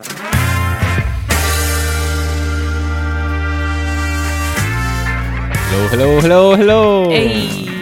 Hello, 0.00 0.10
hello, 5.90 6.20
hello, 6.20 6.56
hello. 6.56 7.10
Ey. 7.10 7.77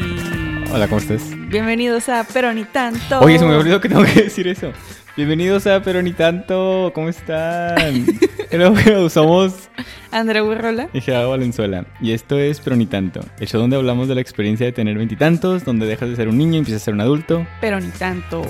Hola, 0.72 0.88
¿cómo 0.88 1.00
estás? 1.00 1.22
Bienvenidos 1.48 2.08
a 2.08 2.26
Pero 2.32 2.52
ni 2.52 2.64
tanto. 2.64 3.20
Oye, 3.20 3.38
se 3.38 3.44
me 3.46 3.54
olvidó 3.54 3.80
que 3.80 3.88
tengo 3.88 4.04
que 4.04 4.22
decir 4.24 4.46
eso. 4.48 4.72
Bienvenidos 5.16 5.66
a 5.66 5.80
Pero 5.82 6.02
ni 6.02 6.12
tanto. 6.12 6.90
¿Cómo 6.94 7.08
están? 7.08 8.06
hello. 8.50 9.08
Somos 9.08 9.70
Andrea 10.10 10.42
Burrola. 10.42 10.88
y 10.92 11.00
Gerardo 11.00 11.30
Valenzuela. 11.30 11.86
Y 12.00 12.12
esto 12.12 12.38
es 12.38 12.60
Pero 12.60 12.76
ni 12.76 12.86
tanto. 12.86 13.20
El 13.40 13.46
show 13.48 13.60
donde 13.60 13.76
hablamos 13.76 14.08
de 14.08 14.14
la 14.16 14.20
experiencia 14.20 14.66
de 14.66 14.72
tener 14.72 14.96
veintitantos, 14.96 15.64
donde 15.64 15.86
dejas 15.86 16.10
de 16.10 16.16
ser 16.16 16.28
un 16.28 16.36
niño 16.38 16.54
y 16.54 16.58
empiezas 16.58 16.82
a 16.82 16.84
ser 16.86 16.94
un 16.94 17.00
adulto. 17.00 17.46
Pero 17.60 17.80
ni 17.80 17.88
tanto. 17.90 18.42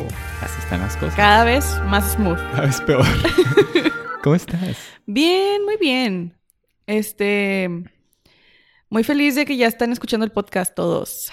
Así 0.43 0.59
están 0.61 0.81
las 0.81 0.97
cosas. 0.97 1.15
Cada 1.15 1.45
vez 1.45 1.65
más 1.87 2.13
smooth. 2.15 2.39
Cada 2.53 2.67
vez 2.67 2.81
peor. 2.81 3.07
¿Cómo 4.23 4.35
estás? 4.35 4.77
Bien, 5.07 5.65
muy 5.65 5.77
bien. 5.77 6.33
Este. 6.87 7.71
Muy 8.89 9.03
feliz 9.03 9.35
de 9.35 9.45
que 9.45 9.57
ya 9.57 9.67
están 9.67 9.91
escuchando 9.91 10.25
el 10.25 10.31
podcast 10.31 10.73
todos. 10.77 11.29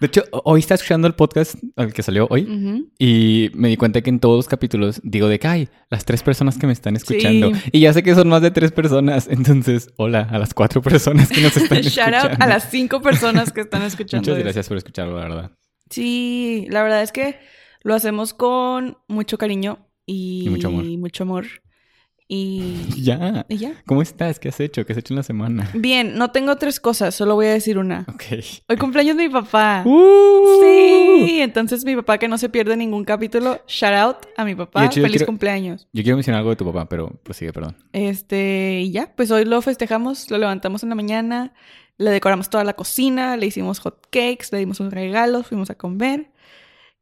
De 0.00 0.06
hecho, 0.06 0.22
hoy 0.44 0.60
está 0.60 0.74
escuchando 0.74 1.08
el 1.08 1.14
podcast 1.14 1.56
al 1.74 1.92
que 1.92 2.02
salió 2.02 2.28
hoy. 2.30 2.86
Y 2.96 3.50
me 3.54 3.68
di 3.68 3.76
cuenta 3.76 4.00
que 4.02 4.10
en 4.10 4.20
todos 4.20 4.36
los 4.36 4.46
capítulos 4.48 5.00
digo 5.02 5.26
de 5.26 5.40
que 5.40 5.48
hay 5.48 5.68
las 5.90 6.04
tres 6.04 6.22
personas 6.22 6.58
que 6.58 6.68
me 6.68 6.72
están 6.72 6.94
escuchando. 6.94 7.52
Sí. 7.54 7.60
Y 7.72 7.80
ya 7.80 7.92
sé 7.92 8.04
que 8.04 8.14
son 8.14 8.28
más 8.28 8.40
de 8.42 8.52
tres 8.52 8.70
personas. 8.70 9.26
Entonces, 9.28 9.88
hola 9.96 10.28
a 10.30 10.38
las 10.38 10.54
cuatro 10.54 10.80
personas 10.80 11.28
que 11.28 11.40
nos 11.40 11.56
están 11.56 11.78
Shout 11.80 11.86
escuchando. 11.86 12.18
out 12.18 12.40
a 12.40 12.46
las 12.46 12.70
cinco 12.70 13.02
personas 13.02 13.52
que 13.52 13.62
están 13.62 13.82
escuchando. 13.82 14.30
Muchas 14.30 14.42
gracias 14.44 14.68
por 14.68 14.76
escucharlo, 14.76 15.16
la 15.18 15.22
verdad. 15.28 15.50
Sí, 15.90 16.66
la 16.70 16.84
verdad 16.84 17.02
es 17.02 17.10
que 17.10 17.40
lo 17.82 17.94
hacemos 17.94 18.32
con 18.32 18.96
mucho 19.08 19.38
cariño 19.38 19.88
y, 20.06 20.44
Y 20.46 20.50
mucho 20.50 20.68
amor. 20.68 20.84
mucho 20.84 21.24
amor. 21.24 21.46
Y, 22.32 22.76
Ya. 23.02 23.44
y 23.48 23.56
ya. 23.56 23.72
¿Cómo 23.86 24.02
estás? 24.02 24.38
¿Qué 24.38 24.48
has 24.50 24.60
hecho? 24.60 24.86
¿Qué 24.86 24.92
has 24.92 24.98
hecho 25.00 25.12
en 25.14 25.16
la 25.16 25.24
semana? 25.24 25.68
Bien, 25.74 26.16
no 26.16 26.30
tengo 26.30 26.54
tres 26.56 26.78
cosas, 26.78 27.12
solo 27.12 27.34
voy 27.34 27.46
a 27.46 27.52
decir 27.52 27.76
una. 27.76 28.06
Ok. 28.08 28.22
Hoy 28.68 28.76
cumpleaños 28.76 29.16
de 29.16 29.24
mi 29.26 29.32
papá. 29.32 29.82
¡Uh! 29.84 30.60
Sí, 30.62 31.40
entonces 31.40 31.84
mi 31.84 31.96
papá 31.96 32.18
que 32.18 32.28
no 32.28 32.38
se 32.38 32.48
pierde 32.48 32.76
ningún 32.76 33.04
capítulo, 33.04 33.60
shout 33.66 33.94
out 33.94 34.16
a 34.36 34.44
mi 34.44 34.54
papá, 34.54 34.84
yo 34.84 35.02
feliz 35.02 35.10
quiero- 35.10 35.26
cumpleaños. 35.26 35.88
Yo 35.92 36.04
quiero 36.04 36.16
mencionar 36.16 36.38
algo 36.38 36.50
de 36.50 36.56
tu 36.56 36.64
papá, 36.64 36.88
pero 36.88 37.08
prosigue, 37.24 37.52
perdón. 37.52 37.76
Este, 37.92 38.80
y 38.82 38.92
ya, 38.92 39.12
pues 39.16 39.32
hoy 39.32 39.44
lo 39.44 39.60
festejamos, 39.60 40.30
lo 40.30 40.38
levantamos 40.38 40.84
en 40.84 40.90
la 40.90 40.94
mañana, 40.94 41.52
le 41.98 42.10
decoramos 42.12 42.48
toda 42.48 42.62
la 42.62 42.74
cocina, 42.74 43.36
le 43.36 43.46
hicimos 43.46 43.80
hot 43.80 44.06
cakes, 44.10 44.46
le 44.52 44.58
dimos 44.58 44.78
un 44.78 44.92
regalo, 44.92 45.42
fuimos 45.42 45.68
a 45.70 45.74
comer 45.74 46.30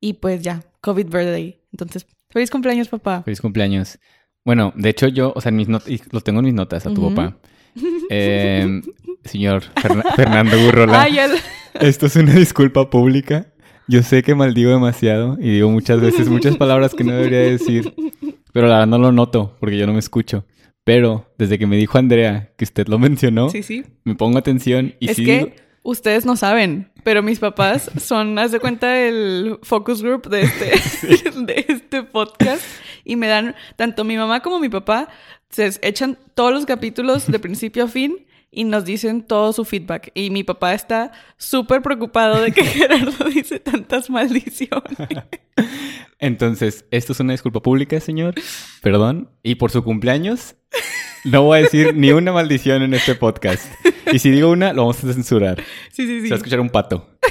y 0.01 0.15
pues 0.15 0.41
ya, 0.43 0.63
COVID 0.81 1.05
birthday. 1.07 1.61
Entonces, 1.73 2.07
feliz 2.31 2.51
cumpleaños, 2.51 2.89
papá. 2.89 3.23
Feliz 3.25 3.43
cumpleaños. 3.43 3.99
Bueno, 4.45 4.73
de 4.77 4.89
hecho, 4.91 5.09
yo, 5.09 5.33
o 5.35 5.41
sea, 5.41 5.51
en 5.51 5.57
mis 5.57 5.69
notas, 5.69 5.89
lo 6.11 6.21
tengo 6.21 6.41
en 6.41 6.47
mis 6.47 6.55
notas 6.55 6.87
a 6.87 6.93
tu 6.95 7.09
papá. 7.15 7.37
Eh, 8.11 8.81
señor 9.25 9.63
Ferna- 9.77 10.03
Fernando 10.17 10.59
Burrola. 10.59 11.03
Ay, 11.03 11.19
Esto 11.81 12.07
es 12.07 12.17
una 12.17 12.33
disculpa 12.33 12.91
pública. 12.91 13.53
Yo 13.87 14.03
sé 14.03 14.23
que 14.25 14.35
maldigo 14.35 14.71
demasiado 14.71 15.37
y 15.39 15.51
digo 15.51 15.71
muchas 15.71 16.01
veces 16.01 16.29
muchas 16.29 16.57
palabras 16.57 16.95
que 16.95 17.05
no 17.05 17.13
debería 17.13 17.39
decir, 17.41 17.95
pero 18.53 18.67
la 18.67 18.75
verdad 18.81 18.87
no 18.89 18.99
lo 18.99 19.13
noto 19.13 19.57
porque 19.61 19.79
yo 19.79 19.87
no 19.87 19.93
me 19.93 19.99
escucho. 20.01 20.45
Pero 20.83 21.31
desde 21.39 21.59
que 21.59 21.67
me 21.69 21.77
dijo 21.77 21.99
Andrea 21.99 22.53
que 22.57 22.65
usted 22.65 22.89
lo 22.89 22.99
mencionó, 22.99 23.49
sí, 23.51 23.63
sí. 23.63 23.85
me 24.05 24.15
pongo 24.17 24.39
atención 24.39 24.95
y 24.99 25.11
es 25.11 25.17
sí 25.17 25.25
que 25.25 25.39
digo- 25.39 25.51
ustedes 25.91 26.27
no 26.27 26.37
saben, 26.37 26.91
pero 27.03 27.23
mis 27.23 27.39
papás 27.39 27.91
son, 28.01 28.39
haz 28.39 28.53
de 28.53 28.61
cuenta, 28.61 28.99
el 29.01 29.59
focus 29.63 30.03
group 30.03 30.29
de 30.29 30.43
este, 30.43 31.31
de 31.37 31.65
este 31.69 32.03
podcast. 32.03 32.63
Y 33.05 33.17
me 33.17 33.27
dan, 33.27 33.55
tanto 33.77 34.05
mi 34.05 34.17
mamá 34.17 34.41
como 34.41 34.61
mi 34.61 34.69
papá, 34.69 35.09
se 35.49 35.71
echan 35.81 36.19
todos 36.35 36.53
los 36.53 36.67
capítulos 36.67 37.27
de 37.27 37.39
principio 37.39 37.85
a 37.85 37.89
fin 37.89 38.27
y 38.51 38.65
nos 38.65 38.85
dicen 38.85 39.23
todo 39.23 39.55
su 39.55 39.65
feedback. 39.65 40.11
Y 40.15 40.29
mi 40.29 40.45
papá 40.45 40.75
está 40.75 41.13
súper 41.39 41.81
preocupado 41.81 42.43
de 42.43 42.53
que 42.53 42.65
Gerardo 42.65 43.25
dice 43.31 43.59
tantas 43.59 44.11
maldiciones. 44.11 44.99
Entonces, 46.19 46.85
esto 46.91 47.13
es 47.13 47.21
una 47.21 47.33
disculpa 47.33 47.61
pública, 47.63 47.99
señor. 48.01 48.35
Perdón. 48.83 49.31
Y 49.43 49.55
por 49.55 49.71
su 49.71 49.83
cumpleaños, 49.83 50.55
no 51.25 51.43
voy 51.45 51.59
a 51.59 51.63
decir 51.63 51.95
ni 51.95 52.11
una 52.13 52.33
maldición 52.33 52.83
en 52.83 52.95
este 52.95 53.15
podcast. 53.15 53.71
Y 54.13 54.19
si 54.19 54.31
digo 54.31 54.51
una, 54.51 54.73
lo 54.73 54.83
vamos 54.83 55.03
a 55.05 55.13
censurar. 55.13 55.63
Sí, 55.93 56.07
sí, 56.07 56.17
Se 56.21 56.23
sí. 56.23 56.29
va 56.31 56.35
a 56.35 56.39
escuchar 56.39 56.61
un 56.61 56.71
pato. 56.71 57.09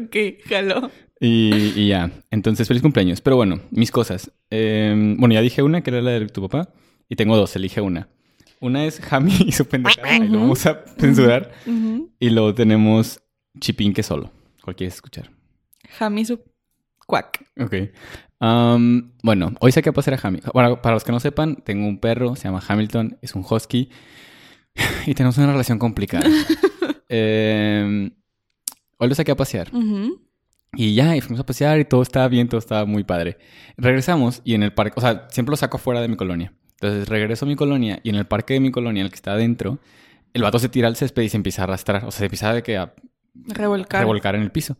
Ok, 0.00 0.16
jaló. 0.48 0.90
Y, 1.18 1.72
y 1.74 1.88
ya. 1.88 2.12
Entonces, 2.30 2.68
feliz 2.68 2.82
cumpleaños. 2.82 3.20
Pero 3.20 3.34
bueno, 3.34 3.60
mis 3.72 3.90
cosas. 3.90 4.30
Eh, 4.50 4.94
bueno, 5.18 5.34
ya 5.34 5.40
dije 5.40 5.60
una, 5.62 5.80
que 5.80 5.90
era 5.90 6.00
la 6.00 6.12
de 6.12 6.26
tu 6.28 6.40
papá. 6.46 6.72
Y 7.08 7.16
tengo 7.16 7.36
dos, 7.36 7.56
elige 7.56 7.80
una. 7.80 8.08
Una 8.60 8.84
es 8.84 9.00
Jami 9.00 9.32
y 9.46 9.50
su 9.52 9.66
pendejada. 9.66 10.16
y 10.24 10.28
lo 10.28 10.38
vamos 10.38 10.64
a 10.66 10.84
censurar. 11.00 11.50
Y 12.20 12.30
luego 12.30 12.54
tenemos 12.54 13.20
Chipín 13.58 13.92
que 13.92 14.04
solo. 14.04 14.30
¿Cuál 14.62 14.76
quieres 14.76 14.94
escuchar? 14.94 15.30
Jamisu 15.98 16.40
Quack. 17.06 17.44
Ok. 17.58 17.74
Am, 18.40 19.12
bueno, 19.22 19.52
hoy 19.60 19.72
saqué 19.72 19.88
a 19.88 19.92
pasear 19.92 20.18
a 20.22 20.26
Hamilton. 20.26 20.50
Bueno, 20.54 20.80
para 20.80 20.94
los 20.94 21.04
que 21.04 21.12
no 21.12 21.20
sepan, 21.20 21.56
tengo 21.56 21.86
un 21.86 21.98
perro, 21.98 22.36
se 22.36 22.44
llama 22.44 22.62
Hamilton, 22.66 23.18
es 23.22 23.34
un 23.34 23.44
husky. 23.48 23.90
Y 25.06 25.14
tenemos 25.14 25.36
una 25.38 25.50
relación 25.50 25.78
complicada. 25.78 26.28
Em, 27.10 28.10
hoy 28.98 29.08
lo 29.08 29.14
saqué 29.14 29.32
a 29.32 29.36
pasear. 29.36 29.70
Y 30.74 30.94
ya, 30.94 31.16
y 31.16 31.20
fuimos 31.22 31.40
a 31.40 31.46
pasear 31.46 31.80
y 31.80 31.84
todo 31.86 32.02
estaba 32.02 32.28
bien, 32.28 32.48
todo 32.48 32.58
estaba 32.58 32.84
muy 32.84 33.02
padre. 33.02 33.38
Regresamos 33.78 34.42
y 34.44 34.54
en 34.54 34.62
el 34.62 34.74
parque, 34.74 34.92
o 34.96 35.00
sea, 35.00 35.26
siempre 35.30 35.52
lo 35.52 35.56
saco 35.56 35.78
fuera 35.78 36.02
de 36.02 36.08
mi 36.08 36.16
colonia. 36.16 36.52
Entonces 36.72 37.08
regreso 37.08 37.46
a 37.46 37.48
mi 37.48 37.56
colonia 37.56 37.98
y 38.02 38.10
en 38.10 38.16
el 38.16 38.26
parque 38.26 38.54
de 38.54 38.60
mi 38.60 38.70
colonia, 38.70 39.02
el 39.02 39.08
que 39.08 39.16
está 39.16 39.32
adentro, 39.32 39.78
el 40.34 40.42
vato 40.42 40.58
se 40.58 40.68
tira 40.68 40.86
al 40.86 40.96
césped 40.96 41.22
y 41.22 41.28
se 41.30 41.38
empieza 41.38 41.62
a 41.62 41.64
arrastrar. 41.64 42.04
O 42.04 42.10
sea, 42.10 42.18
se 42.18 42.24
empieza 42.26 42.52
de 42.52 42.62
que 42.62 42.76
a 42.76 42.92
Revolcar. 43.34 44.00
revolcar 44.02 44.34
en 44.34 44.42
el 44.42 44.50
piso. 44.52 44.76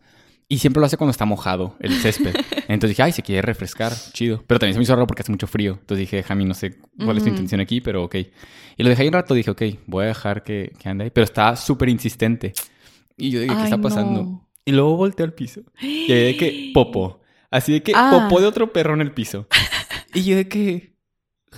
Y 0.50 0.58
siempre 0.58 0.80
lo 0.80 0.86
hace 0.86 0.96
cuando 0.96 1.10
está 1.10 1.26
mojado 1.26 1.76
el 1.78 1.92
césped. 2.00 2.34
Entonces 2.68 2.90
dije, 2.90 3.02
ay, 3.02 3.12
se 3.12 3.22
quiere 3.22 3.42
refrescar, 3.42 3.92
chido. 4.12 4.42
Pero 4.46 4.58
también 4.58 4.74
se 4.74 4.78
me 4.78 4.84
hizo 4.84 4.94
raro 4.94 5.06
porque 5.06 5.20
hace 5.22 5.30
mucho 5.30 5.46
frío. 5.46 5.72
Entonces 5.80 5.98
dije, 5.98 6.22
Jami, 6.22 6.44
no 6.46 6.54
sé 6.54 6.78
cuál 7.04 7.16
es 7.18 7.22
tu 7.22 7.28
Ujú. 7.28 7.36
intención 7.36 7.60
aquí, 7.60 7.80
pero 7.82 8.04
ok. 8.04 8.14
Y 8.14 8.82
lo 8.82 8.88
dejé 8.88 9.02
ahí 9.02 9.08
un 9.08 9.14
rato, 9.14 9.34
dije, 9.34 9.50
ok, 9.50 9.62
voy 9.86 10.04
a 10.04 10.08
dejar 10.08 10.42
que, 10.42 10.72
que 10.78 10.88
ande 10.88 11.04
ahí. 11.04 11.10
Pero 11.10 11.24
estaba 11.24 11.54
súper 11.56 11.90
insistente. 11.90 12.54
Y 13.16 13.30
yo 13.30 13.40
dije, 13.40 13.52
¿qué 13.54 13.58
Ay, 13.60 13.64
está 13.64 13.78
pasando? 13.78 14.22
no. 14.22 14.48
Y 14.64 14.72
luego 14.72 14.96
volteé 14.96 15.24
al 15.24 15.32
piso. 15.34 15.62
Y 15.82 16.06
de 16.12 16.36
que, 16.36 16.70
popo. 16.74 17.20
Así 17.50 17.72
de 17.72 17.82
que, 17.82 17.92
Ah. 17.94 18.10
popó 18.10 18.40
de 18.40 18.46
otro 18.46 18.72
perro 18.72 18.94
en 18.94 19.00
el 19.02 19.12
piso. 19.12 19.46
Y 20.14 20.22
yo 20.24 20.36
de 20.36 20.48
que, 20.48 20.94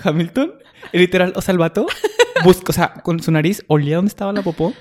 Hamilton, 0.03 0.53
literal, 0.93 1.33
o 1.37 1.43
sea, 1.43 1.53
el 1.53 1.59
vato, 1.59 1.87
o 2.45 2.73
sea, 2.73 2.95
con 2.95 3.21
su 3.23 3.31
nariz 3.31 3.65
olía 3.69 3.97
dónde 3.97 4.09
estaba 4.09 4.33
la 4.33 4.43
popó 4.43 4.73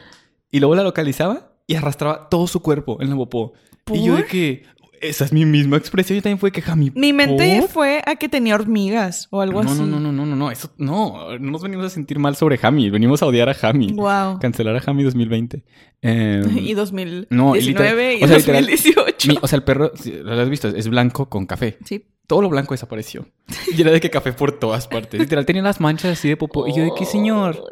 y 0.51 0.59
luego 0.59 0.75
la 0.75 0.83
localizaba 0.83 1.53
y 1.67 1.75
arrastraba 1.75 2.29
todo 2.29 2.47
su 2.47 2.61
cuerpo 2.61 2.97
en 3.01 3.09
la 3.09 3.15
popó. 3.15 3.53
Y 3.95 4.05
yo 4.05 4.15
de 4.17 4.25
que, 4.25 4.63
esa 5.01 5.23
es 5.23 5.31
mi 5.31 5.45
misma 5.45 5.77
expresión. 5.77 6.17
Yo 6.17 6.21
también 6.23 6.39
fue 6.39 6.51
que, 6.51 6.61
Jami, 6.61 6.91
Mi 6.93 7.13
mente 7.13 7.59
¿por? 7.61 7.69
fue 7.69 8.01
a 8.05 8.15
que 8.17 8.27
tenía 8.27 8.55
hormigas 8.55 9.27
o 9.31 9.39
algo 9.41 9.63
no, 9.63 9.69
así. 9.71 9.79
no, 9.79 9.85
no, 9.87 9.99
no, 9.99 10.11
no, 10.11 10.25
no, 10.25 10.35
no, 10.35 10.51
eso, 10.51 10.71
no, 10.77 11.37
no 11.39 11.51
nos 11.51 11.61
venimos 11.61 11.85
a 11.85 11.89
sentir 11.89 12.19
mal 12.19 12.35
sobre 12.35 12.57
Jami, 12.57 12.89
venimos 12.89 13.21
a 13.23 13.25
odiar 13.27 13.47
a 13.49 13.53
Jami. 13.53 13.93
Wow. 13.93 14.39
Cancelar 14.39 14.75
a 14.75 14.79
Jami 14.81 15.03
2020. 15.03 15.63
Em, 16.01 16.57
Y 16.57 16.73
2019 16.75 17.27
No, 17.29 17.55
y 17.57 17.61
literal- 17.61 18.17
y 18.19 18.23
o 18.23 18.27
sea, 18.27 18.37
literal, 18.37 18.65
2018. 18.67 19.27
mi- 19.29 19.37
o 19.41 19.47
sea, 19.47 19.57
el 19.57 19.63
perro, 19.63 19.91
lo 20.23 20.41
has 20.41 20.49
visto, 20.49 20.67
es 20.69 20.87
blanco 20.87 21.27
con 21.29 21.45
café. 21.45 21.77
Sí. 21.85 22.05
Todo 22.27 22.41
lo 22.41 22.49
blanco 22.49 22.73
desapareció. 22.73 23.25
Y 23.77 23.81
era 23.81 23.91
de 23.91 23.99
que 23.99 24.09
café 24.09 24.31
por 24.33 24.51
todas 24.51 24.87
partes. 24.87 25.19
Literal, 25.19 25.45
tenía 25.45 25.61
las 25.61 25.79
manchas 25.81 26.11
así 26.17 26.27
de 26.29 26.37
popó. 26.37 26.67
Y 26.67 26.73
yo 26.75 26.83
de 26.83 26.91
que, 26.97 27.05
señor, 27.05 27.63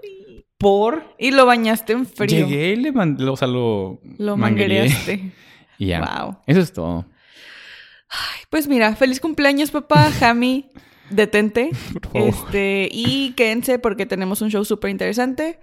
por... 0.57 1.03
Y 1.19 1.31
lo 1.31 1.45
bañaste 1.45 1.93
en 1.93 2.05
frío. 2.05 2.47
Llegué 2.47 2.71
y 2.73 2.75
le 2.77 2.91
mandé, 2.91 3.23
o 3.25 3.35
sea, 3.37 3.47
lo... 3.47 3.99
Lo 4.17 4.35
manguereaste. 4.37 5.31
Y 5.77 5.87
ya. 5.87 5.99
Wow. 6.01 6.37
Eso 6.47 6.59
es 6.59 6.73
todo. 6.73 7.05
Pues 8.49 8.67
mira, 8.67 8.95
feliz 8.95 9.19
cumpleaños, 9.19 9.71
papá. 9.71 10.11
Jami, 10.19 10.69
detente. 11.09 11.71
Por 11.93 12.07
favor. 12.11 12.29
Este, 12.29 12.89
y 12.91 13.31
quédense 13.33 13.79
porque 13.79 14.05
tenemos 14.05 14.41
un 14.41 14.49
show 14.49 14.63
súper 14.65 14.89
interesante. 14.91 15.59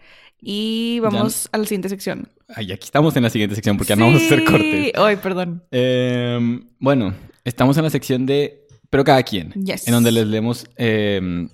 Y 0.46 1.00
vamos 1.00 1.48
a 1.52 1.58
la 1.58 1.64
siguiente 1.64 1.88
sección. 1.88 2.28
Ay, 2.54 2.70
aquí 2.72 2.84
estamos 2.84 3.16
en 3.16 3.22
la 3.22 3.30
siguiente 3.30 3.54
sección 3.54 3.78
porque 3.78 3.90
ya 3.90 3.96
no 3.96 4.04
vamos 4.06 4.20
a 4.22 4.26
hacer 4.26 4.40
Sí. 4.40 4.44
cortes. 4.44 4.92
Ay, 4.96 5.16
perdón. 5.16 5.64
Em, 5.70 6.68
bueno, 6.78 7.14
estamos 7.44 7.78
en 7.78 7.84
la 7.84 7.90
sección 7.90 8.26
de... 8.26 8.66
Pero 8.90 9.04
cada 9.04 9.22
quien. 9.22 9.52
Yes. 9.52 9.88
En 9.88 9.94
donde 9.94 10.12
les 10.12 10.26
leemos 10.26 10.66
em, 10.76 11.48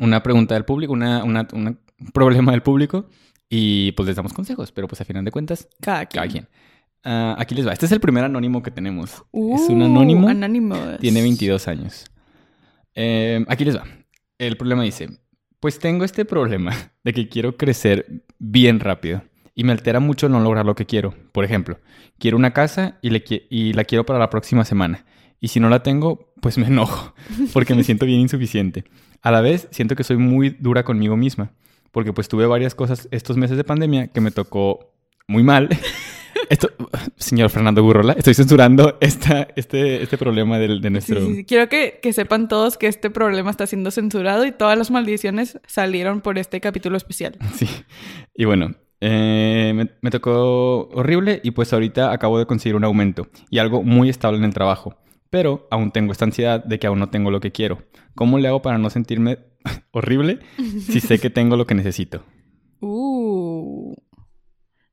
una 0.00 0.20
pregunta 0.22 0.54
del 0.54 0.64
público, 0.64 0.92
una, 0.92 1.22
una- 1.22 1.46
una- 1.52 1.76
un 2.00 2.10
problema 2.12 2.50
del 2.52 2.62
público. 2.62 3.08
Y 3.48 3.92
pues 3.92 4.08
les 4.08 4.16
damos 4.16 4.32
consejos. 4.32 4.72
Pero 4.72 4.88
pues 4.88 5.00
a 5.00 5.04
final 5.04 5.24
de 5.24 5.30
cuentas, 5.30 5.68
Cada 5.80 6.04
quien. 6.06 6.20
cada 6.22 6.32
quien. 6.32 6.48
Ah, 7.04 7.36
aquí 7.38 7.54
les 7.54 7.66
va. 7.66 7.72
Este 7.72 7.86
es 7.86 7.92
el 7.92 8.00
primer 8.00 8.24
anónimo 8.24 8.62
que 8.62 8.70
tenemos. 8.70 9.10
es 9.12 9.18
Uh, 9.32 9.72
un 9.72 9.82
anónimo. 9.82 10.28
Anónimos. 10.28 10.98
Tiene 11.00 11.22
22 11.22 11.68
años. 11.68 12.06
Eh, 12.94 13.44
aquí 13.48 13.64
les 13.64 13.76
va. 13.76 13.84
El 14.38 14.56
problema 14.56 14.82
dice, 14.82 15.08
pues 15.60 15.78
tengo 15.78 16.04
este 16.04 16.24
problema 16.24 16.72
de 17.04 17.12
que 17.12 17.28
quiero 17.28 17.56
crecer 17.56 18.24
bien 18.38 18.80
rápido 18.80 19.22
y 19.54 19.64
me 19.64 19.72
altera 19.72 20.00
mucho 20.00 20.28
no 20.28 20.40
lograr 20.40 20.66
lo 20.66 20.74
que 20.74 20.86
quiero. 20.86 21.14
Por 21.32 21.44
ejemplo, 21.44 21.78
quiero 22.18 22.36
una 22.36 22.52
casa 22.52 22.98
y, 23.02 23.10
le 23.10 23.24
qui- 23.24 23.46
y 23.50 23.72
la 23.72 23.84
quiero 23.84 24.04
para 24.06 24.18
la 24.18 24.30
próxima 24.30 24.64
semana. 24.64 25.04
Y 25.40 25.48
si 25.48 25.60
no 25.60 25.68
la 25.68 25.82
tengo, 25.84 26.32
pues 26.40 26.58
me 26.58 26.66
enojo, 26.66 27.14
porque 27.52 27.74
me 27.74 27.84
siento 27.84 28.06
bien 28.06 28.20
insuficiente. 28.20 28.84
A 29.22 29.30
la 29.30 29.40
vez, 29.40 29.68
siento 29.70 29.94
que 29.96 30.04
soy 30.04 30.16
muy 30.16 30.50
dura 30.50 30.84
conmigo 30.84 31.16
misma, 31.16 31.52
porque 31.92 32.12
pues 32.12 32.28
tuve 32.28 32.46
varias 32.46 32.74
cosas 32.74 33.08
estos 33.12 33.36
meses 33.36 33.56
de 33.56 33.64
pandemia 33.64 34.08
que 34.08 34.20
me 34.20 34.30
tocó 34.32 34.92
muy 35.28 35.42
mal. 35.44 35.68
Esto, 36.48 36.70
señor 37.16 37.50
Fernando 37.50 37.82
Burrola, 37.82 38.14
estoy 38.14 38.34
censurando 38.34 38.96
esta, 39.00 39.48
este, 39.56 40.02
este 40.02 40.16
problema 40.16 40.58
de, 40.58 40.80
de 40.80 40.90
nuestro... 40.90 41.20
Sí, 41.20 41.26
sí, 41.26 41.34
sí. 41.36 41.44
Quiero 41.44 41.68
que, 41.68 42.00
que 42.02 42.12
sepan 42.12 42.48
todos 42.48 42.78
que 42.78 42.86
este 42.86 43.10
problema 43.10 43.50
está 43.50 43.66
siendo 43.66 43.90
censurado 43.90 44.46
y 44.46 44.52
todas 44.52 44.78
las 44.78 44.90
maldiciones 44.90 45.60
salieron 45.66 46.20
por 46.20 46.38
este 46.38 46.60
capítulo 46.60 46.96
especial. 46.96 47.36
Sí. 47.54 47.68
Y 48.34 48.44
bueno, 48.44 48.76
eh, 49.00 49.72
me, 49.74 49.90
me 50.00 50.10
tocó 50.10 50.88
horrible 50.90 51.40
y 51.42 51.50
pues 51.50 51.72
ahorita 51.72 52.12
acabo 52.12 52.38
de 52.38 52.46
conseguir 52.46 52.76
un 52.76 52.84
aumento 52.84 53.26
y 53.50 53.58
algo 53.58 53.82
muy 53.82 54.08
estable 54.08 54.38
en 54.38 54.44
el 54.44 54.54
trabajo. 54.54 54.96
Pero 55.30 55.66
aún 55.70 55.90
tengo 55.90 56.12
esta 56.12 56.24
ansiedad 56.24 56.64
de 56.64 56.78
que 56.78 56.86
aún 56.86 57.00
no 57.00 57.10
tengo 57.10 57.30
lo 57.30 57.40
que 57.40 57.52
quiero. 57.52 57.82
¿Cómo 58.14 58.38
le 58.38 58.48
hago 58.48 58.62
para 58.62 58.78
no 58.78 58.90
sentirme 58.90 59.38
horrible 59.90 60.38
si 60.56 61.00
sé 61.00 61.18
que 61.18 61.30
tengo 61.30 61.56
lo 61.56 61.66
que 61.66 61.74
necesito? 61.74 62.24
Uh. 62.80 63.92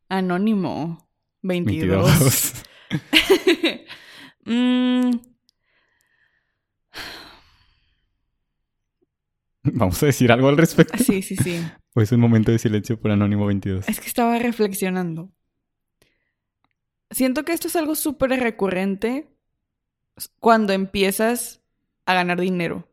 Anónimo 0.10 1.05
22. 1.46 2.06
22. 2.06 2.54
Mm, 4.48 5.18
Vamos 9.64 10.02
a 10.04 10.06
decir 10.06 10.32
algo 10.32 10.48
al 10.48 10.58
respecto. 10.58 10.98
sí, 11.04 11.22
sí, 11.22 11.36
sí. 11.36 11.60
O 11.96 12.02
es 12.02 12.12
un 12.12 12.20
momento 12.20 12.52
de 12.52 12.60
silencio 12.60 13.00
por 13.00 13.10
Anónimo 13.12 13.48
22. 13.48 13.90
Es 13.90 14.00
que 14.00 14.08
estaba 14.08 14.38
reflexionando. 14.38 15.32
Siento 17.10 17.44
que 17.46 17.54
esto 17.54 17.68
es 17.68 17.76
algo 17.76 17.96
súper 17.96 18.30
recurrente 18.32 19.28
cuando 20.40 20.74
empiezas 20.74 21.62
a 22.06 22.14
ganar 22.14 22.40
dinero. 22.40 22.88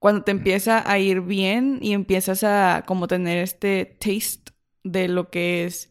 Cuando 0.00 0.24
te 0.24 0.32
empieza 0.32 0.90
a 0.90 0.98
ir 0.98 1.20
bien 1.20 1.78
y 1.80 1.92
empiezas 1.92 2.42
a 2.42 2.82
como 2.86 3.06
tener 3.06 3.38
este 3.38 3.84
taste 4.00 4.52
de 4.82 5.08
lo 5.08 5.30
que 5.30 5.64
es 5.64 5.90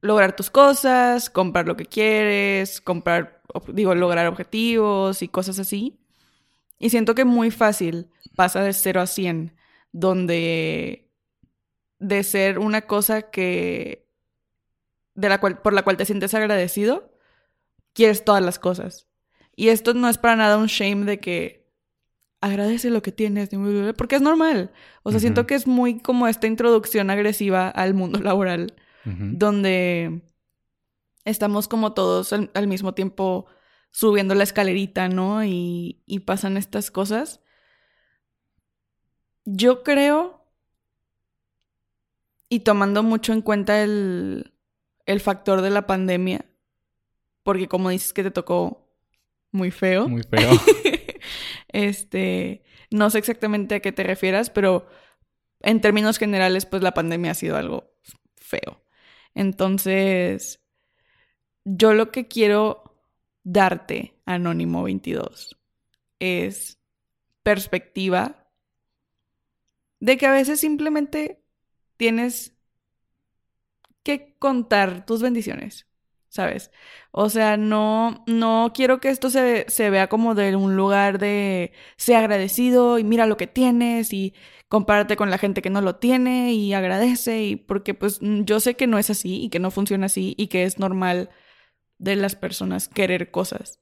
lograr 0.00 0.34
tus 0.36 0.50
cosas, 0.50 1.30
comprar 1.30 1.66
lo 1.66 1.76
que 1.76 1.86
quieres, 1.86 2.80
comprar, 2.80 3.42
digo, 3.68 3.94
lograr 3.94 4.26
objetivos 4.26 5.22
y 5.22 5.28
cosas 5.28 5.58
así. 5.58 5.98
Y 6.78 6.90
siento 6.90 7.14
que 7.14 7.24
muy 7.24 7.50
fácil 7.50 8.08
pasa 8.36 8.62
de 8.62 8.72
0 8.72 9.02
a 9.02 9.06
100, 9.06 9.54
donde 9.92 11.10
de 11.98 12.22
ser 12.24 12.58
una 12.58 12.82
cosa 12.82 13.30
que 13.30 14.08
de 15.14 15.28
la 15.28 15.38
cual 15.38 15.60
por 15.60 15.74
la 15.74 15.82
cual 15.82 15.98
te 15.98 16.06
sientes 16.06 16.32
agradecido, 16.32 17.12
quieres 17.92 18.24
todas 18.24 18.42
las 18.42 18.58
cosas. 18.58 19.08
Y 19.54 19.68
esto 19.68 19.92
no 19.92 20.08
es 20.08 20.16
para 20.16 20.36
nada 20.36 20.56
un 20.56 20.66
shame 20.66 21.04
de 21.04 21.20
que 21.20 21.68
agradece 22.40 22.88
lo 22.88 23.02
que 23.02 23.12
tienes, 23.12 23.50
porque 23.96 24.16
es 24.16 24.22
normal. 24.22 24.72
O 25.02 25.10
sea, 25.10 25.20
siento 25.20 25.46
que 25.46 25.54
es 25.54 25.66
muy 25.66 26.00
como 26.00 26.26
esta 26.26 26.46
introducción 26.46 27.10
agresiva 27.10 27.68
al 27.68 27.92
mundo 27.92 28.20
laboral 28.22 28.74
Donde 29.04 30.22
estamos 31.24 31.68
como 31.68 31.94
todos 31.94 32.32
al, 32.32 32.50
al 32.54 32.66
mismo 32.66 32.94
tiempo 32.94 33.46
subiendo 33.90 34.34
la 34.34 34.44
escalerita, 34.44 35.08
¿no? 35.08 35.44
Y, 35.44 36.02
y 36.06 36.20
pasan 36.20 36.56
estas 36.56 36.90
cosas. 36.90 37.40
Yo 39.44 39.82
creo, 39.82 40.44
y 42.48 42.60
tomando 42.60 43.02
mucho 43.02 43.32
en 43.32 43.42
cuenta 43.42 43.82
el, 43.82 44.52
el 45.06 45.20
factor 45.20 45.62
de 45.62 45.70
la 45.70 45.86
pandemia, 45.86 46.44
porque 47.42 47.68
como 47.68 47.90
dices 47.90 48.12
que 48.12 48.22
te 48.22 48.30
tocó 48.30 48.90
muy 49.50 49.70
feo, 49.70 50.08
Muy 50.08 50.22
feo. 50.22 50.50
este, 51.68 52.62
no 52.90 53.10
sé 53.10 53.18
exactamente 53.18 53.76
a 53.76 53.80
qué 53.80 53.92
te 53.92 54.04
refieras, 54.04 54.50
pero 54.50 54.86
en 55.60 55.80
términos 55.80 56.18
generales, 56.18 56.66
pues 56.66 56.82
la 56.82 56.94
pandemia 56.94 57.32
ha 57.32 57.34
sido 57.34 57.56
algo 57.56 57.92
feo. 58.36 58.82
Entonces, 59.34 60.60
yo 61.64 61.94
lo 61.94 62.10
que 62.10 62.28
quiero 62.28 62.96
darte, 63.42 64.14
Anónimo 64.24 64.82
22, 64.84 65.56
es 66.20 66.78
perspectiva 67.42 68.48
de 70.00 70.16
que 70.16 70.26
a 70.26 70.32
veces 70.32 70.60
simplemente 70.60 71.42
tienes 71.96 72.54
que 74.02 74.34
contar 74.38 75.04
tus 75.06 75.22
bendiciones, 75.22 75.86
¿sabes? 76.28 76.70
O 77.12 77.28
sea, 77.30 77.56
no, 77.56 78.24
no 78.26 78.72
quiero 78.74 79.00
que 79.00 79.10
esto 79.10 79.30
se, 79.30 79.66
se 79.68 79.90
vea 79.90 80.08
como 80.08 80.34
de 80.34 80.56
un 80.56 80.76
lugar 80.76 81.18
de 81.18 81.72
sé 81.96 82.16
agradecido 82.16 82.98
y 82.98 83.04
mira 83.04 83.26
lo 83.26 83.36
que 83.36 83.46
tienes 83.46 84.12
y 84.12 84.34
compárate 84.70 85.16
con 85.16 85.30
la 85.30 85.38
gente 85.38 85.62
que 85.62 85.68
no 85.68 85.80
lo 85.80 85.96
tiene 85.96 86.54
y 86.54 86.74
agradece 86.74 87.42
y 87.42 87.56
porque 87.56 87.92
pues 87.92 88.22
mm, 88.22 88.44
yo 88.44 88.60
sé 88.60 88.76
que 88.76 88.86
no 88.86 88.98
es 88.98 89.10
así 89.10 89.42
y 89.42 89.48
que 89.50 89.58
no 89.58 89.72
funciona 89.72 90.06
así 90.06 90.34
y 90.38 90.46
que 90.46 90.62
es 90.62 90.78
normal 90.78 91.28
de 91.98 92.14
las 92.14 92.36
personas 92.36 92.86
querer 92.86 93.32
cosas. 93.32 93.80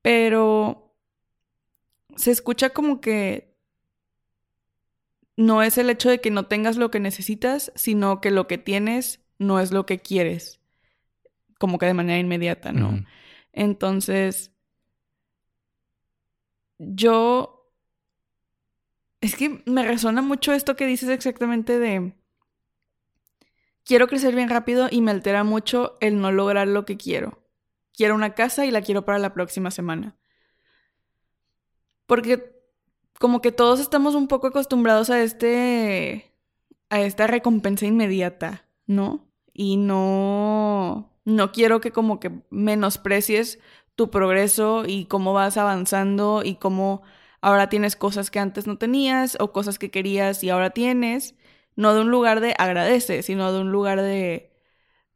Pero 0.00 0.96
se 2.14 2.30
escucha 2.30 2.70
como 2.70 3.00
que 3.00 3.58
no 5.36 5.60
es 5.64 5.76
el 5.76 5.90
hecho 5.90 6.08
de 6.08 6.20
que 6.20 6.30
no 6.30 6.46
tengas 6.46 6.76
lo 6.76 6.92
que 6.92 7.00
necesitas, 7.00 7.72
sino 7.74 8.20
que 8.20 8.30
lo 8.30 8.46
que 8.46 8.58
tienes 8.58 9.26
no 9.40 9.58
es 9.58 9.72
lo 9.72 9.86
que 9.86 9.98
quieres. 9.98 10.60
Como 11.58 11.78
que 11.78 11.86
de 11.86 11.94
manera 11.94 12.20
inmediata, 12.20 12.70
¿no? 12.70 13.04
Entonces, 13.52 14.52
yo... 16.78 17.53
Es 19.24 19.36
que 19.36 19.62
me 19.64 19.86
resuena 19.86 20.20
mucho 20.20 20.52
esto 20.52 20.76
que 20.76 20.84
dices 20.84 21.08
exactamente 21.08 21.78
de... 21.78 22.12
Quiero 23.82 24.06
crecer 24.06 24.34
bien 24.34 24.50
rápido 24.50 24.88
y 24.90 25.00
me 25.00 25.12
altera 25.12 25.44
mucho 25.44 25.96
el 26.00 26.20
no 26.20 26.30
lograr 26.30 26.68
lo 26.68 26.84
que 26.84 26.98
quiero. 26.98 27.42
Quiero 27.96 28.14
una 28.14 28.34
casa 28.34 28.66
y 28.66 28.70
la 28.70 28.82
quiero 28.82 29.06
para 29.06 29.18
la 29.18 29.32
próxima 29.32 29.70
semana. 29.70 30.14
Porque 32.04 32.52
como 33.18 33.40
que 33.40 33.50
todos 33.50 33.80
estamos 33.80 34.14
un 34.14 34.28
poco 34.28 34.48
acostumbrados 34.48 35.08
a 35.08 35.22
este... 35.22 36.30
a 36.90 37.00
esta 37.00 37.26
recompensa 37.26 37.86
inmediata, 37.86 38.68
¿no? 38.86 39.26
Y 39.54 39.78
no... 39.78 41.18
No 41.24 41.50
quiero 41.50 41.80
que 41.80 41.92
como 41.92 42.20
que 42.20 42.30
menosprecies 42.50 43.58
tu 43.94 44.10
progreso 44.10 44.84
y 44.86 45.06
cómo 45.06 45.32
vas 45.32 45.56
avanzando 45.56 46.42
y 46.44 46.56
cómo 46.56 47.02
ahora 47.44 47.68
tienes 47.68 47.94
cosas 47.94 48.30
que 48.30 48.38
antes 48.38 48.66
no 48.66 48.78
tenías 48.78 49.36
o 49.38 49.52
cosas 49.52 49.78
que 49.78 49.90
querías 49.90 50.42
y 50.42 50.50
ahora 50.50 50.70
tienes. 50.70 51.34
No 51.76 51.94
de 51.94 52.00
un 52.00 52.10
lugar 52.10 52.40
de 52.40 52.54
agradece, 52.56 53.22
sino 53.22 53.52
de 53.52 53.60
un 53.60 53.70
lugar 53.70 54.00
de, 54.00 54.52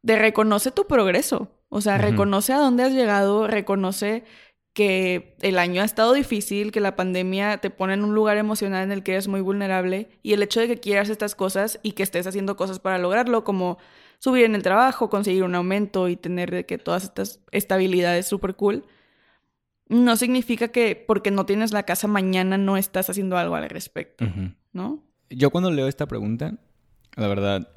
de 0.03 0.17
reconoce 0.17 0.71
tu 0.71 0.87
progreso. 0.87 1.51
O 1.71 1.81
sea, 1.81 1.99
reconoce 1.99 2.53
a 2.53 2.59
dónde 2.59 2.83
has 2.83 2.93
llegado, 2.93 3.47
reconoce 3.47 4.25
que 4.75 5.37
el 5.41 5.59
año 5.59 5.83
ha 5.83 5.85
estado 5.85 6.13
difícil, 6.13 6.71
que 6.71 6.81
la 6.81 6.97
pandemia 6.97 7.59
te 7.59 7.71
pone 7.71 7.95
en 7.95 8.05
un 8.05 8.15
lugar 8.15 8.37
emocional 8.37 8.85
en 8.85 8.93
el 8.93 9.03
que 9.03 9.13
eres 9.13 9.27
muy 9.27 9.41
vulnerable 9.41 10.09
y 10.23 10.35
el 10.35 10.43
hecho 10.43 10.61
de 10.61 10.69
que 10.69 10.79
quieras 10.79 11.09
estas 11.09 11.35
cosas 11.35 11.81
y 11.83 11.93
que 11.93 12.03
estés 12.03 12.27
haciendo 12.27 12.57
cosas 12.57 12.79
para 12.79 12.99
lograrlo, 12.99 13.43
como 13.43 13.79
subir 14.19 14.45
en 14.45 14.55
el 14.55 14.63
trabajo, 14.63 15.11
conseguir 15.11 15.45
un 15.45 15.55
aumento 15.55 16.09
y 16.09 16.17
tener 16.17 16.67
que 16.67 16.79
todas 16.79 17.05
estas 17.05 17.41
estabilidades 17.53 18.27
súper 18.27 18.55
cool, 18.55 18.85
no 19.89 20.17
significa 20.17 20.69
que 20.69 20.97
porque 20.97 21.31
no 21.31 21.47
tienes 21.47 21.73
la 21.73 21.85
casa 21.85 22.09
mañana 22.09 22.59
no 22.59 22.77
estás 22.77 23.09
haciendo 23.11 23.37
algo 23.37 23.55
al 23.57 23.69
respecto. 23.69 24.25
¿no? 24.73 25.03
Yo 25.31 25.51
cuando 25.51 25.71
leo 25.71 25.89
esta 25.89 26.07
pregunta, 26.07 26.55
la 27.17 27.27
verdad, 27.29 27.69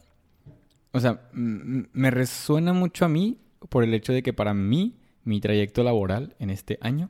o 0.91 1.00
sea, 1.00 1.30
me 1.34 2.12
resuena 2.12 2.74
mucho 2.74 3.06
a 3.06 3.10
mí 3.10 3.39
por 3.70 3.84
el 3.84 3.94
hecho 3.94 4.13
de 4.13 4.24
que 4.24 4.34
para 4.34 4.53
mí, 4.53 4.98
mi 5.24 5.39
trayecto 5.39 5.84
laboral 5.84 6.36
en 6.39 6.50
este 6.50 6.77
año 6.82 7.10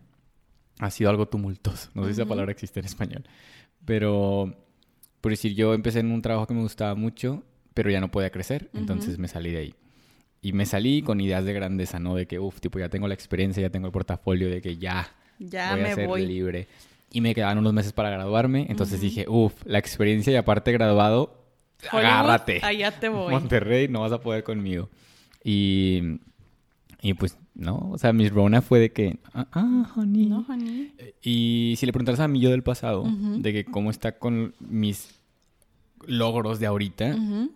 ha 0.79 0.91
sido 0.91 1.09
algo 1.09 1.27
tumultuoso. 1.27 1.89
No 1.93 2.03
sé 2.03 2.09
si 2.09 2.13
esa 2.13 2.23
Ujú. 2.23 2.29
palabra 2.29 2.51
existe 2.51 2.79
en 2.79 2.85
español. 2.85 3.23
Pero, 3.85 4.53
por 5.21 5.31
decir, 5.31 5.55
yo 5.55 5.73
empecé 5.73 5.99
en 5.99 6.11
un 6.11 6.21
trabajo 6.21 6.47
que 6.47 6.53
me 6.53 6.61
gustaba 6.61 6.93
mucho, 6.95 7.43
pero 7.73 7.89
ya 7.89 8.01
no 8.01 8.11
podía 8.11 8.31
crecer, 8.31 8.69
entonces 8.73 9.17
me 9.17 9.27
salí 9.27 9.51
de 9.51 9.57
ahí. 9.57 9.75
Y 10.41 10.53
me 10.53 10.65
salí 10.65 11.01
con 11.03 11.21
ideas 11.21 11.45
de 11.45 11.53
grandeza, 11.53 11.99
¿no? 11.99 12.15
De 12.15 12.25
que, 12.25 12.39
uff, 12.39 12.59
tipo, 12.59 12.79
ya 12.79 12.89
tengo 12.89 13.07
la 13.07 13.13
experiencia, 13.13 13.61
ya 13.61 13.69
tengo 13.69 13.85
el 13.87 13.93
portafolio, 13.93 14.49
de 14.49 14.61
que 14.61 14.77
ya 14.77 15.07
Ya 15.37 15.71
voy 15.73 15.81
a 15.81 15.83
me 15.83 15.93
ser 15.95 16.07
voy. 16.07 16.25
libre. 16.25 16.67
Y 17.11 17.21
me 17.21 17.35
quedaban 17.35 17.57
unos 17.59 17.73
meses 17.73 17.93
para 17.93 18.09
graduarme, 18.09 18.65
entonces 18.69 19.01
dije, 19.01 19.25
uff, 19.27 19.53
la 19.65 19.77
experiencia 19.77 20.31
y 20.33 20.35
aparte 20.37 20.71
graduado, 20.71 21.43
agárrate. 21.91 22.59
Allá 22.63 22.91
te 22.99 23.09
voy. 23.09 23.31
Monterrey, 23.33 23.87
no 23.87 23.99
vas 24.01 24.13
a 24.13 24.21
poder 24.21 24.43
conmigo. 24.43 24.89
Y, 25.43 26.19
y 27.01 27.13
pues, 27.13 27.37
no, 27.53 27.89
o 27.91 27.97
sea, 27.97 28.11
mi 28.13 28.27
Rona 28.29 28.61
fue 28.61 28.79
de 28.79 28.91
que, 28.93 29.17
ah, 29.33 29.45
ah, 29.51 29.91
honey. 29.95 30.25
No, 30.25 30.45
honey. 30.47 30.93
Y 31.21 31.75
si 31.77 31.85
le 31.85 31.91
preguntaras 31.91 32.21
a 32.21 32.27
mi 32.27 32.39
yo 32.39 32.49
del 32.49 32.63
pasado, 32.63 33.05
de 33.37 33.53
que 33.53 33.65
cómo 33.65 33.91
está 33.91 34.17
con 34.17 34.55
mis 34.59 35.19
logros 36.07 36.59
de 36.59 36.65
ahorita, 36.65 37.13
Ujú. 37.15 37.51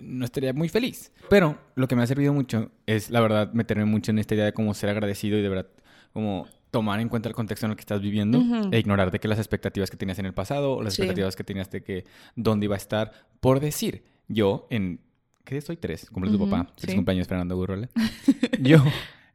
No 0.00 0.24
estaría 0.24 0.52
muy 0.52 0.68
feliz. 0.68 1.12
Pero 1.30 1.58
lo 1.74 1.88
que 1.88 1.96
me 1.96 2.02
ha 2.02 2.06
servido 2.06 2.32
mucho 2.32 2.70
es, 2.86 3.10
la 3.10 3.20
verdad, 3.20 3.52
meterme 3.52 3.84
mucho 3.84 4.10
en 4.10 4.18
esta 4.18 4.34
idea 4.34 4.44
de 4.46 4.52
cómo 4.52 4.74
ser 4.74 4.90
agradecido 4.90 5.38
y 5.38 5.42
de 5.42 5.48
verdad, 5.48 5.66
como 6.12 6.46
tomar 6.70 6.98
en 7.00 7.08
cuenta 7.08 7.28
el 7.28 7.34
contexto 7.34 7.66
en 7.66 7.70
el 7.72 7.76
que 7.76 7.82
estás 7.82 8.00
viviendo 8.00 8.42
e 8.72 8.78
ignorar 8.80 9.10
de 9.12 9.20
que 9.20 9.28
las 9.28 9.38
expectativas 9.38 9.90
que 9.90 9.96
tenías 9.96 10.18
en 10.18 10.26
el 10.26 10.34
pasado 10.34 10.72
o 10.74 10.82
las 10.82 10.94
Sí. 10.94 11.02
expectativas 11.02 11.36
que 11.36 11.44
tenías 11.44 11.70
de 11.70 11.82
que 11.82 12.04
dónde 12.34 12.64
iba 12.66 12.74
a 12.74 12.78
estar. 12.78 13.12
Por 13.40 13.60
decir, 13.60 14.02
yo 14.28 14.66
en... 14.70 15.00
¿Qué 15.44 15.54
día 15.54 15.58
estoy? 15.60 15.76
Tres. 15.76 16.08
Cumple 16.10 16.32
tu 16.32 16.38
papá. 16.38 16.72
Feliz 16.76 16.90
sí. 16.92 16.96
cumpleaños, 16.96 17.28
Fernando 17.28 17.54
Gurrola. 17.54 17.88
yo 18.60 18.78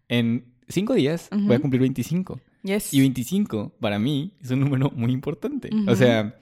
en 0.10 0.46
cinco 0.68 0.96
días 0.96 1.30
voy 1.32 1.56
a 1.56 1.60
cumplir 1.60 1.82
25. 1.82 2.40
Yes. 2.64 2.94
Y 2.94 3.00
25 3.00 3.74
para 3.80 4.00
mí 4.00 4.34
es 4.42 4.52
un 4.52 4.60
número 4.60 4.92
muy 4.94 5.14
importante. 5.14 5.70
O 5.88 5.96
sea, 5.96 6.36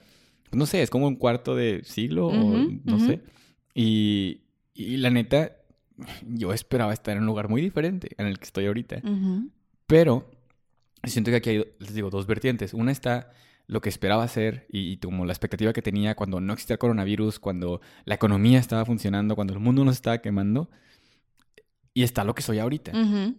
no 0.50 0.66
sé, 0.66 0.82
es 0.82 0.90
como 0.90 1.06
un 1.06 1.16
cuarto 1.16 1.54
de 1.54 1.82
siglo 1.84 2.26
o 2.28 2.68
no 2.84 2.98
sé. 2.98 3.20
Y, 3.80 4.40
y 4.74 4.96
la 4.96 5.08
neta, 5.08 5.52
yo 6.26 6.52
esperaba 6.52 6.92
estar 6.92 7.16
en 7.16 7.20
un 7.20 7.26
lugar 7.26 7.48
muy 7.48 7.62
diferente 7.62 8.10
en 8.18 8.26
el 8.26 8.38
que 8.38 8.44
estoy 8.44 8.66
ahorita. 8.66 9.00
Pero 9.86 10.28
siento 11.04 11.30
que 11.30 11.36
aquí 11.36 11.50
hay, 11.50 11.64
les 11.78 11.94
digo, 11.94 12.10
dos 12.10 12.26
vertientes. 12.26 12.74
Una 12.74 12.90
está 12.90 13.30
lo 13.68 13.80
que 13.80 13.88
esperaba 13.88 14.24
hacer 14.24 14.66
y, 14.68 14.90
y 14.90 14.96
como 14.96 15.24
la 15.26 15.32
expectativa 15.32 15.72
que 15.72 15.80
tenía 15.80 16.16
cuando 16.16 16.40
no 16.40 16.54
existía 16.54 16.74
el 16.74 16.80
coronavirus, 16.80 17.38
cuando 17.38 17.80
la 18.04 18.16
economía 18.16 18.58
estaba 18.58 18.84
funcionando, 18.84 19.36
cuando 19.36 19.52
el 19.52 19.60
mundo 19.60 19.84
nos 19.84 19.94
estaba 19.94 20.18
quemando. 20.18 20.68
Y 21.94 22.02
está 22.02 22.24
lo 22.24 22.34
que 22.34 22.42
soy 22.42 22.58
ahorita. 22.58 22.92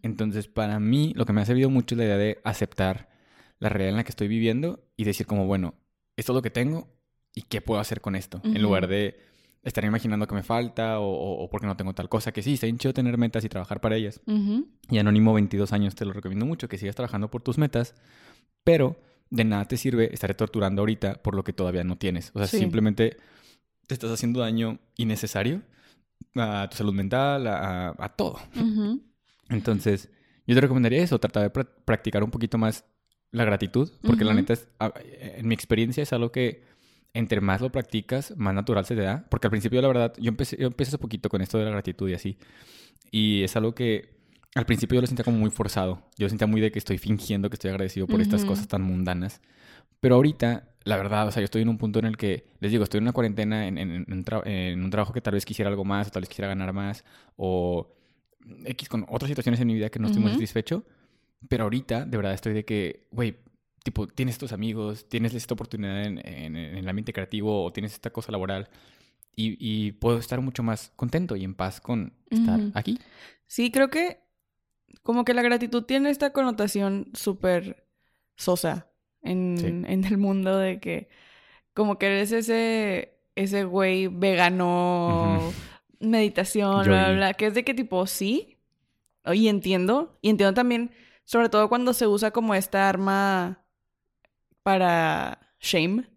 Entonces, 0.04 0.48
para 0.48 0.80
mí, 0.80 1.12
lo 1.18 1.26
que 1.26 1.34
me 1.34 1.42
ha 1.42 1.46
servido 1.46 1.70
mucho 1.70 1.96
es 1.96 2.00
la 2.00 2.06
idea 2.06 2.18
de 2.18 2.40
aceptar 2.46 3.10
la 3.60 3.68
realidad 3.68 3.90
en 3.90 3.98
la 3.98 4.04
que 4.06 4.12
estoy 4.12 4.30
viviendo 4.30 4.86
y 4.96 5.04
decir 5.04 5.26
como, 5.26 5.48
bueno, 5.48 5.76
esto 6.16 6.32
es 6.32 6.36
lo 6.36 6.42
que 6.42 6.50
tengo 6.50 6.88
y 7.36 7.42
qué 7.42 7.60
puedo 7.60 7.82
hacer 7.82 8.00
con 8.00 8.16
esto. 8.16 8.42
En 8.46 8.62
lugar 8.62 8.88
de 8.88 9.29
estar 9.64 9.84
imaginando 9.84 10.26
que 10.28 10.36
me 10.36 10.44
falta 10.44 11.00
o, 11.00 11.06
o, 11.10 11.44
o 11.44 11.50
porque 11.50 11.68
no 11.68 11.76
tengo 11.76 11.94
tal 11.94 12.08
cosa, 12.10 12.32
que 12.32 12.42
sí, 12.42 12.54
está 12.54 12.66
bien 12.66 12.78
chido 12.78 12.94
tener 12.94 13.18
metas 13.18 13.44
y 13.44 13.50
trabajar 13.50 13.82
para 13.82 13.96
ellas. 13.98 14.22
Ujú. 14.26 14.68
Y 14.90 14.98
Anónimo 15.00 15.34
22 15.34 15.74
años 15.74 15.96
te 15.96 16.06
lo 16.06 16.14
recomiendo 16.14 16.46
mucho, 16.46 16.68
que 16.70 16.78
sigas 16.78 16.96
trabajando 16.96 17.30
por 17.30 17.42
tus 17.42 17.58
metas, 17.58 17.94
pero 18.64 18.96
de 19.30 19.44
nada 19.44 19.66
te 19.66 19.78
sirve 19.78 20.14
estar 20.14 20.34
torturando 20.34 20.82
ahorita 20.82 21.22
por 21.22 21.36
lo 21.36 21.44
que 21.44 21.54
todavía 21.54 21.84
no 21.84 21.98
tienes. 21.98 22.32
O 22.34 22.40
sea, 22.40 22.48
Sí. 22.48 22.58
simplemente 22.58 23.18
te 23.88 23.94
estás 23.94 24.12
haciendo 24.12 24.40
daño 24.40 24.80
innecesario 24.96 25.62
a 26.36 26.68
tu 26.72 26.78
salud 26.78 26.94
mental, 26.94 27.46
a, 27.48 28.14
todo. 28.18 28.40
Entonces, 29.50 30.10
yo 30.48 30.56
te 30.56 30.62
recomendaría 30.62 31.04
eso, 31.04 31.20
tratar 31.20 31.44
de 31.44 31.52
pra- 31.54 31.70
practicar 31.86 32.24
un 32.24 32.32
poquito 32.32 32.58
más 32.58 32.86
la 33.32 33.46
gratitud, 33.46 33.92
porque 34.02 34.24
la 34.26 34.34
neta, 34.34 34.54
es, 34.54 34.68
en 35.12 35.48
mi 35.48 35.54
experiencia 35.54 36.02
es 36.04 36.14
algo 36.14 36.32
que 36.32 36.64
entre 37.14 37.42
más 37.42 37.62
lo 37.62 37.72
practicas, 37.72 38.34
más 38.38 38.54
natural 38.54 38.86
se 38.86 38.96
te 38.96 39.02
da. 39.02 39.26
Porque 39.30 39.48
al 39.48 39.52
principio, 39.52 39.82
la 39.82 39.88
verdad, 39.88 40.14
yo 40.18 40.30
empecé, 40.30 40.58
yo 40.58 40.68
empecé 40.68 40.90
hace 40.90 40.98
poquito 40.98 41.30
con 41.30 41.42
esto 41.42 41.58
de 41.58 41.66
la 41.66 41.72
gratitud 41.72 42.10
y 42.10 42.14
así. 42.14 42.38
Y 43.12 43.44
es 43.44 43.56
algo 43.56 43.74
que 43.76 44.18
al 44.56 44.66
principio 44.66 44.96
yo 44.96 45.02
lo 45.02 45.08
sentía 45.08 45.26
como 45.26 45.38
muy 45.38 45.50
forzado. 45.52 46.04
Yo 46.18 46.26
lo 46.26 46.30
sentía 46.30 46.48
muy 46.48 46.62
de 46.62 46.72
que 46.72 46.80
estoy 46.80 46.98
fingiendo 46.98 47.50
que 47.50 47.56
estoy 47.56 47.72
agradecido 47.72 48.08
por 48.08 48.22
estas 48.22 48.42
Ujú. 48.42 48.50
cosas 48.50 48.68
tan 48.68 48.82
mundanas. 48.82 49.42
Pero 50.00 50.16
ahorita, 50.16 50.70
la 50.86 50.98
verdad, 50.98 51.28
o 51.28 51.32
sea, 51.32 51.42
yo 51.42 51.46
estoy 51.46 51.62
en 51.64 51.70
un 51.70 51.78
punto 51.78 52.00
en 52.00 52.06
el 52.06 52.18
que, 52.18 52.48
les 52.60 52.72
digo, 52.72 52.84
estoy 52.84 53.00
en 53.00 53.04
una 53.06 53.14
cuarentena, 53.14 53.68
en, 53.68 53.78
en- 53.78 53.92
en 53.92 54.06
un, 54.14 54.26
tra- 54.26 54.44
en 54.46 54.84
un 54.84 54.90
trabajo 54.90 55.14
que 55.14 55.22
tal 55.22 55.34
vez 55.34 55.46
quisiera 55.46 55.70
algo 55.70 55.86
más, 55.86 56.08
o 56.08 56.12
tal 56.12 56.22
vez 56.22 56.30
quisiera 56.30 56.48
ganar 56.48 56.74
más, 56.74 57.04
o 57.36 57.96
X 58.66 58.88
con 58.90 59.06
otras 59.10 59.30
situaciones 59.30 59.60
en 59.60 59.68
mi 59.68 59.74
vida 59.76 59.90
que 59.90 60.00
no 60.00 60.08
estoy 60.08 60.22
muy 60.22 60.30
Ujú. 60.32 60.38
satisfecho. 60.38 60.84
Pero 61.48 61.64
ahorita, 61.66 62.06
de 62.06 62.18
verdad, 62.18 62.34
estoy 62.34 62.54
de 62.54 62.66
que, 62.66 63.08
güey, 63.12 63.36
tipo, 63.84 64.08
tienes 64.08 64.36
estos 64.36 64.52
amigos, 64.54 65.08
tienes 65.10 65.34
esta 65.34 65.54
oportunidad 65.54 66.04
en, 66.04 66.18
en- 66.28 66.56
en 66.56 66.78
el 66.78 66.90
ambiente 66.90 67.14
creativo, 67.14 67.64
o 67.64 67.72
tienes 67.74 67.94
esta 67.94 68.10
cosa 68.12 68.32
laboral, 68.32 68.70
y, 69.36 69.58
y 69.60 69.94
puedo 69.94 70.18
estar 70.18 70.42
mucho 70.42 70.64
más 70.64 70.92
contento 70.96 71.36
y 71.36 71.44
en 71.44 71.54
paz 71.56 71.80
con 71.82 72.14
estar 72.30 72.60
aquí. 72.74 73.00
Sí, 73.48 73.72
creo 73.72 73.90
que 73.90 74.20
como 75.04 75.24
que 75.24 75.34
la 75.34 75.42
gratitud 75.42 75.84
tiene 75.84 76.10
esta 76.10 76.32
connotación 76.34 77.10
súper 77.14 77.88
sosa 78.36 78.88
en, 79.22 79.56
Sí. 79.58 79.66
en 79.92 80.04
el 80.04 80.18
mundo 80.18 80.58
de 80.58 80.80
que 80.80 81.10
como 81.74 81.98
que 81.98 82.08
eres 82.08 82.32
ese, 82.34 83.18
ese 83.36 83.64
güey 83.64 84.08
vegano, 84.08 85.54
meditación, 86.00 86.84
bla, 86.86 87.08
bla, 87.08 87.16
bla, 87.16 87.34
que 87.34 87.46
es 87.48 87.54
de 87.54 87.64
que 87.64 87.74
tipo 87.74 88.06
sí, 88.08 88.58
y 89.26 89.48
entiendo, 89.48 90.18
y 90.22 90.30
entiendo 90.30 90.54
también, 90.54 90.92
sobre 91.24 91.50
todo 91.50 91.70
cuando 91.70 91.94
se 91.94 92.08
usa 92.08 92.32
como 92.32 92.56
esta 92.56 92.90
arma 92.90 93.64
para 94.70 95.40
shame 95.60 96.08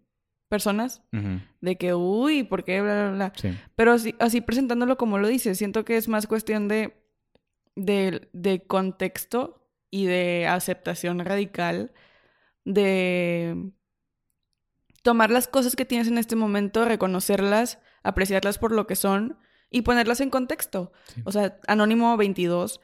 personas, 0.47 1.01
de 1.59 1.75
que, 1.75 1.95
uy, 1.95 2.43
¿por 2.43 2.63
qué? 2.63 2.83
Bla, 2.83 2.93
bla, 2.93 3.11
bla. 3.11 3.33
Sí. 3.35 3.57
Pero 3.75 3.93
así, 3.93 4.13
así 4.19 4.41
presentándolo 4.41 4.95
como 4.95 5.17
lo 5.17 5.27
dices, 5.27 5.57
siento 5.57 5.83
que 5.83 5.97
es 5.97 6.07
más 6.07 6.27
cuestión 6.27 6.67
de, 6.67 6.93
de, 7.75 8.29
de 8.31 8.61
contexto 8.67 9.67
y 9.89 10.05
de 10.05 10.45
aceptación 10.45 11.17
radical 11.17 11.93
de 12.63 13.71
tomar 15.01 15.31
las 15.31 15.47
cosas 15.47 15.75
que 15.75 15.85
tienes 15.85 16.07
en 16.07 16.19
este 16.19 16.35
momento, 16.35 16.85
reconocerlas, 16.85 17.79
apreciarlas 18.03 18.59
por 18.59 18.71
lo 18.71 18.85
que 18.85 18.95
son 18.95 19.39
y 19.71 19.81
ponerlas 19.81 20.21
en 20.21 20.29
contexto. 20.29 20.91
Sí. 21.05 21.23
O 21.25 21.31
sea, 21.31 21.57
Anónimo 21.65 22.15
22, 22.17 22.79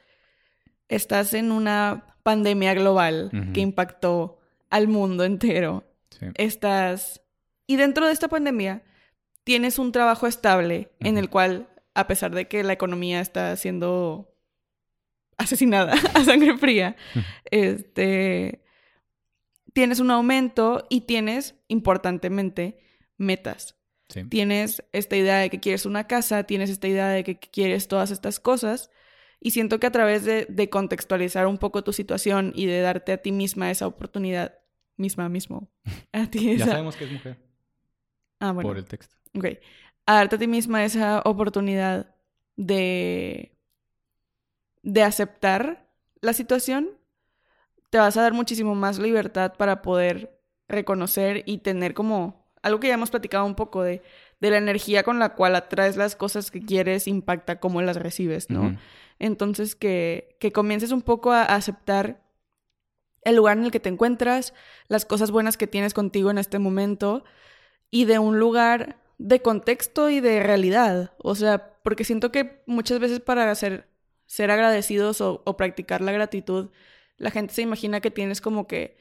estás 0.88 1.32
en 1.34 1.52
una 1.52 2.16
pandemia 2.24 2.74
global 2.74 3.30
que 3.54 3.60
impactó 3.60 4.39
al 4.70 4.88
mundo 4.88 5.24
entero 5.24 5.84
Sí. 6.18 6.26
estás... 6.36 7.22
Y 7.66 7.76
dentro 7.76 8.06
de 8.06 8.12
esta 8.12 8.28
pandemia 8.28 8.82
tienes 9.44 9.78
un 9.78 9.92
trabajo 9.92 10.26
estable 10.26 10.90
en 10.98 11.18
el 11.18 11.30
cual, 11.30 11.68
a 11.94 12.06
pesar 12.06 12.34
de 12.34 12.48
que 12.48 12.64
la 12.64 12.72
economía 12.72 13.20
está 13.20 13.54
siendo 13.56 14.34
asesinada 15.38 15.94
a 16.14 16.24
sangre 16.24 16.58
fría, 16.58 16.96
este, 17.44 18.64
tienes 19.72 20.00
un 20.00 20.10
aumento 20.10 20.86
y 20.90 21.02
tienes, 21.02 21.54
importantemente, 21.68 22.80
metas. 23.16 23.76
Sí. 24.08 24.24
Tienes 24.24 24.82
esta 24.92 25.16
idea 25.16 25.38
de 25.38 25.48
que 25.50 25.60
quieres 25.60 25.86
una 25.86 26.08
casa, 26.08 26.42
tienes 26.42 26.70
esta 26.70 26.88
idea 26.88 27.08
de 27.08 27.22
que 27.22 27.38
quieres 27.38 27.86
todas 27.86 28.10
estas 28.10 28.40
cosas. 28.40 28.90
Y 29.38 29.52
siento 29.52 29.78
que 29.78 29.86
a 29.86 29.92
través 29.92 30.24
de, 30.24 30.44
de 30.48 30.68
contextualizar 30.68 31.46
un 31.46 31.56
poco 31.56 31.84
tu 31.84 31.92
situación 31.92 32.52
y 32.54 32.66
de 32.66 32.80
darte 32.80 33.12
a 33.12 33.18
ti 33.18 33.30
misma 33.30 33.70
esa 33.70 33.86
oportunidad, 33.86 34.59
misma, 35.00 35.28
mismo, 35.28 35.68
a 36.12 36.26
ti 36.26 36.56
Ya 36.56 36.66
sabemos 36.66 36.94
que 36.96 37.04
es 37.04 37.12
mujer 37.12 37.36
Ah, 38.38 38.52
bueno. 38.52 38.68
por 38.68 38.78
el 38.78 38.84
texto. 38.84 39.16
Ok. 39.36 39.46
A 40.06 40.14
darte 40.14 40.36
a 40.36 40.38
ti 40.38 40.46
misma 40.46 40.84
esa 40.84 41.20
oportunidad 41.24 42.14
de. 42.56 43.52
de 44.82 45.02
aceptar 45.02 45.86
la 46.20 46.32
situación, 46.32 46.88
te 47.90 47.98
vas 47.98 48.16
a 48.16 48.22
dar 48.22 48.32
muchísimo 48.32 48.74
más 48.74 48.98
libertad 48.98 49.52
para 49.56 49.82
poder 49.82 50.40
reconocer 50.68 51.42
y 51.46 51.58
tener 51.58 51.92
como. 51.94 52.46
algo 52.62 52.80
que 52.80 52.88
ya 52.88 52.94
hemos 52.94 53.10
platicado 53.10 53.44
un 53.44 53.54
poco 53.54 53.82
de, 53.82 54.02
de 54.40 54.50
la 54.50 54.58
energía 54.58 55.02
con 55.02 55.18
la 55.18 55.34
cual 55.34 55.54
atraes 55.54 55.96
las 55.96 56.16
cosas 56.16 56.50
que 56.50 56.62
quieres, 56.62 57.06
impacta 57.08 57.60
cómo 57.60 57.82
las 57.82 57.96
recibes, 57.96 58.48
¿no? 58.50 58.78
Entonces, 59.18 59.74
que, 59.76 60.36
que 60.40 60.50
comiences 60.50 60.92
un 60.92 61.02
poco 61.02 61.30
a 61.32 61.42
aceptar 61.42 62.22
el 63.22 63.36
lugar 63.36 63.58
en 63.58 63.64
el 63.64 63.70
que 63.70 63.80
te 63.80 63.88
encuentras, 63.88 64.54
las 64.88 65.04
cosas 65.04 65.30
buenas 65.30 65.56
que 65.56 65.66
tienes 65.66 65.94
contigo 65.94 66.30
en 66.30 66.38
este 66.38 66.58
momento 66.58 67.24
y 67.90 68.04
de 68.04 68.18
un 68.18 68.38
lugar 68.38 68.98
de 69.18 69.42
contexto 69.42 70.10
y 70.10 70.20
de 70.20 70.42
realidad. 70.42 71.14
O 71.18 71.34
sea, 71.34 71.74
porque 71.82 72.04
siento 72.04 72.32
que 72.32 72.62
muchas 72.66 72.98
veces 72.98 73.20
para 73.20 73.54
ser, 73.54 73.88
ser 74.26 74.50
agradecidos 74.50 75.20
o, 75.20 75.42
o 75.44 75.56
practicar 75.56 76.00
la 76.00 76.12
gratitud, 76.12 76.70
la 77.16 77.30
gente 77.30 77.52
se 77.52 77.62
imagina 77.62 78.00
que 78.00 78.10
tienes 78.10 78.40
como 78.40 78.66
que 78.66 78.96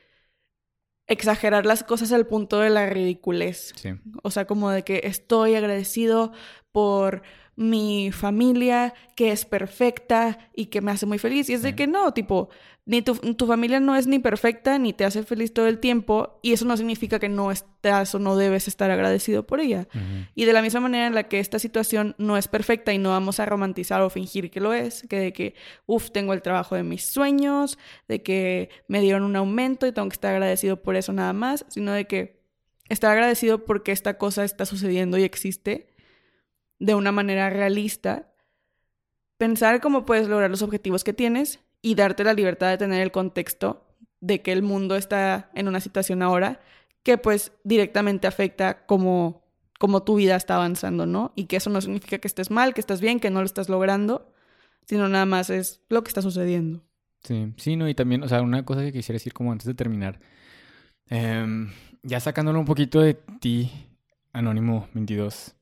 exagerar 1.07 1.65
las 1.65 1.83
cosas 1.83 2.11
al 2.11 2.27
punto 2.27 2.59
de 2.59 2.69
la 2.69 2.88
ridiculez. 2.88 3.73
Sí. 3.75 3.89
O 4.23 4.29
sea, 4.29 4.45
como 4.45 4.69
de 4.69 4.83
que 4.83 5.01
estoy 5.05 5.55
agradecido 5.55 6.31
por 6.71 7.23
mi 7.59 8.13
familia, 8.13 8.93
que 9.17 9.33
es 9.33 9.43
perfecta 9.43 10.37
y 10.55 10.67
que 10.67 10.79
me 10.79 10.91
hace 10.91 11.05
muy 11.05 11.19
feliz. 11.19 11.49
Y 11.49 11.53
es 11.53 11.61
de 11.61 11.75
que 11.75 11.87
no, 11.87 12.13
tipo, 12.13 12.47
ni 12.85 13.01
tu, 13.01 13.15
tu 13.15 13.47
familia 13.47 13.81
no 13.81 13.97
es 13.97 14.07
ni 14.07 14.17
perfecta 14.17 14.79
ni 14.79 14.93
te 14.93 15.03
hace 15.03 15.23
feliz 15.23 15.53
todo 15.53 15.67
el 15.67 15.79
tiempo. 15.79 16.39
Y 16.41 16.53
eso 16.53 16.63
no 16.63 16.77
significa 16.77 17.19
que 17.19 17.27
no 17.27 17.51
estás 17.51 18.15
o 18.15 18.19
no 18.19 18.37
debes 18.37 18.69
estar 18.69 18.89
agradecido 18.91 19.45
por 19.45 19.59
ella. 19.59 19.89
Y 20.35 20.45
de 20.45 20.53
la 20.53 20.61
misma 20.61 20.79
manera 20.79 21.07
en 21.07 21.15
la 21.15 21.23
que 21.23 21.41
esta 21.41 21.59
situación 21.59 22.15
no 22.17 22.37
es 22.37 22.47
perfecta 22.47 22.93
y 22.93 22.97
no 22.97 23.09
vamos 23.09 23.41
a 23.41 23.45
romantizar 23.45 24.01
o 24.03 24.09
fingir 24.09 24.51
que 24.51 24.61
lo 24.61 24.71
es, 24.71 25.05
que 25.09 25.19
de 25.19 25.33
que, 25.33 25.53
uff, 25.85 26.11
tengo 26.11 26.31
el 26.31 26.41
trabajo 26.41 26.75
de 26.75 26.83
mis 26.83 27.07
sueños, 27.07 27.77
de 28.07 28.23
que 28.23 28.69
me 28.87 29.01
dieron 29.01 29.23
un 29.23 29.35
aumento 29.35 29.85
y 29.85 29.91
tengo 29.91 30.07
que 30.07 30.13
estar 30.13 30.31
agradecido 30.31 30.81
por 30.81 30.95
eso 30.95 31.11
nada 31.11 31.33
más, 31.33 31.65
sino 31.67 31.91
de 31.91 32.05
que 32.05 32.39
estar 32.87 33.11
agradecido 33.11 33.65
porque 33.65 33.91
esta 33.91 34.17
cosa 34.17 34.45
está 34.45 34.65
sucediendo 34.65 35.17
y 35.17 35.23
existe 35.23 35.89
de 36.79 36.95
una 36.95 37.12
manera 37.12 37.50
realista, 37.50 38.33
pensar 39.38 39.81
cómo 39.81 40.05
puedes 40.05 40.27
lograr 40.27 40.50
los 40.50 40.62
objetivos 40.62 41.03
que 41.03 41.13
tienes 41.13 41.59
y 41.81 41.95
darte 41.95 42.24
la 42.24 42.33
libertad 42.33 42.69
de 42.69 42.77
tener 42.77 43.01
el 43.01 43.12
contexto 43.12 43.86
de 44.21 44.41
que 44.41 44.51
el 44.51 44.63
mundo 44.63 44.95
está 44.95 45.50
en 45.53 45.67
una 45.67 45.79
situación 45.79 46.21
ahora 46.21 46.59
que 47.03 47.17
pues 47.17 47.53
directamente 47.63 48.27
afecta 48.27 48.86
cómo, 48.86 49.43
cómo 49.79 50.03
tu 50.03 50.15
vida 50.15 50.36
está 50.36 50.55
avanzando, 50.55 51.05
¿no? 51.05 51.31
Y 51.36 51.45
que 51.45 51.57
eso 51.57 51.69
no 51.69 51.79
significa 51.81 52.17
que 52.17 52.27
estés 52.27 52.51
mal, 52.51 52.74
que 52.74 52.81
estás 52.81 53.00
bien, 53.00 53.19
que 53.19 53.29
no 53.29 53.39
lo 53.39 53.45
estás 53.45 53.69
logrando, 53.69 54.33
sino 54.86 55.07
nada 55.07 55.25
más 55.25 55.50
es 55.50 55.81
lo 55.89 56.03
que 56.03 56.09
está 56.09 56.21
sucediendo. 56.21 56.83
Sí, 57.24 57.53
sí, 57.57 57.75
no, 57.75 57.88
y 57.88 57.95
también, 57.95 58.24
o 58.24 58.27
sea, 58.27 58.41
una 58.41 58.65
cosa 58.65 58.81
que 58.81 58.93
quisiera 58.93 59.15
decir 59.15 59.33
como 59.33 59.51
antes 59.51 59.67
de 59.67 59.74
terminar, 59.74 60.19
em, 61.07 61.71
ya 62.03 62.19
sacándolo 62.19 62.59
un 62.59 62.65
poquito 62.65 63.01
de 63.01 63.13
ti, 63.13 63.71
Anónimo 64.31 64.88
22, 64.93 65.55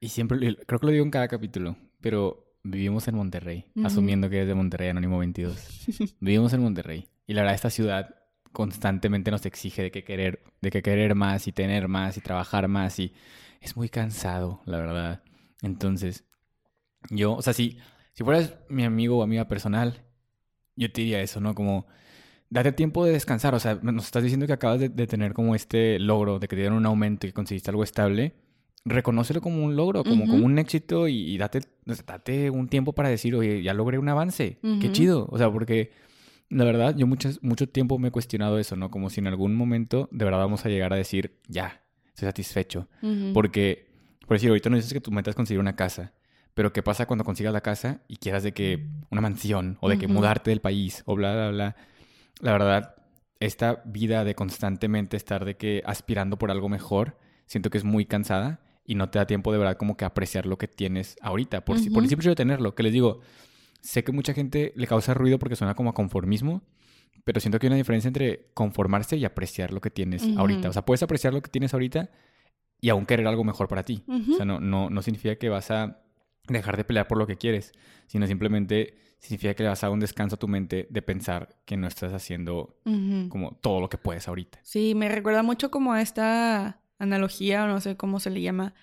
y 0.00 0.08
siempre, 0.08 0.56
creo 0.66 0.80
que 0.80 0.86
lo 0.86 0.92
digo 0.92 1.04
en 1.04 1.10
cada 1.10 1.28
capítulo, 1.28 1.76
pero 2.00 2.54
vivimos 2.62 3.06
en 3.08 3.16
Monterrey, 3.16 3.66
asumiendo 3.84 4.28
que 4.28 4.42
es 4.42 4.48
de 4.48 4.54
Monterrey, 4.54 4.88
Anónimo 4.88 5.18
22. 5.18 6.16
vivimos 6.20 6.52
en 6.52 6.62
Monterrey, 6.62 7.08
y 7.26 7.34
la 7.34 7.42
verdad 7.42 7.54
esta 7.54 7.70
ciudad 7.70 8.14
constantemente 8.52 9.30
nos 9.30 9.44
exige 9.46 9.82
de 9.82 9.90
que 9.90 10.04
querer, 10.04 10.42
de 10.62 10.70
que 10.70 10.82
querer 10.82 11.14
más 11.14 11.46
y 11.48 11.52
tener 11.52 11.88
más 11.88 12.16
y 12.16 12.20
trabajar 12.20 12.68
más 12.68 12.98
y 12.98 13.12
es 13.60 13.76
muy 13.76 13.88
cansado, 13.88 14.60
la 14.66 14.78
verdad. 14.78 15.22
Entonces, 15.62 16.24
yo, 17.10 17.34
o 17.34 17.42
sea, 17.42 17.52
si, 17.52 17.78
si 18.12 18.24
fueras 18.24 18.54
mi 18.68 18.84
amigo 18.84 19.18
o 19.18 19.22
amiga 19.22 19.48
personal, 19.48 20.04
yo 20.76 20.90
te 20.92 21.00
diría 21.00 21.20
eso, 21.22 21.40
¿no? 21.40 21.54
Como, 21.54 21.86
date 22.54 22.72
tiempo 22.72 23.04
de 23.04 23.12
descansar. 23.12 23.54
O 23.54 23.60
sea, 23.60 23.78
nos 23.82 24.04
estás 24.04 24.22
diciendo 24.22 24.46
que 24.46 24.52
acabas 24.52 24.80
de, 24.80 25.06
tener 25.06 25.34
como 25.34 25.54
este 25.54 25.98
logro, 25.98 26.38
de 26.38 26.48
que 26.48 26.56
te 26.56 26.62
dieron 26.62 26.78
un 26.78 26.86
aumento 26.86 27.26
y 27.26 27.30
que 27.30 27.34
conseguiste 27.34 27.70
algo 27.70 27.82
estable. 27.82 28.34
Reconócelo 28.84 29.40
como 29.40 29.64
un 29.64 29.76
logro, 29.76 30.04
como, 30.04 30.26
como 30.26 30.44
un 30.44 30.58
éxito 30.58 31.08
y, 31.08 31.36
date, 31.36 31.60
date 32.06 32.50
un 32.50 32.68
tiempo 32.68 32.92
para 32.92 33.08
decir, 33.08 33.34
oye, 33.34 33.62
ya 33.62 33.74
logré 33.74 33.98
un 33.98 34.08
avance. 34.08 34.58
Qué 34.80 34.92
chido. 34.92 35.26
O 35.30 35.38
sea, 35.38 35.50
porque 35.50 35.90
la 36.48 36.64
verdad, 36.64 36.94
yo 36.96 37.06
mucho, 37.06 37.30
mucho 37.40 37.68
tiempo 37.68 37.98
me 37.98 38.08
he 38.08 38.10
cuestionado 38.10 38.58
eso, 38.58 38.76
¿no? 38.76 38.90
Como 38.90 39.10
si 39.10 39.20
en 39.20 39.26
algún 39.26 39.56
momento 39.56 40.08
de 40.12 40.24
verdad 40.24 40.38
vamos 40.38 40.64
a 40.64 40.68
llegar 40.68 40.92
a 40.92 40.96
decir, 40.96 41.40
ya, 41.48 41.82
estoy 42.08 42.26
satisfecho. 42.26 42.88
Porque, 43.32 43.88
por 44.28 44.36
decir, 44.36 44.50
ahorita 44.50 44.70
no 44.70 44.76
dices 44.76 44.92
que 44.92 45.00
tu 45.00 45.10
meta 45.10 45.30
es 45.30 45.36
conseguir 45.36 45.60
una 45.60 45.76
casa. 45.76 46.12
Pero 46.52 46.72
¿qué 46.72 46.84
pasa 46.84 47.06
cuando 47.06 47.24
consigas 47.24 47.52
la 47.52 47.62
casa 47.62 48.02
y 48.06 48.16
quieras 48.16 48.44
de 48.44 48.52
que 48.52 48.86
una 49.10 49.20
mansión 49.20 49.76
o 49.80 49.88
de 49.88 49.98
que 49.98 50.06
mudarte 50.06 50.50
del 50.50 50.60
país 50.60 51.02
o 51.06 51.16
bla, 51.16 51.32
bla, 51.32 51.50
bla? 51.50 51.76
La 52.40 52.52
verdad, 52.52 52.94
esta 53.40 53.82
vida 53.84 54.24
de 54.24 54.34
constantemente 54.34 55.16
estar 55.16 55.44
de 55.44 55.56
que 55.56 55.82
aspirando 55.86 56.38
por 56.38 56.50
algo 56.50 56.68
mejor, 56.68 57.18
siento 57.46 57.70
que 57.70 57.78
es 57.78 57.84
muy 57.84 58.06
cansada 58.06 58.60
y 58.84 58.94
no 58.94 59.08
te 59.10 59.18
da 59.18 59.26
tiempo 59.26 59.52
de 59.52 59.58
verdad 59.58 59.76
como 59.76 59.96
que 59.96 60.04
apreciar 60.04 60.46
lo 60.46 60.58
que 60.58 60.68
tienes 60.68 61.16
ahorita, 61.22 61.64
por, 61.64 61.78
si, 61.78 61.90
por 61.90 62.02
el 62.02 62.08
simple 62.08 62.24
hecho 62.24 62.30
de 62.30 62.36
tenerlo. 62.36 62.74
Que 62.74 62.82
les 62.82 62.92
digo, 62.92 63.20
sé 63.80 64.04
que 64.04 64.12
mucha 64.12 64.34
gente 64.34 64.72
le 64.76 64.86
causa 64.86 65.14
ruido 65.14 65.38
porque 65.38 65.56
suena 65.56 65.74
como 65.74 65.90
a 65.90 65.94
conformismo, 65.94 66.62
pero 67.24 67.40
siento 67.40 67.58
que 67.58 67.66
hay 67.66 67.68
una 67.68 67.76
diferencia 67.76 68.08
entre 68.08 68.50
conformarse 68.52 69.16
y 69.16 69.24
apreciar 69.24 69.72
lo 69.72 69.80
que 69.80 69.90
tienes 69.90 70.24
ahorita. 70.36 70.68
O 70.68 70.72
sea, 70.72 70.84
puedes 70.84 71.02
apreciar 71.02 71.32
lo 71.32 71.40
que 71.40 71.50
tienes 71.50 71.72
ahorita 71.72 72.10
y 72.80 72.90
aún 72.90 73.06
querer 73.06 73.26
algo 73.26 73.44
mejor 73.44 73.68
para 73.68 73.82
ti. 73.82 74.04
O 74.08 74.36
sea, 74.36 74.44
no, 74.44 74.60
no, 74.60 74.90
no 74.90 75.02
significa 75.02 75.36
que 75.36 75.48
vas 75.48 75.70
a 75.70 76.02
dejar 76.48 76.76
de 76.76 76.84
pelear 76.84 77.08
por 77.08 77.16
lo 77.16 77.26
que 77.26 77.36
quieres, 77.36 77.72
sino 78.06 78.26
simplemente 78.26 78.94
significa 79.24 79.54
que 79.54 79.62
le 79.62 79.70
vas 79.70 79.82
a 79.82 79.86
dar 79.86 79.94
un 79.94 80.00
descanso 80.00 80.36
a 80.36 80.38
tu 80.38 80.48
mente 80.48 80.86
de 80.90 81.02
pensar 81.02 81.56
que 81.64 81.78
no 81.78 81.86
estás 81.86 82.12
haciendo 82.12 82.76
como 83.30 83.56
todo 83.56 83.80
lo 83.80 83.88
que 83.88 83.96
puedes 83.96 84.28
ahorita. 84.28 84.58
Sí, 84.62 84.94
me 84.94 85.08
recuerda 85.08 85.42
mucho 85.42 85.70
como 85.70 85.94
a 85.94 86.02
esta 86.02 86.82
analogía, 86.98 87.64
o 87.64 87.66
no 87.66 87.80
sé 87.80 87.96
cómo 87.96 88.20
se 88.20 88.28
le 88.28 88.42
llama. 88.42 88.74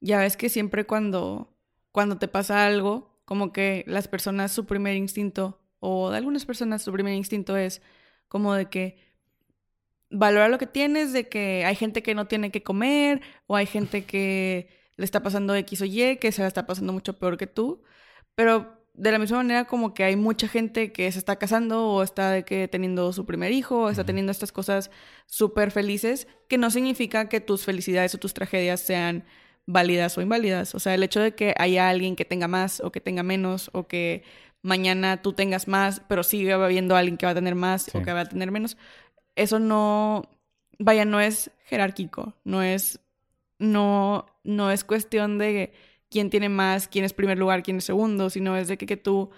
Ya 0.00 0.18
ves 0.18 0.38
que 0.38 0.48
siempre 0.48 0.86
cuando, 0.86 1.54
cuando 1.92 2.16
te 2.16 2.28
pasa 2.28 2.66
algo, 2.66 3.20
como 3.26 3.52
que 3.52 3.84
las 3.86 4.08
personas 4.08 4.52
su 4.52 4.64
primer 4.64 4.96
instinto, 4.96 5.60
o 5.80 6.10
de 6.10 6.16
algunas 6.16 6.46
personas 6.46 6.82
su 6.82 6.90
primer 6.90 7.12
instinto 7.12 7.56
es 7.58 7.82
como 8.28 8.54
de 8.54 8.70
que 8.70 8.96
valora 10.10 10.48
lo 10.48 10.56
que 10.56 10.66
tienes, 10.66 11.12
de 11.12 11.28
que 11.28 11.66
hay 11.66 11.76
gente 11.76 12.02
que 12.02 12.14
no 12.14 12.26
tiene 12.26 12.50
que 12.50 12.62
comer, 12.62 13.20
o 13.46 13.54
hay 13.54 13.66
gente 13.66 14.04
que 14.04 14.70
le 14.96 15.04
está 15.04 15.22
pasando 15.22 15.54
X 15.54 15.82
o 15.82 15.84
Y, 15.84 16.16
que 16.16 16.32
se 16.32 16.40
la 16.40 16.48
está 16.48 16.66
pasando 16.66 16.94
mucho 16.94 17.18
peor 17.18 17.36
que 17.36 17.46
tú. 17.46 17.82
Pero 18.34 18.83
de 18.94 19.10
la 19.10 19.18
misma 19.18 19.38
manera 19.38 19.64
como 19.64 19.92
que 19.92 20.04
hay 20.04 20.16
mucha 20.16 20.46
gente 20.46 20.92
que 20.92 21.10
se 21.10 21.18
está 21.18 21.36
casando 21.36 21.88
o 21.88 22.02
está 22.02 22.30
de 22.30 22.44
que 22.44 22.68
teniendo 22.68 23.12
su 23.12 23.26
primer 23.26 23.52
hijo 23.52 23.82
o 23.82 23.90
está 23.90 24.04
teniendo 24.04 24.30
estas 24.30 24.52
cosas 24.52 24.90
súper 25.26 25.72
felices, 25.72 26.28
que 26.48 26.58
no 26.58 26.70
significa 26.70 27.28
que 27.28 27.40
tus 27.40 27.64
felicidades 27.64 28.14
o 28.14 28.18
tus 28.18 28.34
tragedias 28.34 28.80
sean 28.80 29.24
válidas 29.66 30.16
o 30.16 30.22
inválidas. 30.22 30.74
O 30.76 30.78
sea, 30.78 30.94
el 30.94 31.02
hecho 31.02 31.20
de 31.20 31.34
que 31.34 31.54
haya 31.58 31.88
alguien 31.88 32.14
que 32.14 32.24
tenga 32.24 32.46
más 32.46 32.80
o 32.80 32.92
que 32.92 33.00
tenga 33.00 33.24
menos 33.24 33.68
o 33.72 33.88
que 33.88 34.22
mañana 34.62 35.22
tú 35.22 35.32
tengas 35.32 35.66
más, 35.66 36.00
pero 36.08 36.22
sigue 36.22 36.52
habiendo 36.52 36.96
alguien 36.96 37.16
que 37.16 37.26
va 37.26 37.32
a 37.32 37.34
tener 37.34 37.56
más 37.56 37.92
o 37.94 38.02
que 38.02 38.12
va 38.12 38.20
a 38.20 38.28
tener 38.28 38.52
menos, 38.52 38.76
eso 39.34 39.58
no, 39.58 40.22
vaya, 40.78 41.04
no 41.04 41.20
es 41.20 41.50
jerárquico, 41.64 42.34
no 42.44 42.62
es, 42.62 43.00
no, 43.58 44.26
no 44.44 44.70
es 44.70 44.84
cuestión 44.84 45.38
de 45.38 45.72
quién 46.14 46.30
tiene 46.30 46.48
más, 46.48 46.86
quién 46.86 47.04
es 47.04 47.12
primer 47.12 47.38
lugar, 47.38 47.64
quién 47.64 47.78
es 47.78 47.84
segundo, 47.84 48.30
sino 48.30 48.56
es 48.56 48.68
de 48.68 48.78
que, 48.78 48.86
que 48.86 48.96
tú 48.96 49.30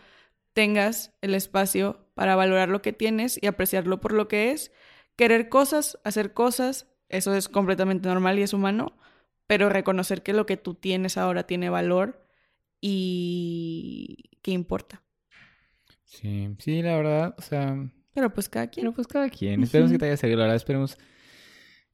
tengas 0.53 1.15
el 1.23 1.35
espacio 1.35 2.07
para 2.13 2.37
valorar 2.37 2.69
lo 2.69 2.83
que 2.83 2.93
tienes 2.93 3.39
y 3.43 3.47
apreciarlo 3.47 3.99
por 3.99 4.13
lo 4.13 4.29
que 4.29 4.51
es. 4.51 4.73
Querer 5.17 5.49
cosas, 5.49 5.99
hacer 6.05 6.35
cosas, 6.35 6.87
eso 7.09 7.35
es 7.35 7.49
completamente 7.49 8.11
normal 8.11 8.39
y 8.39 8.43
es 8.43 8.53
humano, 8.53 8.95
pero 9.47 9.71
reconocer 9.71 10.23
que 10.23 10.35
lo 10.35 10.45
que 10.45 10.59
tú 10.59 10.75
tienes 10.75 11.17
ahora 11.17 11.47
tiene 11.47 11.71
valor 11.71 12.29
y 12.79 14.25
que 14.43 14.51
importa. 14.51 15.03
Sí, 16.05 16.55
sí, 16.59 16.83
la 16.83 16.97
verdad, 16.97 17.35
o 17.39 17.41
sea... 17.41 17.75
Pero 18.13 18.35
pues 18.35 18.51
cada 18.51 18.67
quien. 18.67 18.85
Pero 18.85 18.95
pues 18.95 19.07
cada 19.07 19.31
quien. 19.31 19.63
Esperemos 19.63 19.93
que 19.93 19.99
te 19.99 20.05
haya 20.05 20.19
seguido, 20.19 20.41
la 20.41 20.45
verdad, 20.45 20.57
esperemos 20.57 20.99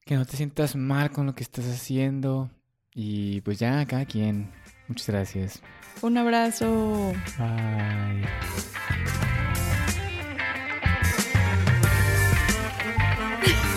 que 0.03 0.15
no 0.15 0.25
te 0.25 0.35
sientas 0.35 0.75
mal 0.75 1.09
con 1.11 1.25
lo 1.25 1.35
que 1.35 1.43
estás 1.43 1.69
haciendo. 1.69 2.51
Y 2.95 3.41
pues 3.41 3.59
ya, 3.59 3.85
cada 3.85 4.05
quien. 4.05 4.51
Muchas 4.87 5.07
gracias. 5.07 5.61
Un 6.01 6.17
abrazo. 6.17 7.13
Bye. 7.37 8.27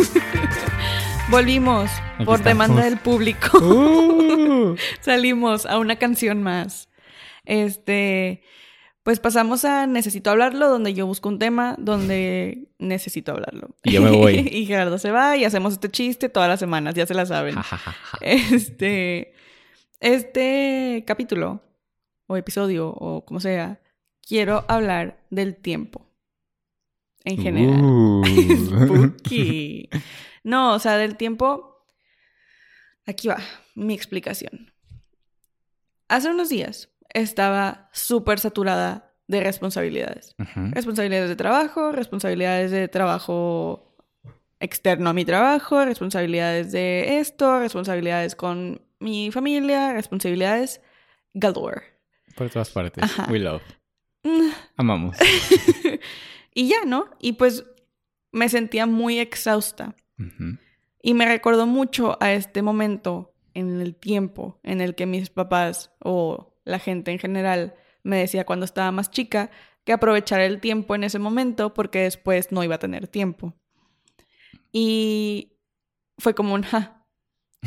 Volvimos 1.31 1.91
por 2.25 2.43
demanda 2.43 2.85
del 2.85 2.99
público. 2.99 3.59
Uh. 3.59 4.77
Salimos 5.01 5.67
a 5.67 5.79
una 5.79 5.97
canción 5.97 6.43
más. 6.43 6.89
Este, 7.45 8.43
pues 9.03 9.21
pasamos 9.21 9.65
a 9.65 9.87
Necesito 9.87 10.31
hablarlo, 10.31 10.69
donde 10.69 10.95
yo 10.95 11.07
busco 11.07 11.29
un 11.29 11.39
tema, 11.39 11.77
donde 11.79 12.67
necesito 12.79 13.31
hablarlo. 13.31 13.69
Y 13.85 13.93
yo 13.93 14.03
me 14.03 14.11
voy. 14.11 14.35
y 14.53 14.67
Gerardo 14.67 14.99
se 14.99 15.13
va 15.13 15.37
y 15.37 15.45
hacemos 15.45 15.75
este 15.75 15.89
chiste 15.91 16.29
todas 16.29 16.49
las 16.49 16.59
semanas, 16.59 16.95
ya 16.95 17.07
se 17.07 17.15
la 17.15 17.25
saben. 17.25 17.55
este, 18.21 19.36
este 20.01 21.05
capítulo 21.07 21.63
o 22.27 22.37
episodio 22.37 22.89
o 22.89 23.25
como 23.25 23.41
sea, 23.41 23.81
quiero 24.27 24.65
hablar 24.69 25.25
del 25.31 25.57
tiempo. 25.57 26.07
En 27.25 27.39
general. 27.39 27.81
Uh. 27.83 28.23
Spooky. 28.67 29.89
No, 30.45 30.75
o 30.75 30.79
sea, 30.79 30.97
del 30.97 31.17
tiempo. 31.17 31.85
Aquí 33.05 33.29
va 33.29 33.39
mi 33.75 33.95
explicación. 33.95 34.73
Hace 36.09 36.31
unos 36.31 36.49
días 36.49 36.91
estaba 37.11 37.89
súper 37.93 38.39
saturada 38.39 39.15
de 39.29 39.41
responsabilidades. 39.41 40.35
Responsabilidades 40.73 41.29
de 41.29 41.37
trabajo, 41.37 41.93
responsabilidades 41.93 42.71
de 42.71 42.89
trabajo 42.89 43.97
externo 44.61 45.11
a 45.11 45.13
mi 45.13 45.25
trabajo, 45.25 45.85
responsabilidades 45.85 46.73
de 46.73 47.19
esto, 47.19 47.59
responsabilidades 47.59 48.37
con 48.37 48.86
mi 49.07 49.31
familia, 49.31 49.93
responsabilidades 49.93 50.81
galore. 51.33 51.83
Por 52.35 52.51
todas 52.51 52.71
partes. 52.71 53.05
We 53.31 53.39
love. 53.39 53.63
Mm. 54.25 54.51
Amamos. 54.77 55.17
y 56.55 56.69
ya, 56.69 56.85
¿no? 56.85 57.09
Y 57.21 57.35
pues 57.35 57.65
me 58.33 58.49
sentía 58.49 58.87
muy 58.87 59.21
exhausta. 59.21 59.95
Y 61.03 61.15
me 61.15 61.27
recordó 61.27 61.67
mucho 61.67 62.19
a 62.21 62.33
este 62.33 62.63
momento 62.63 63.33
en 63.55 63.81
el 63.81 63.95
tiempo 63.95 64.59
en 64.65 64.81
el 64.81 64.95
que 64.95 65.07
mis 65.07 65.31
papás 65.31 65.93
o 66.01 66.55
la 66.65 66.79
gente 66.79 67.13
en 67.13 67.19
general 67.19 67.75
me 68.03 68.19
decía 68.19 68.45
cuando 68.45 68.65
estaba 68.65 68.91
más 68.91 69.11
chica 69.11 69.51
que 69.85 69.93
aprovechar 69.93 70.41
el 70.41 70.61
tiempo 70.61 70.95
en 70.95 71.05
ese 71.05 71.19
momento 71.19 71.75
porque 71.75 72.01
después 72.01 72.51
no 72.51 72.65
iba 72.65 72.75
a 72.75 72.81
tener 72.81 73.07
tiempo. 73.07 73.55
Y 74.73 75.53
fue 76.19 76.35
como 76.35 76.55
un 76.55 76.65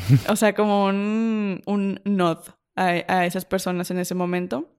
o 0.27 0.35
sea, 0.35 0.53
como 0.53 0.85
un, 0.85 1.61
un 1.65 2.01
nod 2.05 2.39
a, 2.75 3.25
esas 3.25 3.45
personas 3.45 3.91
en 3.91 3.99
ese 3.99 4.15
momento. 4.15 4.69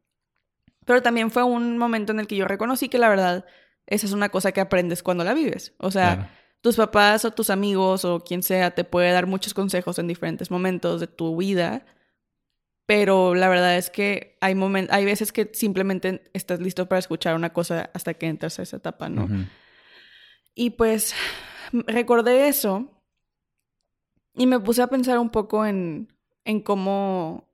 Pero 0.87 1.03
también 1.03 1.31
fue 1.31 1.43
un 1.45 1.79
momento 1.79 2.13
en 2.13 2.21
el 2.21 2.27
que 2.27 2.37
yo 2.37 2.47
reconocí 2.47 2.89
que 2.89 2.99
la 2.99 3.09
verdad, 3.09 3.45
esa 3.87 4.07
es 4.07 4.13
una 4.13 4.31
cosa 4.31 4.53
que 4.53 4.61
aprendes 4.61 5.03
cuando 5.03 5.25
la 5.25 5.35
vives. 5.35 5.75
O 5.79 5.91
sea, 5.91 6.31
tus 6.63 6.77
papás 6.77 7.25
o 7.25 7.31
tus 7.31 7.51
amigos 7.51 8.05
o 8.05 8.21
quien 8.21 8.43
sea 8.43 8.73
te 8.73 8.85
puede 8.85 9.13
dar 9.13 9.27
muchos 9.27 9.55
consejos 9.55 9.99
en 9.99 10.09
diferentes 10.09 10.51
momentos 10.51 11.01
de 11.01 11.07
tu 11.07 11.37
vida. 11.37 11.85
Pero 12.87 13.35
la 13.35 13.49
verdad 13.49 13.77
es 13.77 13.91
que 13.91 14.37
hay, 14.41 14.57
hay 14.91 15.05
veces 15.05 15.31
que 15.33 15.51
simplemente 15.53 16.29
estás 16.33 16.61
listo 16.61 16.89
para 16.89 16.99
escuchar 16.99 17.37
una 17.37 17.53
cosa 17.53 17.91
hasta 17.95 18.15
que 18.15 18.27
entras 18.27 18.59
a 18.59 18.63
esa 18.63 18.79
etapa, 18.79 19.09
¿no? 19.09 19.29
Y 20.55 20.71
pues 20.71 21.15
recordé 21.73 22.49
eso 22.49 23.00
y 24.35 24.47
me 24.47 24.61
puse 24.61 24.83
a 24.83 24.89
pensar 24.89 25.19
un 25.19 25.31
poco 25.31 25.65
en, 25.67 26.13
en 26.45 26.61
cómo 26.61 27.49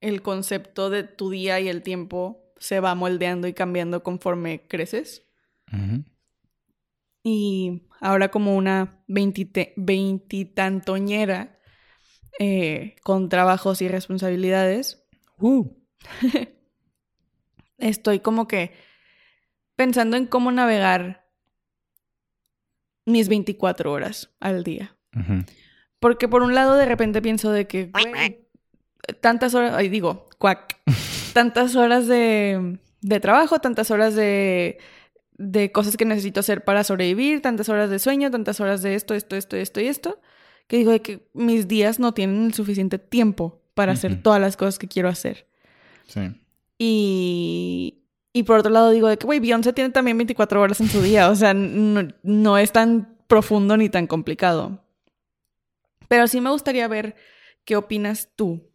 el 0.00 0.22
concepto 0.22 0.88
de 0.90 1.02
tu 1.04 1.30
día 1.30 1.60
y 1.60 1.68
el 1.68 1.82
tiempo 1.82 2.42
se 2.58 2.80
va 2.80 2.94
moldeando 2.94 3.48
y 3.48 3.54
cambiando 3.54 4.02
conforme 4.02 4.66
creces. 4.66 5.26
Y 7.22 7.82
ahora 8.00 8.30
como 8.30 8.56
una 8.56 9.04
veintitantoñera 9.06 11.58
eh, 12.38 12.96
con 13.02 13.28
trabajos 13.28 13.82
y 13.82 13.88
responsabilidades, 13.88 15.04
Uh. 15.38 15.68
estoy 17.78 18.20
como 18.20 18.46
que 18.46 18.72
pensando 19.74 20.18
en 20.18 20.26
cómo 20.26 20.52
navegar 20.52 21.26
mis 23.06 23.28
24 23.28 23.90
horas 23.92 24.30
al 24.38 24.62
día. 24.64 24.98
Ujú. 25.16 25.44
Porque 26.00 26.28
por 26.28 26.42
un 26.42 26.54
lado 26.54 26.76
de 26.76 26.86
repente 26.86 27.22
pienso 27.22 27.52
de 27.52 27.66
que, 27.66 27.90
güey, 27.92 28.40
tantas 29.20 29.54
horas, 29.54 29.74
ay, 29.76 29.88
digo, 29.88 30.28
cuac, 30.38 30.78
tantas 31.34 31.76
horas 31.76 32.06
de, 32.06 32.78
de 33.02 33.20
trabajo, 33.20 33.60
tantas 33.60 33.90
horas 33.90 34.14
de, 34.14 34.78
de 35.36 35.70
cosas 35.72 35.96
que 35.96 36.06
necesito 36.06 36.40
hacer 36.40 36.64
para 36.64 36.84
sobrevivir, 36.84 37.42
tantas 37.42 37.68
horas 37.68 37.90
de 37.90 37.98
sueño, 37.98 38.30
tantas 38.30 38.60
horas 38.60 38.82
de 38.82 38.94
esto, 38.94 39.14
esto, 39.14 39.36
esto, 39.36 39.56
esto 39.56 39.80
y 39.80 39.86
esto, 39.86 40.20
que 40.66 40.78
digo 40.78 40.90
de 40.90 41.02
que 41.02 41.28
mis 41.34 41.68
días 41.68 41.98
no 41.98 42.14
tienen 42.14 42.46
el 42.46 42.54
suficiente 42.54 42.98
tiempo 42.98 43.60
para 43.74 43.92
hacer 43.92 44.22
todas 44.22 44.40
las 44.40 44.56
cosas 44.56 44.78
que 44.78 44.88
quiero 44.88 45.08
hacer. 45.08 45.46
Sí. 46.06 46.20
Y, 46.78 48.02
y 48.32 48.42
por 48.44 48.58
otro 48.58 48.70
lado 48.70 48.90
digo 48.90 49.08
de 49.08 49.18
que, 49.18 49.26
güey, 49.26 49.40
Beyoncé 49.40 49.72
tiene 49.72 49.90
también 49.90 50.16
24 50.16 50.60
horas 50.60 50.80
en 50.80 50.88
su 50.88 51.02
día, 51.02 51.28
o 51.28 51.34
sea, 51.34 51.52
no, 51.52 52.08
no 52.22 52.58
es 52.58 52.72
tan 52.72 53.16
profundo 53.26 53.76
ni 53.76 53.88
tan 53.88 54.06
complicado. 54.06 54.82
Pero 56.10 56.26
sí 56.26 56.40
me 56.40 56.50
gustaría 56.50 56.88
ver 56.88 57.14
qué 57.64 57.76
opinas 57.76 58.32
tú 58.34 58.68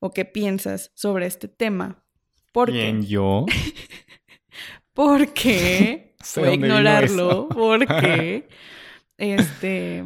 o 0.00 0.10
qué 0.10 0.24
piensas 0.24 0.90
sobre 0.94 1.26
este 1.26 1.46
tema. 1.46 2.02
Porque, 2.50 2.72
Bien, 2.72 3.02
yo. 3.04 3.44
porque, 4.94 6.14
voy 6.36 6.48
a 6.48 6.54
ignorarlo, 6.54 7.50
porque, 7.50 8.48
este, 9.18 10.02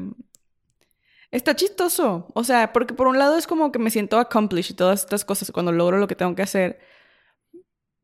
está 1.31 1.55
chistoso. 1.55 2.27
O 2.35 2.42
sea, 2.42 2.73
porque 2.73 2.95
por 2.95 3.07
un 3.07 3.16
lado 3.16 3.38
es 3.38 3.47
como 3.47 3.71
que 3.71 3.79
me 3.79 3.90
siento 3.90 4.18
accomplished 4.18 4.73
y 4.73 4.77
todas 4.77 5.05
estas 5.05 5.25
cosas 5.25 5.53
cuando 5.53 5.71
logro 5.71 5.99
lo 5.99 6.09
que 6.09 6.16
tengo 6.16 6.35
que 6.35 6.42
hacer, 6.42 6.81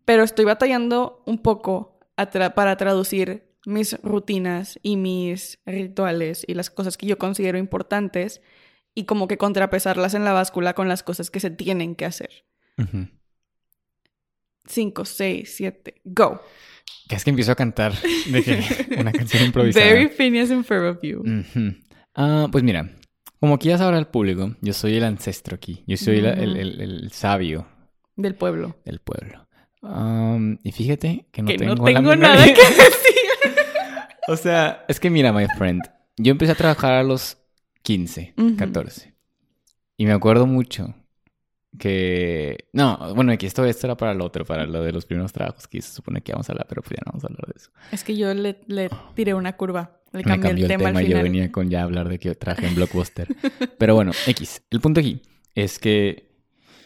pero 0.04 0.22
estoy 0.22 0.44
batallando 0.44 1.24
un 1.26 1.42
poco 1.42 1.98
tra- 2.16 2.54
para 2.54 2.76
traducir 2.76 3.48
mis 3.66 4.00
rutinas 4.04 4.78
y 4.82 4.94
mis 4.96 5.58
rituales 5.66 6.44
y 6.46 6.54
las 6.54 6.70
cosas 6.70 6.96
que 6.96 7.06
yo 7.06 7.18
considero 7.18 7.58
importantes 7.58 8.40
y 8.98 9.04
como 9.04 9.28
que 9.28 9.38
contrapesarlas 9.38 10.14
en 10.14 10.24
la 10.24 10.32
báscula 10.32 10.74
con 10.74 10.88
las 10.88 11.02
cosas 11.02 11.30
que 11.30 11.40
se 11.40 11.50
tienen 11.50 11.94
que 11.94 12.04
hacer. 12.04 12.30
Ujú. 12.76 13.06
5, 14.66 15.04
6, 15.04 15.54
7, 15.56 15.94
go. 16.04 16.42
Que 17.08 17.16
es 17.16 17.24
que 17.24 17.30
empiezo 17.30 17.52
a 17.52 17.54
cantar 17.54 17.92
de 18.30 18.42
que 18.42 18.60
una 19.00 19.12
canción 19.12 19.44
improvisada. 19.44 19.84
Very 19.86 20.08
Phineas 20.08 20.50
and 20.50 20.64
Ferb 20.64 21.00
you. 21.02 21.20
Ujú. 21.20 21.74
Ah, 22.14 22.48
pues 22.52 22.62
mira, 22.64 22.90
como 23.40 23.54
aquí 23.54 23.68
ya 23.68 23.78
sabrá 23.78 23.98
el 23.98 24.06
público, 24.08 24.56
yo 24.60 24.72
soy 24.72 24.96
el 24.96 25.04
ancestro 25.04 25.54
aquí. 25.54 25.84
Yo 25.86 25.96
soy 25.96 26.20
la- 26.20 26.32
el, 26.32 26.56
el- 26.56 26.80
el 26.80 27.12
sabio 27.12 27.66
Del 28.16 28.34
pueblo. 28.34 28.76
del 28.84 29.00
pueblo. 29.00 29.46
Y 30.64 30.72
fíjate 30.72 31.26
que 31.30 31.42
no 31.42 31.48
que 31.48 31.56
tengo, 31.56 31.74
no 31.76 31.84
tengo 31.84 32.16
nada 32.16 32.44
que 32.44 32.52
decir. 32.52 33.14
O 34.30 34.36
sea, 34.36 34.84
es 34.88 35.00
que 35.00 35.08
mira, 35.08 35.32
my 35.32 35.46
friend, 35.56 35.80
yo 36.18 36.32
empecé 36.32 36.52
a 36.52 36.54
trabajar 36.54 36.92
a 36.92 37.02
los 37.02 37.38
15, 37.88 38.34
Ujú. 38.36 38.56
14. 38.56 39.14
Y 39.96 40.04
me 40.04 40.12
acuerdo 40.12 40.46
mucho 40.46 40.94
que... 41.78 42.68
No, 42.74 43.14
bueno, 43.14 43.32
aquí 43.32 43.46
esto, 43.46 43.64
esto 43.64 43.86
era 43.86 43.96
para 43.96 44.12
lo 44.12 44.26
otro, 44.26 44.44
para 44.44 44.66
lo 44.66 44.82
de 44.82 44.92
los 44.92 45.06
primeros 45.06 45.32
trabajos 45.32 45.66
que 45.66 45.80
se 45.80 45.92
supone 45.94 46.20
que 46.20 46.32
vamos 46.32 46.48
a 46.48 46.52
hablar, 46.52 46.66
pero 46.68 46.82
pues 46.82 46.92
ya 46.98 47.02
no 47.06 47.12
vamos 47.12 47.24
a 47.24 47.28
hablar 47.28 47.46
de 47.46 47.54
eso. 47.56 47.70
Es 47.90 48.04
que 48.04 48.14
yo 48.14 48.32
le, 48.34 48.60
le 48.66 48.90
tiré 49.14 49.32
una 49.32 49.56
curva. 49.56 50.02
Le 50.12 50.18
Me 50.18 50.24
cambié 50.24 50.48
cambió 50.50 50.64
el 50.66 50.68
tema, 50.68 50.88
al 50.90 50.94
yo 51.00 51.06
final. 51.06 51.22
venía 51.22 51.50
con 51.50 51.70
ya 51.70 51.82
hablar 51.82 52.08
de 52.10 52.18
que 52.18 52.34
trabajé 52.34 52.66
en 52.66 52.74
Blockbuster. 52.74 53.26
Pero 53.78 53.94
bueno, 53.94 54.12
X. 54.26 54.62
El 54.70 54.80
punto 54.80 55.00
aquí 55.00 55.22
es 55.54 55.78
que 55.78 56.28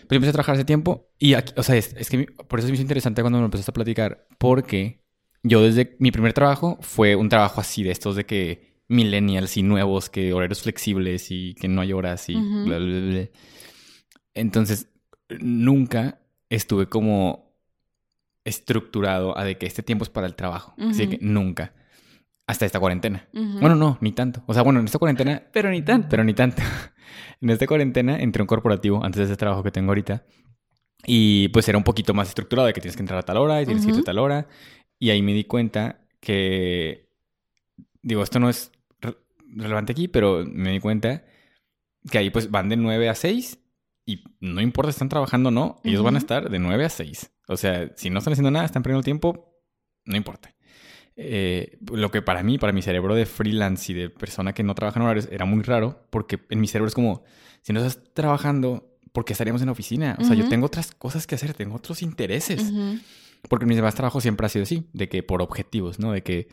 pues 0.02 0.10
yo 0.10 0.16
empecé 0.16 0.30
a 0.30 0.32
trabajar 0.34 0.54
hace 0.54 0.64
tiempo 0.64 1.10
y 1.18 1.34
aquí, 1.34 1.52
o 1.56 1.62
sea, 1.64 1.76
es, 1.76 1.94
es 1.98 2.08
que 2.10 2.26
por 2.48 2.60
eso 2.60 2.68
es 2.68 2.72
muy 2.72 2.80
interesante 2.80 3.22
cuando 3.22 3.38
me 3.40 3.44
empezaste 3.46 3.70
a 3.72 3.74
platicar, 3.74 4.26
porque 4.38 5.00
yo 5.42 5.62
desde 5.62 5.96
mi 5.98 6.12
primer 6.12 6.32
trabajo 6.32 6.78
fue 6.80 7.16
un 7.16 7.28
trabajo 7.28 7.60
así 7.60 7.82
de 7.82 7.90
estos 7.90 8.14
de 8.14 8.24
que 8.26 8.71
millennials 8.92 9.56
y 9.56 9.62
nuevos, 9.62 10.08
que 10.10 10.32
horarios 10.32 10.62
flexibles 10.62 11.30
y 11.30 11.54
que 11.54 11.68
no 11.68 11.80
hay 11.80 11.92
horas 11.92 12.28
y 12.28 12.36
Ujú. 12.36 12.64
bla, 12.64 12.78
bla, 12.78 12.86
bla, 12.86 13.10
bla. 13.10 13.28
Entonces, 14.34 14.88
nunca 15.40 16.20
estuve 16.48 16.86
como 16.86 17.52
estructurado 18.44 19.38
a 19.38 19.44
de 19.44 19.56
que 19.56 19.66
este 19.66 19.82
tiempo 19.82 20.04
es 20.04 20.10
para 20.10 20.26
el 20.26 20.34
trabajo. 20.34 20.74
Así 20.78 21.08
que 21.08 21.18
nunca. 21.20 21.74
Hasta 22.46 22.66
esta 22.66 22.80
cuarentena. 22.80 23.28
Bueno, 23.32 23.76
no, 23.76 23.98
ni 24.00 24.12
tanto. 24.12 24.42
O 24.46 24.54
sea, 24.54 24.62
bueno, 24.62 24.80
en 24.80 24.86
esta 24.86 24.98
cuarentena, 24.98 25.42
pero 25.52 25.70
ni 25.70 25.82
tanto. 25.82 26.08
pero 26.10 26.24
ni 26.24 26.34
tanto. 26.34 26.62
en 27.40 27.50
esta 27.50 27.66
cuarentena 27.66 28.18
entré 28.18 28.40
a 28.40 28.44
un 28.44 28.48
corporativo 28.48 29.02
antes 29.04 29.18
de 29.18 29.24
ese 29.24 29.36
trabajo 29.36 29.62
que 29.62 29.70
tengo 29.70 29.90
ahorita. 29.90 30.24
Y 31.06 31.48
pues 31.48 31.68
era 31.68 31.78
un 31.78 31.84
poquito 31.84 32.14
más 32.14 32.28
estructurado 32.28 32.66
de 32.66 32.72
que 32.72 32.80
tienes 32.80 32.96
que 32.96 33.02
entrar 33.02 33.18
a 33.18 33.22
tal 33.22 33.36
hora 33.36 33.60
y 33.60 33.66
tienes 33.66 33.84
que 33.84 33.90
irte 33.90 34.00
a 34.00 34.04
tal 34.04 34.18
hora. 34.18 34.48
Y 34.98 35.10
ahí 35.10 35.22
me 35.22 35.32
di 35.32 35.44
cuenta 35.44 36.00
que, 36.20 37.08
digo, 38.02 38.22
esto 38.22 38.38
no 38.38 38.48
es 38.48 38.70
relevante 39.52 39.92
aquí, 39.92 40.08
pero 40.08 40.44
me 40.46 40.70
di 40.70 40.80
cuenta 40.80 41.24
que 42.10 42.18
ahí 42.18 42.30
pues 42.30 42.50
van 42.50 42.68
de 42.68 42.76
9 42.76 43.08
a 43.08 43.14
6 43.14 43.58
y 44.04 44.24
no 44.40 44.60
importa 44.60 44.90
si 44.90 44.96
están 44.96 45.08
trabajando 45.08 45.48
o 45.48 45.52
no, 45.52 45.80
ellos 45.84 46.02
van 46.02 46.16
a 46.16 46.18
estar 46.18 46.50
de 46.50 46.58
9 46.58 46.84
a 46.84 46.88
6. 46.88 47.32
O 47.48 47.56
sea, 47.56 47.92
si 47.96 48.10
no 48.10 48.18
están 48.18 48.32
haciendo 48.32 48.50
nada, 48.50 48.64
están 48.64 48.82
perdiendo 48.82 49.04
tiempo, 49.04 49.62
no 50.04 50.16
importa. 50.16 50.54
Eh, 51.14 51.78
lo 51.92 52.10
que 52.10 52.22
para 52.22 52.42
mí, 52.42 52.58
para 52.58 52.72
mi 52.72 52.82
cerebro 52.82 53.14
de 53.14 53.26
freelance 53.26 53.92
y 53.92 53.94
de 53.94 54.10
persona 54.10 54.54
que 54.54 54.62
no 54.62 54.74
trabaja 54.74 54.98
en 54.98 55.04
horarios, 55.04 55.28
era 55.30 55.44
muy 55.44 55.62
raro, 55.62 56.06
porque 56.10 56.40
en 56.50 56.60
mi 56.60 56.66
cerebro 56.66 56.88
es 56.88 56.94
como, 56.94 57.22
si 57.62 57.72
no 57.72 57.84
estás 57.84 58.02
trabajando, 58.14 58.98
¿por 59.12 59.24
qué 59.24 59.34
estaríamos 59.34 59.62
en 59.62 59.66
la 59.66 59.72
oficina? 59.72 60.16
O 60.18 60.24
sea, 60.24 60.34
yo 60.34 60.48
tengo 60.48 60.66
otras 60.66 60.92
cosas 60.92 61.26
que 61.26 61.34
hacer, 61.34 61.54
tengo 61.54 61.76
otros 61.76 62.02
intereses. 62.02 62.62
Ujú. 62.62 62.98
Porque 63.48 63.66
mis 63.66 63.76
demás 63.76 63.94
trabajos 63.94 64.22
siempre 64.22 64.46
ha 64.46 64.48
sido 64.48 64.62
así, 64.62 64.88
de 64.92 65.08
que 65.08 65.22
por 65.22 65.42
objetivos, 65.42 65.98
¿no? 65.98 66.12
De 66.12 66.22
que 66.22 66.48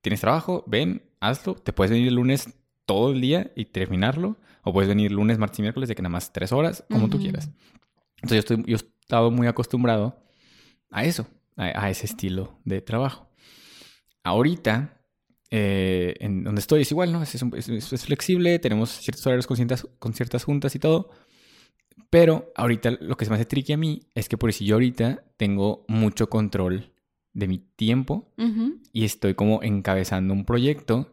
tienes 0.00 0.20
trabajo, 0.20 0.64
ven, 0.66 1.02
hazlo, 1.28 1.54
te 1.54 1.72
puedes 1.72 1.90
venir 1.90 2.08
el 2.08 2.14
lunes 2.14 2.48
todo 2.86 3.12
el 3.12 3.20
día 3.20 3.50
y 3.56 3.64
terminarlo, 3.66 4.36
o 4.62 4.72
puedes 4.72 4.88
venir 4.88 5.10
lunes, 5.12 5.38
martes 5.38 5.58
y 5.58 5.62
miércoles 5.62 5.88
de 5.88 5.94
que 5.94 6.02
nada 6.02 6.10
más 6.12 6.32
tres 6.32 6.52
horas, 6.52 6.84
como 6.90 7.08
tú 7.08 7.16
Ujú. 7.16 7.24
quieras. 7.24 7.50
Entonces 8.22 8.36
yo, 8.36 8.38
estoy, 8.40 8.64
yo 8.66 8.76
he 8.76 8.80
estado 9.02 9.30
muy 9.30 9.46
acostumbrado 9.46 10.22
a 10.90 11.04
eso, 11.04 11.26
a, 11.56 11.84
a 11.84 11.90
ese 11.90 12.06
estilo 12.06 12.58
de 12.64 12.80
trabajo. 12.80 13.28
Ahorita, 14.22 15.00
eh, 15.50 16.14
en 16.20 16.44
donde 16.44 16.60
estoy 16.60 16.82
es 16.82 16.90
igual, 16.90 17.12
¿no? 17.12 17.22
Es- 17.22 17.34
es- 17.34 17.92
es 17.92 18.04
flexible, 18.04 18.58
tenemos 18.58 18.90
ciertos 18.90 19.26
horarios 19.26 19.46
con 19.46 19.56
ciertas, 19.56 19.86
con 19.98 20.14
ciertas 20.14 20.44
juntas 20.44 20.74
y 20.74 20.78
todo. 20.78 21.10
Pero 22.10 22.52
ahorita 22.56 22.92
lo 23.00 23.16
que 23.16 23.24
se 23.24 23.30
me 23.30 23.36
hace 23.36 23.44
tricky 23.44 23.72
a 23.72 23.76
mí 23.76 24.02
es 24.14 24.28
que 24.28 24.38
por 24.38 24.52
si 24.52 24.64
yo 24.64 24.76
ahorita 24.76 25.24
tengo 25.36 25.84
mucho 25.88 26.28
control 26.28 26.92
de 27.34 27.48
mi 27.48 27.58
tiempo 27.58 28.32
y 28.92 29.04
estoy 29.04 29.34
como 29.34 29.62
encabezando 29.62 30.32
un 30.32 30.44
proyecto 30.44 31.10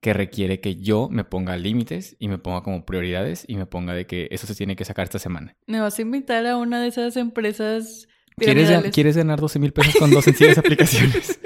que 0.00 0.12
requiere 0.12 0.60
que 0.60 0.76
yo 0.76 1.08
me 1.10 1.24
ponga 1.24 1.56
límites 1.56 2.16
y 2.20 2.28
me 2.28 2.38
ponga 2.38 2.62
como 2.62 2.86
prioridades 2.86 3.44
y 3.48 3.56
me 3.56 3.66
ponga 3.66 3.92
de 3.94 4.06
que 4.06 4.28
eso 4.30 4.46
se 4.46 4.54
tiene 4.54 4.76
que 4.76 4.84
sacar 4.84 5.04
esta 5.04 5.18
semana. 5.18 5.56
Me 5.66 5.80
vas 5.80 5.98
a 5.98 6.02
invitar 6.02 6.46
a 6.46 6.56
una 6.56 6.80
de 6.80 6.88
esas 6.88 7.16
empresas 7.16 8.06
¿Quieres. 8.36 8.70
¿Quieres 8.92 9.16
ganar 9.16 9.40
12 9.40 9.58
mil 9.58 9.72
pesos 9.72 9.96
con 9.96 10.12
dos 10.12 10.24
sencillas 10.24 10.56
aplicaciones? 10.58 11.40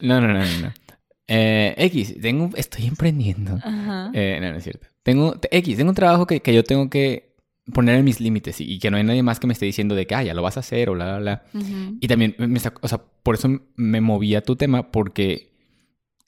No, 0.00 0.20
no, 0.20 0.26
no, 0.26 0.40
no. 0.40 0.60
no. 0.62 0.72
Eh, 1.28 1.74
X, 1.78 2.16
tengo, 2.20 2.50
estoy 2.56 2.86
emprendiendo. 2.86 3.54
Ajá. 3.62 4.10
Eh, 4.14 4.38
no, 4.40 4.50
no 4.50 4.56
es 4.56 4.64
cierto. 4.64 4.88
Tengo, 5.04 5.38
te- 5.38 5.56
X, 5.58 5.76
tengo 5.76 5.90
un 5.90 5.94
trabajo 5.94 6.26
que, 6.26 6.40
que 6.40 6.52
yo 6.52 6.64
tengo 6.64 6.90
que 6.90 7.36
poner 7.72 7.96
en 7.96 8.04
mis 8.04 8.20
límites 8.20 8.60
y, 8.60 8.64
y 8.72 8.78
que 8.78 8.90
no 8.90 8.96
hay 8.96 9.04
nadie 9.04 9.22
más 9.22 9.38
que 9.40 9.46
me 9.46 9.52
esté 9.52 9.66
diciendo 9.66 9.94
de 9.94 10.06
que, 10.06 10.14
ah, 10.14 10.22
ya 10.22 10.34
lo 10.34 10.42
vas 10.42 10.56
a 10.56 10.60
hacer 10.60 10.88
o 10.88 10.94
bla, 10.94 11.18
bla, 11.18 11.42
bla. 11.52 11.60
Ujú. 11.60 11.98
Y 12.00 12.08
también, 12.08 12.34
me, 12.38 12.58
o 12.80 12.88
sea, 12.88 13.02
por 13.22 13.34
eso 13.34 13.48
me 13.76 14.00
moví 14.00 14.34
a 14.34 14.42
tu 14.42 14.56
tema 14.56 14.90
porque 14.90 15.52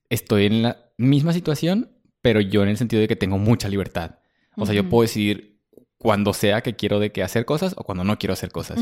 estoy 0.09 0.47
en 0.47 0.63
la 0.63 0.77
misma 0.99 1.33
situación, 1.33 1.91
pero 2.23 2.41
yo 2.41 2.63
en 2.63 2.69
el 2.69 2.77
sentido 2.77 3.01
de 3.01 3.09
que 3.09 3.17
tengo 3.17 3.39
mucha 3.39 3.69
libertad. 3.69 4.17
O 4.57 4.67
sea, 4.67 4.75
yo 4.75 4.89
puedo 4.89 5.03
decidir 5.03 5.61
cuando 5.97 6.33
sea 6.35 6.61
que 6.63 6.77
quiero 6.77 6.99
de 6.99 7.13
que 7.13 7.23
hacer 7.23 7.45
cosas 7.45 7.75
o 7.79 7.85
cuando 7.85 8.05
no 8.05 8.19
quiero 8.19 8.33
hacer 8.35 8.51
cosas. 8.51 8.79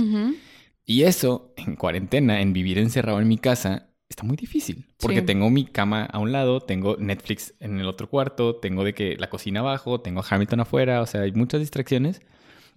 Y 0.84 1.02
eso, 1.02 1.52
en 1.56 1.76
cuarentena, 1.76 2.40
en 2.40 2.52
vivir 2.52 2.78
encerrado 2.78 3.20
en 3.20 3.28
mi 3.28 3.36
casa, 3.38 3.90
está 4.08 4.24
muy 4.24 4.36
difícil. 4.36 4.86
Porque 4.98 5.20
Sí. 5.20 5.26
tengo 5.26 5.50
mi 5.50 5.66
cama 5.66 6.04
a 6.06 6.18
un 6.18 6.32
lado, 6.32 6.60
tengo 6.60 6.96
Netflix 6.98 7.54
en 7.60 7.78
el 7.78 7.86
otro 7.86 8.08
cuarto, 8.08 8.56
tengo 8.56 8.82
de 8.82 8.94
que 8.94 9.16
la 9.18 9.28
cocina 9.28 9.60
abajo, 9.60 10.00
tengo 10.00 10.24
Hamilton 10.28 10.60
afuera, 10.60 11.02
o 11.02 11.06
sea, 11.06 11.20
hay 11.20 11.32
muchas 11.32 11.60
distracciones. 11.60 12.22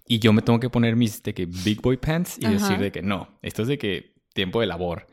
Y 0.06 0.18
yo 0.18 0.32
me 0.32 0.42
tengo 0.42 0.58
que 0.60 0.68
poner 0.70 0.96
mis 0.96 1.22
de 1.22 1.32
que 1.34 1.46
big 1.46 1.80
boy 1.80 1.96
pants 1.96 2.36
y 2.38 2.44
Ajá. 2.46 2.54
decir 2.54 2.78
de 2.78 2.90
que 2.92 3.02
no, 3.02 3.38
esto 3.42 3.62
es 3.62 3.68
de 3.68 3.78
que 3.78 4.14
tiempo 4.34 4.60
de 4.60 4.66
labor. 4.66 5.06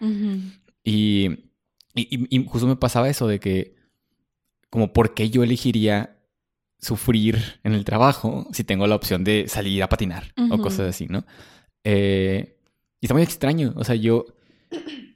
Y, 0.83 1.27
y, 1.93 2.15
y- 2.15 2.27
y 2.29 2.45
justo 2.45 2.67
me 2.67 2.75
pasaba 2.75 3.09
eso 3.09 3.27
de 3.27 3.39
que, 3.39 3.75
como, 4.69 4.93
¿por 4.93 5.13
qué 5.13 5.29
yo 5.29 5.43
elegiría 5.43 6.17
sufrir 6.79 7.59
en 7.63 7.73
el 7.73 7.83
trabajo 7.85 8.47
si 8.53 8.63
tengo 8.63 8.87
la 8.87 8.95
opción 8.95 9.23
de 9.23 9.47
salir 9.47 9.83
a 9.83 9.89
patinar 9.89 10.33
o 10.49 10.61
cosas 10.61 10.87
así, 10.89 11.07
¿no? 11.07 11.25
Eh, 11.83 12.57
Y 13.01 13.05
está 13.05 13.13
muy 13.13 13.23
extraño. 13.23 13.73
O 13.75 13.83
sea, 13.83 13.95
yo, 13.95 14.25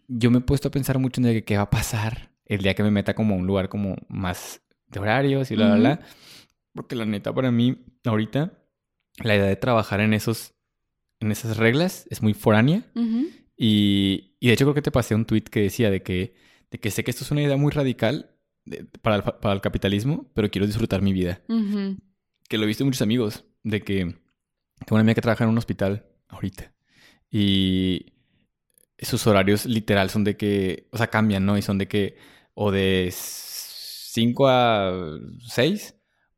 yo 0.07 0.29
me 0.31 0.37
he 0.39 0.41
puesto 0.41 0.67
a 0.67 0.71
pensar 0.71 0.99
mucho 0.99 1.19
en 1.21 1.25
de 1.27 1.43
qué 1.43 1.55
va 1.57 1.63
a 1.63 1.69
pasar 1.69 2.31
el 2.45 2.61
día 2.61 2.73
que 2.75 2.83
me 2.83 2.91
meta 2.91 3.13
como 3.15 3.35
a 3.35 3.37
un 3.37 3.47
lugar 3.47 3.69
como 3.69 3.95
más 4.09 4.61
de 4.87 4.99
horarios 4.99 5.51
y 5.51 5.55
bla, 5.55 5.67
bla, 5.67 5.75
bla. 5.77 5.99
Porque 6.73 6.95
la 6.95 7.05
neta, 7.05 7.33
para 7.33 7.51
mí, 7.51 7.77
ahorita, 8.05 8.53
la 9.21 9.35
idea 9.35 9.45
de 9.45 9.55
trabajar 9.55 10.01
en 10.01 10.13
esos, 10.13 10.53
en 11.19 11.31
esas 11.31 11.57
reglas 11.57 12.07
es 12.09 12.21
muy 12.21 12.33
foránea. 12.33 12.83
y, 13.55 14.35
y, 14.39 14.47
de 14.47 14.53
hecho 14.53 14.65
creo 14.65 14.73
que 14.73 14.81
te 14.81 14.91
pasé 14.91 15.15
un 15.15 15.25
tweet 15.25 15.43
que 15.43 15.61
decía 15.61 15.91
de 15.91 16.01
que, 16.01 16.35
de 16.71 16.79
que 16.79 16.91
sé 16.91 17.03
que 17.03 17.11
esto 17.11 17.23
es 17.23 17.31
una 17.31 17.43
idea 17.43 17.57
muy 17.57 17.71
radical 17.71 18.31
para, 19.01 19.17
el, 19.17 19.23
para 19.23 19.53
el 19.53 19.61
capitalismo, 19.61 20.29
pero 20.33 20.49
quiero 20.49 20.67
disfrutar 20.67 21.01
mi 21.01 21.13
vida. 21.13 21.41
Que 22.49 22.57
lo 22.57 22.63
he 22.63 22.67
visto 22.67 22.83
en 22.83 22.87
muchos 22.87 23.01
amigos, 23.01 23.45
de 23.63 23.81
que 23.81 23.97
tengo 23.99 24.95
una 24.95 25.01
amiga 25.01 25.15
que 25.15 25.21
trabaja 25.21 25.43
en 25.43 25.49
un 25.49 25.57
hospital 25.57 26.05
ahorita. 26.27 26.73
Y 27.29 28.13
sus 28.99 29.25
horarios 29.27 29.65
literal 29.65 30.09
son 30.09 30.23
de 30.23 30.37
que, 30.37 30.87
o 30.91 30.97
sea, 30.97 31.07
cambian, 31.07 31.45
¿no? 31.45 31.57
Y 31.57 31.61
son 31.61 31.77
de 31.77 31.87
que, 31.87 32.17
o 32.53 32.71
de 32.71 33.09
5 33.11 34.47
a 34.47 35.19
6, 35.47 35.95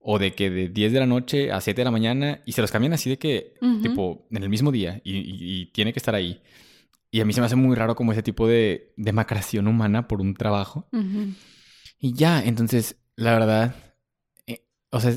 o 0.08 0.20
de 0.20 0.36
que 0.36 0.52
de 0.52 0.70
10 0.70 0.94
de 0.94 1.00
la 1.00 1.08
noche 1.08 1.52
a 1.52 1.60
7 1.60 1.82
de 1.82 1.86
la 1.86 1.90
mañana, 1.90 2.40
y 2.46 2.52
se 2.52 2.62
los 2.62 2.72
cambian 2.72 2.94
así 2.94 3.10
de 3.10 3.18
que, 3.18 3.56
tipo, 3.82 4.28
en 4.30 4.44
el 4.44 4.50
mismo 4.50 4.72
día, 4.72 5.02
y, 5.04 5.66
tiene 5.74 5.94
que 5.94 6.00
estar 6.00 6.14
ahí. 6.14 6.42
Y 7.10 7.22
a 7.22 7.26
mí 7.26 7.34
se 7.34 7.40
me 7.40 7.48
hace 7.48 7.56
muy 7.56 7.76
raro 7.76 7.96
como 7.96 8.12
ese 8.12 8.22
tipo 8.22 8.48
de 8.48 8.94
demacración 8.98 9.68
humana 9.68 10.08
por 10.08 10.22
un 10.22 10.36
trabajo. 10.36 10.88
Y 12.00 12.14
ya, 12.14 12.44
entonces, 12.44 12.98
la 13.16 13.34
verdad, 13.34 13.76
eh, 14.46 14.64
o 14.92 15.00
sea, 15.00 15.12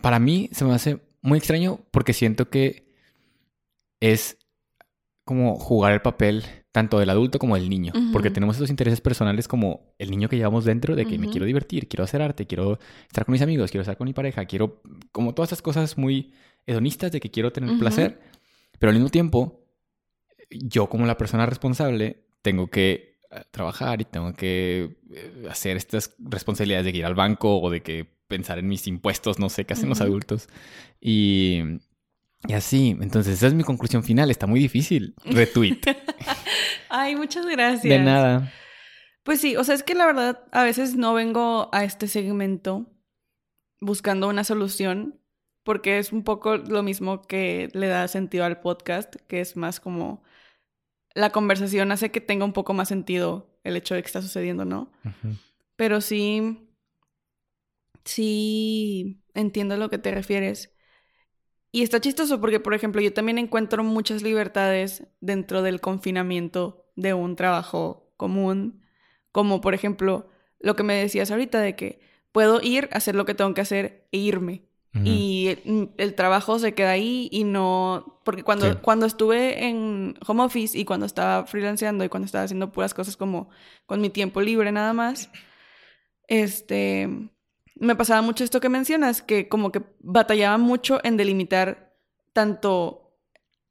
para 0.00 0.20
mí 0.20 0.50
se 0.52 0.64
me 0.64 0.72
hace 0.72 1.00
muy 1.20 1.38
extraño 1.38 1.80
porque 1.90 2.12
siento 2.12 2.48
que 2.48 2.94
es 3.98 4.38
como 5.24 5.56
jugar 5.56 5.94
el 5.94 6.00
papel 6.00 6.44
tanto 6.78 7.00
del 7.00 7.10
adulto 7.10 7.40
como 7.40 7.56
del 7.56 7.68
niño, 7.68 7.92
porque 8.12 8.30
tenemos 8.30 8.54
esos 8.54 8.70
intereses 8.70 9.00
personales 9.00 9.48
como 9.48 9.92
el 9.98 10.12
niño 10.12 10.28
que 10.28 10.36
llevamos 10.36 10.64
dentro 10.64 10.94
de 10.94 11.06
que 11.06 11.18
me 11.18 11.28
quiero 11.28 11.44
divertir, 11.44 11.88
quiero 11.88 12.04
hacer 12.04 12.22
arte, 12.22 12.46
quiero 12.46 12.78
estar 13.08 13.24
con 13.24 13.32
mis 13.32 13.42
amigos, 13.42 13.72
quiero 13.72 13.82
estar 13.82 13.96
con 13.96 14.04
mi 14.04 14.12
pareja, 14.12 14.44
quiero 14.44 14.80
como 15.10 15.34
todas 15.34 15.48
estas 15.48 15.60
cosas 15.60 15.98
muy 15.98 16.32
hedonistas 16.66 17.10
de 17.10 17.18
que 17.18 17.32
quiero 17.32 17.50
tener 17.50 17.76
placer, 17.80 18.20
pero 18.78 18.90
al 18.90 18.94
mismo 18.94 19.10
tiempo 19.10 19.66
yo 20.50 20.88
como 20.88 21.04
la 21.04 21.16
persona 21.16 21.46
responsable 21.46 22.28
tengo 22.42 22.68
que 22.68 23.18
eh, 23.28 23.42
trabajar 23.50 24.00
y 24.00 24.04
tengo 24.04 24.32
que 24.34 24.98
eh, 25.12 25.46
hacer 25.50 25.76
estas 25.76 26.14
responsabilidades 26.20 26.84
de 26.84 26.96
ir 26.96 27.04
al 27.04 27.16
banco 27.16 27.60
o 27.60 27.70
de 27.70 27.82
que 27.82 28.06
pensar 28.28 28.60
en 28.60 28.68
mis 28.68 28.86
impuestos, 28.86 29.40
no 29.40 29.48
sé, 29.48 29.64
qué 29.64 29.72
hacen 29.72 29.88
los 29.88 30.00
adultos. 30.00 30.48
Y, 31.00 31.80
y 32.46 32.52
así, 32.52 32.96
entonces 33.00 33.34
esa 33.34 33.48
es 33.48 33.54
mi 33.54 33.64
conclusión 33.64 34.02
final. 34.04 34.30
Está 34.30 34.46
muy 34.46 34.60
difícil. 34.60 35.14
Retweet. 35.24 35.80
Ay, 36.88 37.16
muchas 37.16 37.44
gracias. 37.46 37.82
De 37.82 37.98
nada. 37.98 38.52
Pues 39.24 39.40
sí, 39.40 39.56
o 39.56 39.64
sea, 39.64 39.74
es 39.74 39.82
que 39.82 39.94
la 39.94 40.06
verdad 40.06 40.44
a 40.52 40.64
veces 40.64 40.96
no 40.96 41.14
vengo 41.14 41.68
a 41.72 41.84
este 41.84 42.06
segmento 42.08 42.86
buscando 43.80 44.28
una 44.28 44.44
solución, 44.44 45.20
porque 45.64 45.98
es 45.98 46.12
un 46.12 46.24
poco 46.24 46.56
lo 46.56 46.82
mismo 46.82 47.22
que 47.22 47.68
le 47.74 47.88
da 47.88 48.08
sentido 48.08 48.44
al 48.44 48.60
podcast, 48.60 49.16
que 49.26 49.40
es 49.40 49.56
más 49.56 49.80
como 49.80 50.22
la 51.14 51.30
conversación 51.30 51.92
hace 51.92 52.10
que 52.10 52.20
tenga 52.20 52.44
un 52.44 52.52
poco 52.52 52.72
más 52.72 52.88
sentido 52.88 53.60
el 53.64 53.76
hecho 53.76 53.94
de 53.94 54.02
que 54.02 54.06
está 54.06 54.22
sucediendo, 54.22 54.64
¿no? 54.64 54.90
Pero 55.76 56.00
sí, 56.00 56.70
sí 58.04 59.20
entiendo 59.34 59.74
a 59.74 59.78
lo 59.78 59.90
que 59.90 59.98
te 59.98 60.10
refieres. 60.12 60.74
Y 61.70 61.82
está 61.82 62.00
chistoso 62.00 62.40
porque, 62.40 62.60
por 62.60 62.74
ejemplo, 62.74 63.00
yo 63.00 63.12
también 63.12 63.38
encuentro 63.38 63.84
muchas 63.84 64.22
libertades 64.22 65.06
dentro 65.20 65.62
del 65.62 65.80
confinamiento 65.80 66.86
de 66.96 67.14
un 67.14 67.36
trabajo 67.36 68.10
común, 68.16 68.82
como 69.32 69.60
por 69.60 69.74
ejemplo 69.74 70.28
lo 70.58 70.76
que 70.76 70.82
me 70.82 70.94
decías 70.94 71.30
ahorita 71.30 71.60
de 71.60 71.76
que 71.76 72.00
puedo 72.32 72.60
ir, 72.62 72.88
hacer 72.92 73.14
lo 73.14 73.24
que 73.24 73.34
tengo 73.34 73.54
que 73.54 73.60
hacer 73.60 74.08
e 74.12 74.18
irme. 74.18 74.64
Y 75.04 75.58
el, 75.96 76.14
trabajo 76.16 76.58
se 76.58 76.74
queda 76.74 76.90
ahí 76.90 77.28
y 77.30 77.44
no... 77.44 78.20
Porque 78.24 78.42
cuando, 78.42 78.82
cuando 78.82 79.06
estuve 79.06 79.68
en 79.68 80.16
home 80.26 80.42
office 80.42 80.76
y 80.76 80.84
cuando 80.84 81.06
estaba 81.06 81.46
freelanceando 81.46 82.04
y 82.04 82.08
cuando 82.08 82.26
estaba 82.26 82.42
haciendo 82.42 82.72
puras 82.72 82.94
cosas 82.94 83.16
como 83.16 83.48
con 83.86 84.00
mi 84.00 84.10
tiempo 84.10 84.40
libre 84.40 84.72
nada 84.72 84.92
más, 84.94 85.30
este 86.26 87.30
me 87.80 87.96
pasaba 87.96 88.22
mucho 88.22 88.44
esto 88.44 88.60
que 88.60 88.68
mencionas, 88.68 89.22
que 89.22 89.48
como 89.48 89.72
que 89.72 89.82
batallaba 90.00 90.58
mucho 90.58 91.00
en 91.04 91.16
delimitar 91.16 91.96
tanto 92.32 93.16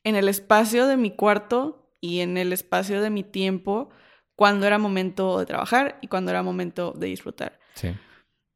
en 0.04 0.16
el 0.16 0.30
espacio 0.30 0.88
de 0.88 0.98
mi 0.98 1.12
cuarto 1.12 1.92
y 2.00 2.20
en 2.20 2.38
el 2.38 2.54
espacio 2.54 3.02
de 3.02 3.10
mi 3.10 3.24
tiempo 3.24 3.90
cuando 4.36 4.68
era 4.68 4.78
momento 4.78 5.40
de 5.40 5.46
trabajar 5.46 5.98
y 6.02 6.08
cuando 6.08 6.32
era 6.32 6.44
momento 6.44 6.94
de 6.96 7.08
disfrutar. 7.08 7.60
Sí. 7.74 7.90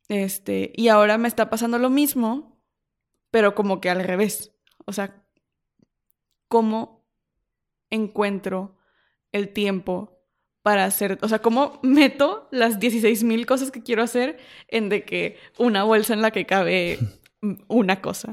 Este, 0.09 0.71
y 0.75 0.89
ahora 0.89 1.17
me 1.17 1.27
está 1.27 1.49
pasando 1.49 1.79
lo 1.79 1.89
mismo, 1.89 2.61
pero 3.31 3.55
como 3.55 3.81
que 3.81 3.89
al 3.89 4.03
revés. 4.03 4.53
O 4.85 4.93
sea, 4.93 5.23
¿cómo 6.47 7.05
encuentro 7.89 8.77
el 9.31 9.53
tiempo 9.53 10.10
para 10.63 10.85
hacer, 10.85 11.17
o 11.21 11.27
sea, 11.27 11.39
cómo 11.39 11.79
meto 11.81 12.47
las 12.51 12.79
16 12.79 13.23
mil 13.23 13.45
cosas 13.45 13.71
que 13.71 13.81
quiero 13.81 14.03
hacer 14.03 14.37
en 14.67 14.89
de 14.89 15.03
que 15.03 15.37
una 15.57 15.83
bolsa 15.83 16.13
en 16.13 16.21
la 16.21 16.31
que 16.31 16.45
cabe 16.45 16.99
una 17.67 18.01
cosa. 18.01 18.31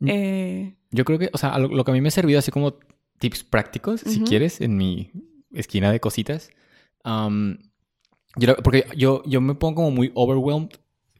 Mm. 0.00 0.08
Eh, 0.08 0.76
yo 0.90 1.04
creo 1.04 1.18
que, 1.18 1.30
o 1.32 1.38
sea, 1.38 1.58
lo, 1.58 1.84
que 1.84 1.90
a 1.90 1.94
mí 1.94 2.00
me 2.00 2.08
ha 2.08 2.12
servido 2.12 2.38
así 2.38 2.50
como 2.50 2.74
tips 3.18 3.44
prácticos, 3.44 4.00
si 4.00 4.20
quieres, 4.22 4.60
en 4.60 4.76
mi 4.76 5.12
esquina 5.52 5.92
de 5.92 6.00
cositas. 6.00 6.50
porque 8.62 8.86
yo, 8.96 9.22
yo 9.24 9.40
me 9.40 9.54
pongo 9.54 9.76
como 9.76 9.90
muy 9.92 10.10
overwhelmed 10.14 10.70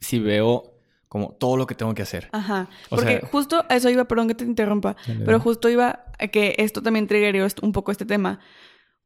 si 0.00 0.18
veo 0.18 0.72
como 1.09 1.33
todo 1.33 1.57
lo 1.57 1.66
que 1.66 1.74
tengo 1.74 1.94
que 1.94 2.02
hacer. 2.02 2.28
Ajá. 2.33 2.68
porque 2.88 3.20
justo 3.31 3.64
eso 3.68 3.88
iba, 3.88 4.05
perdón 4.05 4.28
que 4.28 4.35
te 4.35 4.44
interrumpa, 4.44 4.96
pero 5.24 5.38
justo 5.38 5.68
iba 5.68 6.07
a 6.18 6.26
que 6.28 6.57
esto 6.59 6.83
también 6.83 7.07
triggerió 7.07 7.46
un 7.62 7.72
poco 7.72 7.92
este 7.92 8.05
tema 8.05 8.40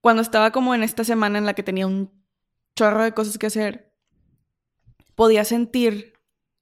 cuando 0.01 0.23
estaba 0.23 0.51
como 0.51 0.75
en 0.75 0.83
esta 0.83 1.05
semana 1.05 1.39
en 1.39 1.47
la 1.47 1.55
que 1.55 1.63
tenía 1.63 1.87
un 1.87 2.11
chorro 2.77 3.03
de 3.03 3.13
cosas 3.13 3.39
que 3.39 3.47
hacer, 3.47 3.93
podía 5.15 5.45
sentir 5.45 6.15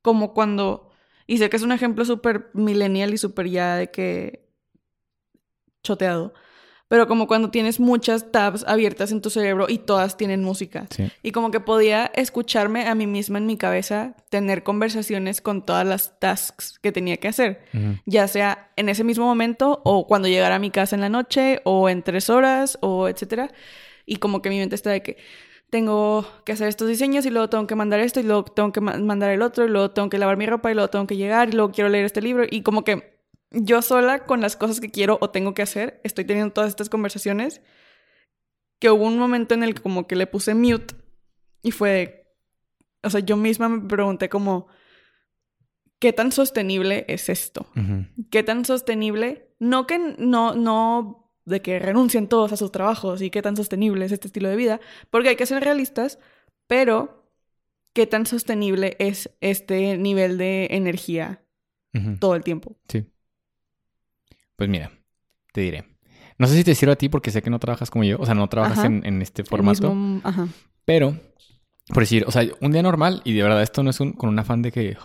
como 0.03 0.35
cuando, 0.35 0.91
y 1.27 1.39
sé 1.39 1.51
que 1.51 1.57
es 1.57 1.63
un 1.63 1.73
ejemplo 1.73 2.05
súper 2.05 2.51
millennial 2.55 3.13
y 3.13 3.19
súper 3.19 3.49
ya 3.49 3.77
de 3.77 3.91
que 3.91 4.49
choteado, 5.83 6.35
pero 6.89 7.09
como 7.09 7.27
cuando 7.27 7.51
tienes 7.51 7.81
muchas 7.81 8.31
tabs 8.31 8.65
abiertas 8.67 9.11
en 9.11 9.21
tu 9.21 9.31
cerebro 9.31 9.67
y 9.69 9.79
todas 9.79 10.17
tienen 10.17 10.45
música. 10.45 10.87
Y 11.23 11.33
como 11.33 11.51
que 11.51 11.61
podía 11.61 12.07
escucharme 12.15 12.87
a 12.87 12.95
mí 12.95 13.07
misma 13.07 13.39
en 13.39 13.47
mi 13.47 13.57
cabeza, 13.57 14.15
tener 14.29 14.63
conversaciones 14.63 15.41
con 15.41 15.65
todas 15.65 15.87
las 15.87 16.19
tasks 16.21 16.79
que 16.81 16.93
tenía 16.93 17.17
que 17.17 17.29
hacer, 17.29 17.65
ya 18.05 18.29
sea 18.29 18.71
en 18.77 18.89
ese 18.89 19.05
mismo 19.05 19.25
momento 19.25 19.81
o 19.85 20.07
cuando 20.07 20.29
llegara 20.29 20.57
a 20.57 20.59
mi 20.59 20.71
casa 20.71 20.95
en 20.95 21.01
la 21.01 21.09
noche 21.09 21.61
o 21.65 21.89
en 21.89 22.03
tres 22.03 22.31
horas 22.31 22.79
o 22.81 23.09
etcétera. 23.09 23.51
Y 24.07 24.17
como 24.17 24.43
que 24.43 24.51
mi 24.51 24.59
mente 24.59 24.75
está 24.75 24.91
de 24.91 25.03
que 25.03 25.17
tengo 25.71 26.25
que 26.45 26.53
hacer 26.53 26.69
estos 26.69 26.87
diseños 26.87 27.27
y 27.27 27.31
luego 27.31 27.49
tengo 27.49 27.67
que 27.67 27.75
mandar 27.75 27.99
esto 28.01 28.21
y 28.21 28.23
luego 28.23 28.45
tengo 28.45 28.71
que 28.71 28.81
mandar 28.81 29.31
el 29.31 29.43
otro 29.43 29.65
y 29.65 29.69
luego 29.69 29.91
tengo 29.91 30.09
que 30.09 30.19
lavar 30.19 30.37
mi 30.37 30.47
ropa 30.47 30.71
y 30.71 30.75
luego 30.75 30.89
tengo 30.89 31.07
que 31.07 31.17
llegar 31.17 31.49
y 31.49 31.53
luego 31.53 31.73
quiero 31.73 31.91
leer 31.91 32.05
este 32.05 32.23
libro 32.23 32.45
y 32.49 32.63
como 32.63 32.85
que 32.85 33.14
yo 33.55 33.83
sola 33.83 34.25
con 34.25 34.41
las 34.41 34.57
cosas 34.57 34.81
que 34.81 34.91
quiero 34.91 35.19
o 35.21 35.31
tengo 35.31 35.55
que 35.55 35.63
hacer, 35.63 36.01
estoy 36.05 36.25
teniendo 36.25 36.53
todas 36.53 36.71
estas 36.71 36.89
conversaciones, 36.89 37.61
que 38.81 38.91
hubo 38.91 39.07
un 39.07 39.19
momento 39.19 39.55
en 39.55 39.63
el 39.63 39.75
que 39.75 39.83
como 39.83 40.07
que 40.07 40.17
le 40.17 40.27
puse 40.27 40.55
mute 40.55 40.95
y 41.63 41.71
fue, 41.71 42.37
o 43.03 43.11
sea, 43.11 43.21
yo 43.21 43.37
misma 43.37 43.69
me 43.69 43.89
pregunté 43.89 44.29
como, 44.29 44.67
¿qué 45.99 46.13
tan 46.13 46.33
sostenible 46.33 47.05
es 47.09 47.29
esto? 47.29 47.67
¿Qué 48.31 48.43
tan 48.43 48.65
sostenible? 48.65 49.55
No 49.59 49.87
que 49.87 49.99
no, 50.19 50.55
no 50.55 51.33
de 51.45 51.63
que 51.63 51.79
renuncien 51.79 52.29
todos 52.29 52.53
a 52.53 52.57
sus 52.57 52.73
trabajos 52.73 53.23
y 53.23 53.31
qué 53.31 53.43
tan 53.43 53.57
sostenible 53.57 54.05
es 54.05 54.13
este 54.13 54.29
estilo 54.29 54.49
de 54.49 54.57
vida, 54.57 54.81
porque 55.11 55.31
hay 55.31 55.37
que 55.37 55.47
ser 55.47 55.63
realistas, 55.63 56.19
pero 56.67 57.31
¿qué 57.95 58.07
tan 58.07 58.27
sostenible 58.27 58.97
es 58.99 59.31
este 59.41 59.97
nivel 59.97 60.37
de 60.39 60.69
energía 60.71 61.43
todo 62.19 62.35
el 62.35 62.43
tiempo? 62.43 62.77
Sí. 62.89 63.07
Pues 64.57 64.69
mira, 64.69 64.91
te 65.53 65.61
diré. 65.61 65.85
No 66.39 66.47
sé 66.47 66.57
si 66.57 66.65
te 66.65 66.75
sirve 66.75 66.93
a 66.93 66.97
ti 66.97 67.09
porque 67.09 67.31
sé 67.31 67.43
que 67.43 67.51
no 67.51 67.59
trabajas 67.59 67.91
como 67.91 68.05
yo, 68.05 68.19
o 68.19 68.27
sea, 68.27 68.35
no 68.35 68.49
trabajas 68.49 68.85
en, 68.85 69.23
este 69.23 69.45
formato. 69.45 69.95
Ajá. 70.25 70.49
Pero, 70.85 71.17
por 71.89 72.03
decir, 72.03 72.25
o 72.27 72.33
sea, 72.33 72.45
un 72.61 72.73
día 72.73 72.83
normal, 72.83 73.23
y 73.25 73.35
de 73.35 73.43
verdad 73.43 73.63
esto 73.63 73.83
no 73.83 73.91
es 73.91 74.01
un, 74.01 74.13
con 74.13 74.31
un 74.31 74.39
afán 74.39 74.63
de 74.63 74.73
que... 74.73 74.97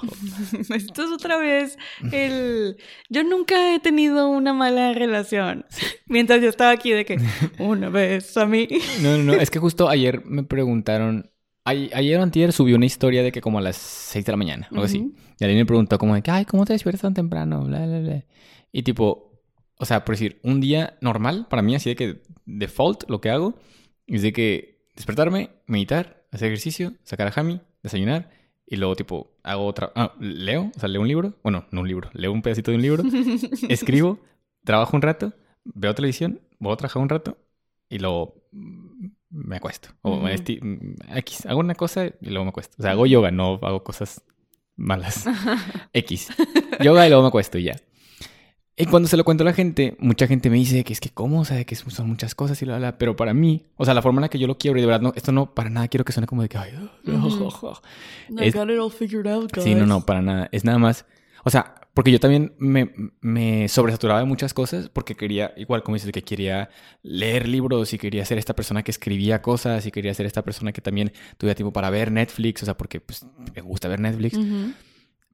esto 0.74 1.04
es 1.04 1.10
otra 1.10 1.38
vez 1.38 1.78
el... 2.12 2.76
Yo 3.08 3.24
nunca 3.24 3.74
he 3.74 3.80
tenido 3.80 4.28
una 4.28 4.52
mala 4.52 4.92
relación. 4.92 5.64
Mientras 6.06 6.42
yo 6.42 6.48
estaba 6.48 6.70
aquí 6.70 6.90
de 6.90 7.04
que 7.04 7.18
una 7.58 7.88
vez 7.88 8.36
a 8.36 8.46
mí. 8.46 8.68
no, 9.02 9.16
no, 9.16 9.24
no, 9.24 9.34
es 9.34 9.50
que 9.50 9.58
justo 9.58 9.88
ayer 9.88 10.24
me 10.24 10.42
preguntaron... 10.42 11.30
Ayer 11.66 12.18
o 12.18 12.22
antier 12.22 12.52
subió 12.52 12.76
una 12.76 12.84
historia 12.84 13.22
de 13.22 13.32
que 13.32 13.40
como 13.40 13.56
a 13.56 13.62
las 13.62 13.76
6 13.76 14.26
de 14.26 14.32
la 14.32 14.36
mañana, 14.36 14.68
algo 14.70 14.84
así. 14.84 15.14
Y 15.38 15.44
alguien 15.44 15.60
me 15.60 15.64
preguntó 15.64 15.98
como 15.98 16.14
de 16.14 16.20
que, 16.20 16.30
ay, 16.30 16.44
¿cómo 16.44 16.66
te 16.66 16.74
despiertas 16.74 17.00
tan 17.00 17.14
temprano? 17.14 17.64
Bla, 17.64 17.86
bla, 17.86 18.00
bla. 18.00 18.24
Y 18.76 18.82
tipo, 18.82 19.40
o 19.78 19.84
sea, 19.84 20.04
por 20.04 20.16
decir, 20.16 20.40
un 20.42 20.60
día 20.60 20.98
normal 21.00 21.46
para 21.48 21.62
mí, 21.62 21.76
así 21.76 21.90
de 21.90 21.96
que 21.96 22.22
default 22.44 23.08
lo 23.08 23.20
que 23.20 23.30
hago 23.30 23.54
es 24.08 24.22
de 24.22 24.32
que 24.32 24.82
despertarme, 24.96 25.50
meditar, 25.66 26.26
hacer 26.32 26.48
ejercicio, 26.48 26.92
sacar 27.04 27.28
a 27.28 27.30
Jami, 27.30 27.60
desayunar 27.84 28.30
y 28.66 28.74
luego 28.76 28.96
tipo 28.96 29.36
hago 29.44 29.64
otra, 29.66 29.92
ah, 29.94 30.14
leo, 30.18 30.72
o 30.74 30.80
sea, 30.80 30.88
leo 30.88 31.00
un 31.02 31.06
libro, 31.06 31.38
bueno, 31.44 31.66
no 31.70 31.82
un 31.82 31.86
libro, 31.88 32.10
leo 32.14 32.32
un 32.32 32.42
pedacito 32.42 32.72
de 32.72 32.78
un 32.78 32.82
libro, 32.82 33.04
escribo, 33.68 34.18
trabajo 34.64 34.96
un 34.96 35.02
rato, 35.02 35.32
veo 35.62 35.94
televisión, 35.94 36.40
voy 36.58 36.72
a 36.72 36.76
trabajar 36.76 37.00
un 37.00 37.08
rato 37.08 37.38
y 37.88 38.00
luego 38.00 38.42
mm, 38.50 39.06
me 39.30 39.56
acuesto. 39.56 39.90
O 40.02 40.16
me 40.18 40.34
esti- 40.34 40.58
mm, 40.60 41.16
X, 41.18 41.46
hago 41.46 41.60
una 41.60 41.76
cosa 41.76 42.06
y 42.06 42.14
luego 42.30 42.44
me 42.44 42.48
acuesto. 42.50 42.74
O 42.78 42.82
sea, 42.82 42.90
hago 42.90 43.06
yoga, 43.06 43.30
no 43.30 43.60
hago 43.62 43.84
cosas 43.84 44.24
malas. 44.76 45.26
X. 45.92 46.28
Yoga 46.82 47.06
y 47.06 47.08
luego 47.10 47.22
me 47.22 47.28
acuesto 47.28 47.58
y 47.58 47.64
ya. 47.64 47.76
Y 48.76 48.86
cuando 48.86 49.08
se 49.08 49.16
lo 49.16 49.22
cuento 49.24 49.44
a 49.44 49.46
la 49.46 49.52
gente, 49.52 49.96
mucha 50.00 50.26
gente 50.26 50.50
me 50.50 50.56
dice 50.56 50.82
que 50.82 50.92
es 50.92 50.98
que 51.00 51.10
cómo, 51.10 51.40
o 51.40 51.44
sea, 51.44 51.62
que 51.64 51.76
son 51.76 52.08
muchas 52.08 52.34
cosas 52.34 52.60
y 52.60 52.66
la, 52.66 52.80
la, 52.80 52.98
pero 52.98 53.14
para 53.14 53.32
mí, 53.32 53.66
o 53.76 53.84
sea, 53.84 53.94
la 53.94 54.02
forma 54.02 54.18
en 54.18 54.22
la 54.22 54.28
que 54.28 54.38
yo 54.40 54.48
lo 54.48 54.58
quiero 54.58 54.76
y 54.76 54.80
de 54.80 54.86
verdad, 54.88 55.00
no, 55.00 55.12
esto 55.14 55.30
no, 55.30 55.54
para 55.54 55.70
nada 55.70 55.86
quiero 55.86 56.04
que 56.04 56.12
suene 56.12 56.26
como 56.26 56.42
de 56.42 56.48
que, 56.48 56.58
ay, 56.58 56.72
Ujú. 57.06 57.48
I 58.30 58.48
Es- 58.48 58.54
got 58.54 58.68
it 58.70 58.78
all 58.78 58.90
figured 58.90 59.26
out. 59.28 59.52
Sí, 59.60 59.74
no, 59.76 59.86
no, 59.86 60.04
para 60.04 60.22
nada. 60.22 60.48
Es 60.50 60.64
nada 60.64 60.78
más. 60.78 61.06
O 61.44 61.50
sea, 61.50 61.74
porque 61.94 62.10
yo 62.10 62.18
también 62.18 62.54
me, 62.58 62.90
me 63.20 63.68
sobresaturaba 63.68 64.18
de 64.18 64.26
muchas 64.26 64.52
cosas 64.52 64.88
porque 64.88 65.14
quería, 65.14 65.52
igual 65.56 65.84
como 65.84 65.94
dices, 65.94 66.10
que 66.10 66.22
quería 66.22 66.68
leer 67.04 67.46
libros 67.46 67.92
y 67.92 67.98
quería 67.98 68.24
ser 68.24 68.38
esta 68.38 68.56
persona 68.56 68.82
que 68.82 68.90
escribía 68.90 69.40
cosas 69.42 69.86
y 69.86 69.92
quería 69.92 70.12
ser 70.14 70.26
esta 70.26 70.42
persona 70.42 70.72
que 70.72 70.80
también 70.80 71.12
tuviera 71.38 71.54
tiempo 71.54 71.72
para 71.72 71.90
ver 71.90 72.10
Netflix, 72.10 72.62
o 72.62 72.64
sea, 72.64 72.76
porque 72.76 73.00
pues, 73.00 73.24
me 73.54 73.62
gusta 73.62 73.86
ver 73.86 74.00
Netflix. 74.00 74.36
Ujú. 74.36 74.72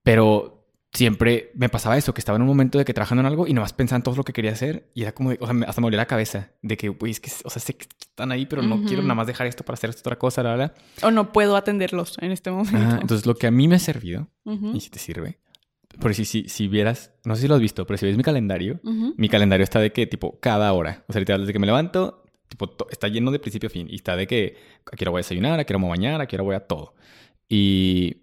Pero 0.03 0.60
siempre 0.93 1.53
me 1.55 1.69
pasaba 1.69 1.97
eso, 1.97 2.13
que 2.13 2.21
estaba 2.21 2.37
en 2.37 2.43
un 2.43 2.49
momento 2.49 2.79
de 2.79 2.85
que 2.85 2.93
trabajando 2.93 3.21
en 3.21 3.27
algo 3.27 3.47
y 3.47 3.55
nomás 3.55 3.73
pensaba 3.73 3.97
en 3.99 4.03
todo 4.03 4.17
lo 4.17 4.25
que 4.25 4.33
quería 4.33 4.53
hacer 4.53 4.91
y 4.95 5.03
era 5.03 5.13
como, 5.13 5.31
o 5.31 5.47
sea, 5.47 5.57
hasta 5.67 5.81
me 5.81 5.87
dolía 5.87 5.99
la 5.99 6.07
cabeza 6.07 6.51
de 6.63 6.77
que, 6.77 6.89
güey, 6.89 7.13
es 7.13 7.21
que, 7.21 7.31
o 7.45 7.51
sea, 7.51 7.63
sé 7.63 7.75
que 7.75 7.87
están 8.01 8.33
ahí, 8.33 8.47
pero 8.47 8.63
no 8.63 8.77
Ujú. 8.77 8.85
quiero 8.87 9.03
nada 9.03 9.15
más 9.15 9.27
dejar 9.27 9.47
esto 9.47 9.65
para 9.65 9.75
hacer 9.75 9.91
esta 9.91 10.01
otra 10.01 10.19
cosa, 10.19 10.43
la 10.43 10.51
verdad. 10.51 10.75
O 11.03 11.11
no 11.11 11.33
puedo 11.33 11.57
atenderlos 11.57 12.17
en 12.21 12.33
este 12.33 12.51
momento. 12.51 12.77
entonces, 13.01 13.25
lo 13.27 13.37
que 13.37 13.47
a 13.47 13.51
mí 13.51 13.69
me 13.69 13.77
ha 13.77 13.79
servido 13.79 14.29
Ujú. 14.45 14.73
y 14.75 14.81
si 14.81 14.91
te 14.91 14.99
sirve. 14.99 15.39
Por 16.01 16.15
si, 16.15 16.25
si, 16.25 16.49
si 16.49 16.69
vieras, 16.69 17.13
no 17.25 17.35
sé 17.35 17.43
si 17.43 17.49
lo 17.49 17.55
has 17.57 17.61
visto, 17.61 17.85
pero 17.87 17.97
si 17.99 18.07
ves 18.07 18.17
mi 18.17 18.23
calendario, 18.23 18.81
Ujú. 18.85 19.15
mi 19.17 19.29
calendario 19.29 19.65
está 19.65 19.81
de 19.81 19.93
que, 19.93 20.07
tipo, 20.07 20.39
cada 20.41 20.73
hora. 20.73 21.05
O 21.09 21.13
sea, 21.13 21.21
literal, 21.21 21.41
desde 21.41 21.53
que 21.53 21.59
me 21.59 21.67
levanto, 21.67 22.25
tipo, 22.49 22.77
está 22.91 23.09
lleno 23.09 23.31
de 23.33 23.39
principio 23.41 23.67
a 23.69 23.71
fin. 23.71 23.87
Y 23.91 23.97
está 23.97 24.15
de 24.17 24.27
que 24.29 24.57
a 24.91 24.97
qué 24.97 25.05
hora 25.05 25.11
voy 25.11 25.19
a 25.19 25.23
desayunar, 25.25 25.59
a 25.59 25.65
qué 25.65 25.73
hora 25.73 25.79
me 25.79 25.87
voy 25.87 25.91
a 25.97 25.97
bañar, 25.99 26.21
a 26.21 26.27
qué 26.27 26.37
hora 26.37 26.43
voy 26.45 26.55
a 26.55 26.61
todo. 26.67 26.95
Y 27.49 28.19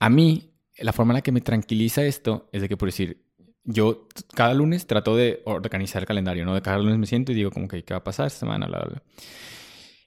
a 0.00 0.10
mí, 0.10 0.51
la 0.78 0.92
forma 0.92 1.12
en 1.12 1.16
la 1.16 1.22
que 1.22 1.32
me 1.32 1.40
tranquiliza 1.40 2.04
esto 2.04 2.48
es 2.52 2.62
de 2.62 2.68
que, 2.68 2.76
por 2.76 2.88
decir, 2.88 3.24
yo 3.64 4.08
cada 4.34 4.54
lunes 4.54 4.86
trato 4.86 5.16
de 5.16 5.42
organizar 5.44 6.02
el 6.02 6.06
calendario, 6.06 6.44
¿no? 6.44 6.54
De 6.54 6.62
cada 6.62 6.78
lunes 6.78 6.98
me 6.98 7.06
siento 7.06 7.32
y 7.32 7.34
digo, 7.34 7.50
como 7.50 7.68
que, 7.68 7.84
¿qué 7.84 7.94
va 7.94 7.98
a 7.98 8.04
pasar 8.04 8.26
esta 8.26 8.40
semana? 8.40 8.66
Bla, 8.66 8.80
bla, 8.80 9.02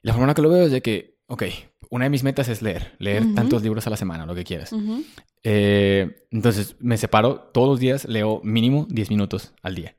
la 0.02 0.12
forma 0.12 0.24
en 0.24 0.28
la 0.28 0.34
que 0.34 0.42
lo 0.42 0.50
veo 0.50 0.66
es 0.66 0.72
de 0.72 0.82
que, 0.82 1.18
ok, 1.26 1.42
una 1.90 2.04
de 2.04 2.10
mis 2.10 2.22
metas 2.22 2.48
es 2.48 2.62
leer, 2.62 2.94
leer 2.98 3.34
tantos 3.34 3.62
libros 3.62 3.86
a 3.86 3.90
la 3.90 3.96
semana, 3.96 4.26
lo 4.26 4.34
que 4.34 4.44
quieras. 4.44 4.72
Ujú. 4.72 5.02
Eh, 5.42 6.26
entonces 6.30 6.76
me 6.80 6.96
separo 6.96 7.38
todos 7.52 7.68
los 7.68 7.80
días, 7.80 8.04
leo 8.04 8.40
mínimo 8.42 8.86
10 8.90 9.10
minutos 9.10 9.54
al 9.62 9.74
día. 9.74 9.96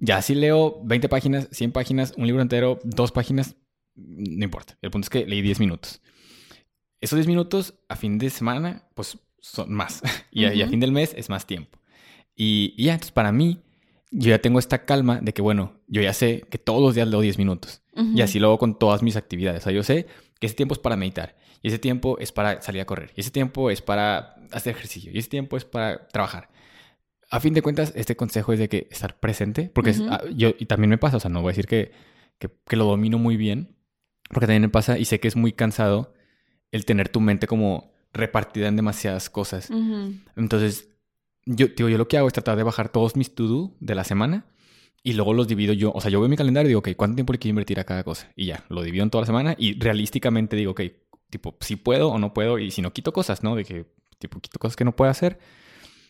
Ya 0.00 0.22
si 0.22 0.34
leo 0.34 0.80
20 0.84 1.08
páginas, 1.08 1.48
100 1.50 1.72
páginas, 1.72 2.14
un 2.16 2.26
libro 2.26 2.42
entero, 2.42 2.78
dos 2.84 3.12
páginas, 3.12 3.56
no 3.94 4.44
importa. 4.44 4.78
El 4.82 4.90
punto 4.90 5.06
es 5.06 5.10
que 5.10 5.26
leí 5.26 5.42
10 5.42 5.60
minutos. 5.60 6.00
Esos 7.00 7.16
10 7.16 7.26
minutos 7.26 7.74
a 7.88 7.96
fin 7.96 8.18
de 8.18 8.30
semana, 8.30 8.88
pues 8.94 9.18
son 9.44 9.72
más. 9.72 10.02
y, 10.30 10.46
a, 10.46 10.54
y 10.54 10.62
a 10.62 10.68
fin 10.68 10.80
del 10.80 10.92
mes 10.92 11.14
es 11.16 11.28
más 11.28 11.46
tiempo. 11.46 11.78
Y, 12.34 12.74
y 12.76 12.84
ya, 12.84 12.94
entonces 12.94 13.12
para 13.12 13.30
mí, 13.30 13.60
yo 14.10 14.30
ya 14.30 14.38
tengo 14.38 14.58
esta 14.58 14.84
calma 14.84 15.20
de 15.20 15.34
que, 15.34 15.42
bueno, 15.42 15.74
yo 15.86 16.00
ya 16.00 16.12
sé 16.12 16.44
que 16.50 16.58
todos 16.58 16.80
los 16.80 16.94
días 16.94 17.08
leo 17.08 17.20
10 17.20 17.38
minutos. 17.38 17.82
Y 17.96 18.22
así 18.22 18.40
lo 18.40 18.48
hago 18.48 18.58
con 18.58 18.76
todas 18.76 19.04
mis 19.04 19.14
actividades. 19.14 19.62
O 19.62 19.64
sea, 19.64 19.72
yo 19.72 19.84
sé 19.84 20.06
que 20.40 20.48
ese 20.48 20.56
tiempo 20.56 20.74
es 20.74 20.80
para 20.80 20.96
meditar. 20.96 21.36
Y 21.62 21.68
ese 21.68 21.78
tiempo 21.78 22.18
es 22.18 22.32
para 22.32 22.60
salir 22.60 22.80
a 22.82 22.86
correr. 22.86 23.12
Y 23.14 23.20
ese 23.20 23.30
tiempo 23.30 23.70
es 23.70 23.82
para 23.82 24.34
hacer 24.50 24.74
ejercicio. 24.74 25.12
Y 25.14 25.18
ese 25.18 25.28
tiempo 25.28 25.56
es 25.56 25.64
para 25.64 26.08
trabajar. 26.08 26.48
A 27.30 27.38
fin 27.38 27.54
de 27.54 27.62
cuentas, 27.62 27.92
este 27.94 28.16
consejo 28.16 28.52
es 28.52 28.58
de 28.58 28.68
que 28.68 28.88
estar 28.90 29.20
presente. 29.20 29.70
Porque 29.72 29.94
ah, 30.10 30.22
yo, 30.34 30.54
y 30.58 30.66
también 30.66 30.90
me 30.90 30.98
pasa, 30.98 31.18
o 31.18 31.20
sea, 31.20 31.30
no 31.30 31.40
voy 31.40 31.50
a 31.50 31.52
decir 31.52 31.68
que, 31.68 31.92
que, 32.38 32.50
que 32.66 32.76
lo 32.76 32.84
domino 32.84 33.18
muy 33.18 33.36
bien. 33.36 33.76
Porque 34.28 34.46
también 34.46 34.62
me 34.62 34.68
pasa 34.70 34.98
y 34.98 35.04
sé 35.04 35.20
que 35.20 35.28
es 35.28 35.36
muy 35.36 35.52
cansado 35.52 36.12
el 36.72 36.84
tener 36.84 37.08
tu 37.08 37.20
mente 37.20 37.46
como 37.46 37.93
repartida 38.14 38.68
en 38.68 38.76
demasiadas 38.76 39.28
cosas. 39.28 39.70
Ujú. 39.70 40.14
Entonces, 40.36 40.88
yo, 41.44 41.66
digo, 41.68 41.88
yo 41.88 41.98
lo 41.98 42.08
que 42.08 42.16
hago 42.16 42.28
es 42.28 42.32
tratar 42.32 42.56
de 42.56 42.62
bajar 42.62 42.88
todos 42.88 43.16
mis 43.16 43.34
to-do 43.34 43.76
de 43.80 43.94
la 43.94 44.04
semana 44.04 44.46
y 45.02 45.12
luego 45.12 45.34
los 45.34 45.46
divido 45.46 45.74
yo. 45.74 45.92
O 45.92 46.00
sea, 46.00 46.10
yo 46.10 46.20
veo 46.20 46.28
mi 46.28 46.36
calendario 46.36 46.68
y 46.68 46.70
digo, 46.70 46.78
ok, 46.78 46.90
¿cuánto 46.96 47.16
tiempo 47.16 47.32
le 47.32 47.38
quiero 47.38 47.50
invertir 47.50 47.78
a 47.78 47.84
cada 47.84 48.04
cosa? 48.04 48.32
Y 48.36 48.46
ya, 48.46 48.64
lo 48.70 48.82
divido 48.82 49.02
en 49.04 49.10
toda 49.10 49.22
la 49.22 49.26
semana 49.26 49.54
y 49.58 49.78
realísticamente 49.78 50.56
digo, 50.56 50.72
ok, 50.72 50.80
tipo, 51.28 51.56
si 51.60 51.76
puedo 51.76 52.08
o 52.08 52.18
no 52.18 52.32
puedo 52.32 52.58
y 52.58 52.70
si 52.70 52.80
no 52.80 52.92
quito 52.92 53.12
cosas, 53.12 53.42
¿no? 53.42 53.54
De 53.56 53.64
que, 53.64 53.86
tipo, 54.18 54.40
quito 54.40 54.58
cosas 54.58 54.76
que 54.76 54.84
no 54.84 54.96
puedo 54.96 55.10
hacer. 55.10 55.38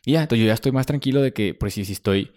Y 0.04 0.12
ya, 0.12 0.22
entonces 0.22 0.40
yo 0.44 0.46
ya 0.46 0.54
estoy 0.54 0.70
más 0.70 0.86
tranquilo 0.86 1.22
de 1.22 1.32
que, 1.32 1.54
por 1.54 1.70
si, 1.70 1.84
si 1.84 1.94
estoy, 1.94 2.30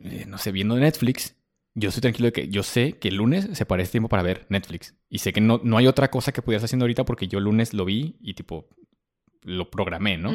eh, 0.00 0.24
no 0.28 0.38
sé, 0.38 0.52
viendo 0.52 0.76
Netflix, 0.76 1.34
yo 1.74 1.88
estoy 1.88 2.02
tranquilo 2.02 2.26
de 2.26 2.32
que 2.32 2.48
yo 2.48 2.62
sé 2.62 2.98
que 2.98 3.08
el 3.08 3.16
lunes 3.16 3.48
se 3.52 3.64
parece 3.64 3.92
tiempo 3.92 4.08
para 4.08 4.22
ver 4.22 4.46
Netflix. 4.48 4.94
Y 5.08 5.18
sé 5.18 5.32
que 5.32 5.40
no, 5.40 5.60
no 5.64 5.76
hay 5.76 5.86
otra 5.86 6.10
cosa 6.10 6.32
que 6.32 6.42
pudieras 6.42 6.64
haciendo 6.64 6.84
ahorita 6.84 7.04
porque 7.04 7.26
yo 7.26 7.38
el 7.38 7.44
lunes 7.44 7.72
lo 7.74 7.84
vi 7.84 8.16
y 8.20 8.34
tipo, 8.34 8.68
lo 9.42 9.70
programé, 9.70 10.16
¿no? 10.18 10.32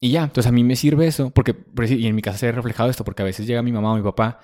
Y 0.00 0.10
ya, 0.10 0.24
entonces 0.24 0.48
a 0.48 0.52
mí 0.52 0.64
me 0.64 0.76
sirve 0.76 1.06
eso, 1.06 1.30
porque, 1.30 1.56
y 1.88 2.06
en 2.06 2.14
mi 2.14 2.22
casa 2.22 2.38
se 2.38 2.48
ha 2.48 2.52
reflejado 2.52 2.90
esto, 2.90 3.04
porque 3.04 3.22
a 3.22 3.24
veces 3.24 3.46
llega 3.46 3.62
mi 3.62 3.72
mamá 3.72 3.92
o 3.92 3.96
mi 3.96 4.02
papá, 4.02 4.40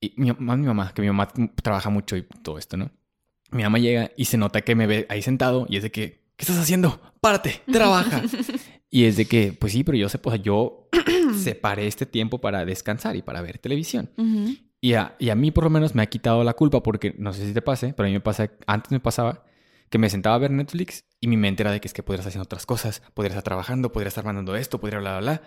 y 0.00 0.14
mi, 0.16 0.32
más 0.32 0.58
mi 0.58 0.66
mamá, 0.66 0.92
que 0.94 1.02
mi 1.02 1.08
mamá 1.08 1.28
trabaja 1.62 1.90
mucho 1.90 2.16
y 2.16 2.22
todo 2.42 2.58
esto, 2.58 2.76
¿no? 2.76 2.90
Mi 3.50 3.62
mamá 3.62 3.78
llega 3.78 4.10
y 4.16 4.24
se 4.24 4.38
nota 4.38 4.62
que 4.62 4.74
me 4.74 4.86
ve 4.86 5.06
ahí 5.10 5.22
sentado 5.22 5.66
y 5.68 5.76
es 5.76 5.82
de 5.82 5.90
que, 5.90 6.22
¿qué 6.36 6.42
estás 6.44 6.58
haciendo? 6.58 7.00
Párate, 7.20 7.60
trabaja. 7.70 8.22
y 8.90 9.04
es 9.04 9.16
de 9.16 9.26
que, 9.26 9.52
pues 9.52 9.74
sí, 9.74 9.84
pero 9.84 9.98
yo 9.98 10.08
sé, 10.08 10.18
pues 10.18 10.42
yo 10.42 10.88
separé 11.38 11.86
este 11.86 12.06
tiempo 12.06 12.40
para 12.40 12.64
descansar 12.64 13.14
y 13.14 13.22
para 13.22 13.42
ver 13.42 13.58
televisión. 13.58 14.10
Y 14.80 14.94
a, 14.94 15.14
y 15.18 15.28
a 15.28 15.34
mí 15.34 15.50
por 15.50 15.64
lo 15.64 15.70
menos 15.70 15.94
me 15.94 16.02
ha 16.02 16.06
quitado 16.06 16.42
la 16.42 16.54
culpa 16.54 16.82
porque 16.82 17.14
no 17.18 17.32
sé 17.32 17.46
si 17.46 17.52
te 17.52 17.62
pase, 17.62 17.92
pero 17.94 18.06
a 18.06 18.08
mí 18.08 18.14
me 18.14 18.20
pasa, 18.20 18.50
antes 18.66 18.90
me 18.90 19.00
pasaba 19.00 19.44
que 19.92 19.98
me 19.98 20.08
sentaba 20.08 20.34
a 20.34 20.38
ver 20.38 20.50
Netflix 20.50 21.04
y 21.20 21.28
mi 21.28 21.36
mente 21.36 21.62
era 21.62 21.70
de 21.70 21.78
que 21.78 21.86
es 21.86 21.92
que 21.92 22.02
podrías 22.02 22.26
haciendo 22.26 22.44
otras 22.44 22.64
cosas, 22.64 23.02
podrías 23.12 23.32
estar 23.32 23.44
trabajando, 23.44 23.92
podrías 23.92 24.12
estar 24.12 24.24
mandando 24.24 24.56
esto, 24.56 24.80
podría 24.80 25.00
bla, 25.00 25.20
bla, 25.20 25.20
bla. 25.20 25.42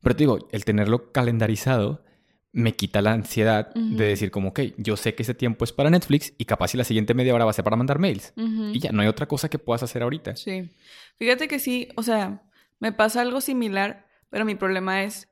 Pero 0.00 0.16
te 0.16 0.22
digo, 0.22 0.48
el 0.52 0.64
tenerlo 0.64 1.12
calendarizado 1.12 2.02
me 2.50 2.74
quita 2.74 3.02
la 3.02 3.12
ansiedad 3.12 3.74
de 3.74 4.06
decir 4.06 4.30
como, 4.30 4.48
ok, 4.48 4.60
yo 4.78 4.96
sé 4.96 5.14
que 5.14 5.22
ese 5.22 5.34
tiempo 5.34 5.66
es 5.66 5.72
para 5.72 5.90
Netflix 5.90 6.32
y 6.38 6.46
capaz 6.46 6.68
si 6.68 6.78
la 6.78 6.84
siguiente 6.84 7.12
media 7.12 7.34
hora 7.34 7.44
va 7.44 7.50
a 7.50 7.52
ser 7.54 7.62
para 7.62 7.76
mandar 7.76 7.98
mails. 7.98 8.32
Y 8.72 8.80
ya, 8.80 8.90
no 8.90 9.02
hay 9.02 9.08
otra 9.08 9.28
cosa 9.28 9.50
que 9.50 9.58
puedas 9.58 9.82
hacer 9.82 10.02
ahorita. 10.02 10.34
Sí. 10.34 10.70
Fíjate 11.16 11.46
que 11.46 11.58
sí, 11.58 11.88
o 11.94 12.02
sea, 12.02 12.42
me 12.78 12.92
pasa 12.92 13.20
algo 13.20 13.42
similar, 13.42 14.06
pero 14.30 14.46
mi 14.46 14.54
problema 14.54 15.02
es, 15.02 15.28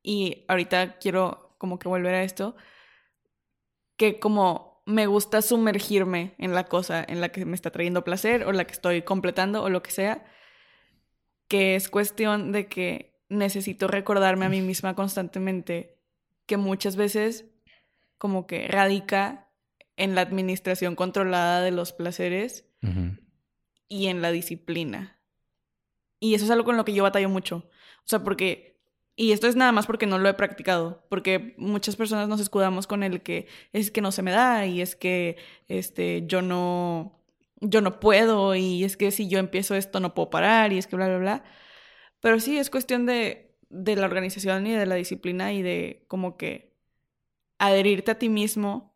y 0.00 0.44
ahorita 0.46 0.98
quiero 0.98 1.56
como 1.58 1.80
que 1.80 1.88
volver 1.88 2.14
a 2.14 2.22
esto, 2.22 2.54
que 3.96 4.20
como 4.20 4.73
me 4.86 5.06
gusta 5.06 5.42
sumergirme 5.42 6.34
en 6.38 6.54
la 6.54 6.64
cosa 6.64 7.04
en 7.06 7.20
la 7.20 7.30
que 7.30 7.44
me 7.44 7.54
está 7.54 7.70
trayendo 7.70 8.04
placer 8.04 8.44
o 8.44 8.52
la 8.52 8.66
que 8.66 8.72
estoy 8.72 9.02
completando 9.02 9.62
o 9.62 9.70
lo 9.70 9.82
que 9.82 9.90
sea, 9.90 10.24
que 11.48 11.74
es 11.74 11.88
cuestión 11.88 12.52
de 12.52 12.66
que 12.66 13.14
necesito 13.28 13.88
recordarme 13.88 14.46
a 14.46 14.50
mí 14.50 14.60
misma 14.60 14.94
constantemente 14.94 15.98
que 16.46 16.56
muchas 16.56 16.96
veces 16.96 17.46
como 18.18 18.46
que 18.46 18.68
radica 18.68 19.50
en 19.96 20.14
la 20.14 20.20
administración 20.20 20.96
controlada 20.96 21.62
de 21.62 21.70
los 21.70 21.92
placeres 21.92 22.66
y 23.88 24.06
en 24.08 24.22
la 24.22 24.30
disciplina. 24.30 25.18
Y 26.20 26.34
eso 26.34 26.44
es 26.44 26.50
algo 26.50 26.64
con 26.64 26.76
lo 26.76 26.84
que 26.84 26.94
yo 26.94 27.02
batallo 27.02 27.28
mucho. 27.28 27.68
O 27.98 28.06
sea, 28.06 28.22
porque, 28.22 28.73
y 29.16 29.32
esto 29.32 29.46
es 29.46 29.56
nada 29.56 29.72
más 29.72 29.86
porque 29.86 30.06
no 30.06 30.18
lo 30.18 30.28
he 30.28 30.34
practicado, 30.34 31.04
porque 31.08 31.54
muchas 31.56 31.96
personas 31.96 32.28
nos 32.28 32.40
escudamos 32.40 32.86
con 32.86 33.02
el 33.02 33.22
que 33.22 33.46
es 33.72 33.90
que 33.90 34.00
no 34.00 34.10
se 34.12 34.22
me 34.22 34.32
da 34.32 34.66
y 34.66 34.80
es 34.80 34.96
que 34.96 35.36
este, 35.68 36.24
yo 36.26 36.42
no, 36.42 37.20
yo 37.60 37.80
no 37.80 38.00
puedo 38.00 38.54
y 38.54 38.84
es 38.84 38.96
que 38.96 39.10
si 39.10 39.28
yo 39.28 39.38
empiezo 39.38 39.74
esto 39.74 40.00
no 40.00 40.14
puedo 40.14 40.30
parar 40.30 40.72
y 40.72 40.78
es 40.78 40.86
que 40.86 40.96
bla, 40.96 41.06
bla, 41.08 41.18
bla. 41.18 41.44
Pero 42.20 42.40
sí, 42.40 42.58
es 42.58 42.70
cuestión 42.70 43.06
de, 43.06 43.54
de 43.68 43.96
la 43.96 44.06
organización 44.06 44.66
y 44.66 44.72
de 44.72 44.86
la 44.86 44.94
disciplina 44.96 45.52
y 45.52 45.62
de 45.62 46.04
como 46.08 46.36
que 46.36 46.74
adherirte 47.58 48.10
a 48.12 48.18
ti 48.18 48.28
mismo 48.28 48.94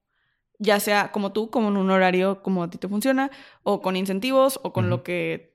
ya 0.59 0.81
sea 0.81 1.13
como 1.13 1.33
tú, 1.33 1.51
como 1.51 1.69
en 1.69 1.77
un 1.77 1.91
horario 1.91 2.43
como 2.43 2.65
a 2.65 2.71
ti 2.71 2.79
te 2.79 2.89
funciona, 2.89 3.31
o 3.63 3.81
con 3.81 3.95
incentivos, 3.95 4.59
o 4.65 4.73
con 4.73 4.91
lo 4.91 5.05
que 5.05 5.55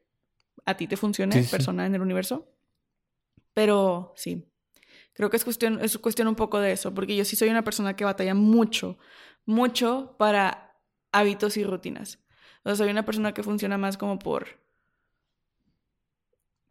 a 0.65 0.77
ti 0.77 0.87
te 0.87 0.95
funcione, 0.95 1.33
Sí, 1.35 1.39
sí, 1.39 1.45
sí. 1.45 1.51
persona 1.51 1.85
en 1.85 1.93
el 1.95 2.01
universo. 2.01 2.47
Pero 3.53 4.13
sí, 4.15 4.45
creo 5.13 5.29
que 5.29 5.37
es 5.37 5.43
cuestión, 5.43 5.79
es 5.81 5.97
cuestión 5.97 6.27
un 6.27 6.35
poco 6.35 6.59
de 6.59 6.71
eso, 6.71 6.93
porque 6.93 7.15
yo 7.15 7.25
sí 7.25 7.35
soy 7.35 7.49
una 7.49 7.63
persona 7.63 7.95
que 7.95 8.05
batalla 8.05 8.33
mucho, 8.33 8.97
mucho 9.45 10.15
para 10.17 10.75
hábitos 11.11 11.57
y 11.57 11.63
rutinas. 11.63 12.19
O 12.63 12.69
sea, 12.69 12.75
soy 12.75 12.89
una 12.89 13.05
persona 13.05 13.33
que 13.33 13.43
funciona 13.43 13.77
más 13.77 13.97
como 13.97 14.19
por... 14.19 14.47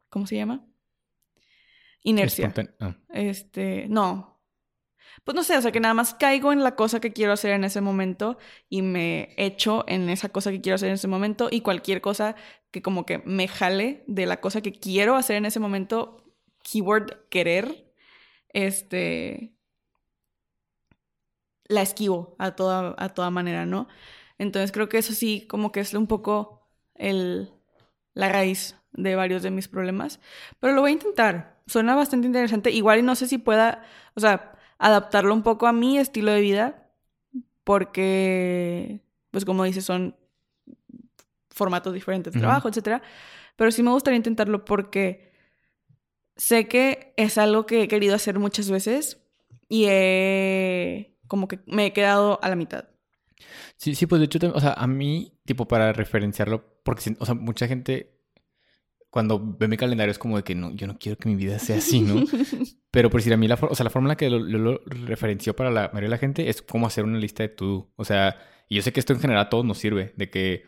¿Cómo 0.09 0.27
se 0.27 0.37
llama? 0.37 0.67
Inercia. 2.03 2.53
Ah. 2.81 2.97
Este, 3.11 3.87
no. 3.89 4.43
pues 5.25 5.35
no 5.35 5.45
sé, 5.45 5.57
o 5.57 5.63
sea, 5.63 5.73
que 5.73 5.81
nada 5.81 5.95
más 5.95 6.15
caigo 6.15 6.53
en 6.53 6.63
la 6.63 6.75
cosa 6.75 7.01
que 7.01 7.13
quiero 7.13 7.33
hacer 7.33 7.53
en 7.53 7.65
ese 7.65 7.81
momento 7.81 8.37
y 8.69 8.83
me 8.83 9.35
echo 9.39 9.85
en 9.87 10.11
esa 10.11 10.29
cosa 10.29 10.51
que 10.51 10.61
quiero 10.61 10.75
hacer 10.75 10.89
en 10.89 10.95
ese 10.95 11.09
momento 11.09 11.49
y 11.51 11.61
cualquier 11.61 12.01
cosa 12.01 12.35
que 12.71 12.83
como 12.83 13.07
que 13.07 13.19
me 13.19 13.49
jale 13.49 14.05
de 14.07 14.27
la 14.27 14.41
cosa 14.41 14.61
que 14.61 14.73
quiero 14.73 15.15
hacer 15.15 15.37
en 15.37 15.47
ese 15.47 15.61
momento, 15.61 16.25
keyword 16.65 17.29
querer, 17.29 17.92
este, 18.53 19.55
la 21.65 21.83
esquivo 21.83 22.37
a 22.39 22.53
toda, 22.53 22.95
a 22.99 23.09
toda 23.11 23.31
manera, 23.31 23.67
¿no? 23.67 23.89
Entonces 24.39 24.73
creo 24.73 24.89
que 24.89 24.99
eso 24.99 25.13
sí, 25.13 25.47
como 25.49 25.73
que 25.73 25.81
es 25.81 25.95
un 25.95 26.07
poco 26.07 26.67
el, 26.95 27.53
la 28.15 28.29
raíz 28.29 28.77
de 28.93 29.17
varios 29.17 29.43
de 29.43 29.51
mis 29.51 29.69
problemas, 29.69 30.21
pero 30.61 30.75
lo 30.75 30.81
voy 30.81 30.91
a 30.91 30.95
intentar. 30.95 31.61
Suena 31.67 31.95
bastante 31.95 32.27
interesante. 32.27 32.71
Igual 32.71 32.99
y 32.99 33.03
no 33.03 33.15
sé 33.15 33.27
si 33.29 33.39
pueda, 33.39 33.85
o 34.15 34.21
sea, 34.21 34.53
adaptarlo 34.79 35.33
un 35.33 35.43
poco 35.43 35.67
a 35.67 35.73
mi 35.73 35.99
estilo 35.99 36.33
de 36.33 36.41
vida, 36.41 36.91
porque, 37.65 39.01
pues 39.31 39.45
como 39.45 39.65
dices, 39.65 39.85
son 39.85 40.17
formatos 41.51 41.95
diferentes 41.95 42.33
de 42.33 42.41
trabajo, 42.41 42.69
etc. 42.69 43.03
Pero 43.57 43.71
sí 43.71 43.83
me 43.83 43.91
gustaría 43.91 44.17
intentarlo 44.17 44.65
porque 44.65 45.32
sé 46.37 46.69
que 46.69 47.15
es 47.17 47.39
algo 47.39 47.67
que 47.67 47.83
he 47.83 47.89
querido 47.89 48.15
hacer 48.15 48.39
muchas 48.39 48.71
veces 48.71 49.21
y 49.69 49.87
he, 49.89 51.17
como 51.29 51.49
que 51.49 51.61
me 51.67 51.87
he 51.87 51.93
quedado 51.93 52.39
a 52.43 52.49
la 52.49 52.57
mitad. 52.57 52.89
Sí, 53.77 53.95
sí, 53.95 54.07
pues 54.07 54.21
de 54.21 54.27
hecho, 54.27 54.39
o 54.55 54.61
sea, 54.61 54.75
a 54.75 54.87
mí, 54.87 55.33
tipo, 55.45 55.67
para 55.67 55.93
referenciarlo, 55.93 56.79
porque, 56.85 57.15
o 57.19 57.27
sea, 57.27 57.35
mucha 57.35 57.67
gente 57.67 58.13
cuando 59.13 59.39
ve 59.59 59.69
mi 59.69 59.77
calendario 59.77 60.11
es 60.11 60.19
como 60.19 60.39
de 60.39 60.43
que 60.43 60.55
no, 60.55 60.73
yo 60.75 60.87
no 60.87 60.99
quiero 60.99 61.19
que 61.19 61.29
mi 61.29 61.37
vida 61.37 61.59
sea 61.59 61.77
así, 61.77 62.01
¿no? 62.01 62.25
Pero 62.91 63.11
por 63.11 63.21
decir 63.21 63.35
a 63.35 63.37
mí, 63.37 63.47
la, 63.47 63.59
o 63.61 63.75
sea, 63.75 63.85
la 63.85 63.91
fórmula 63.91 64.17
que 64.17 64.31
lo, 64.31 64.39
lo, 64.39 64.81
referenció 64.87 65.55
para 65.55 65.71
la 65.71 65.89
mayoría 65.89 66.09
de 66.09 66.17
la 66.17 66.19
gente 66.19 66.49
es 66.49 66.63
cómo 66.63 66.87
hacer 66.87 67.05
una 67.05 67.19
lista 67.19 67.43
de 67.43 67.51
to 67.51 67.93
O 67.97 68.07
sea, 68.07 68.39
y 68.71 68.77
yo 68.77 68.83
sé 68.83 68.91
que 68.91 69.01
esto 69.01 69.13
en 69.13 69.21
general 69.21 69.43
a 69.43 69.51
todos 69.51 69.67
nos 69.67 69.77
sirve, 69.77 70.15
de 70.17 70.31
que 70.31 70.65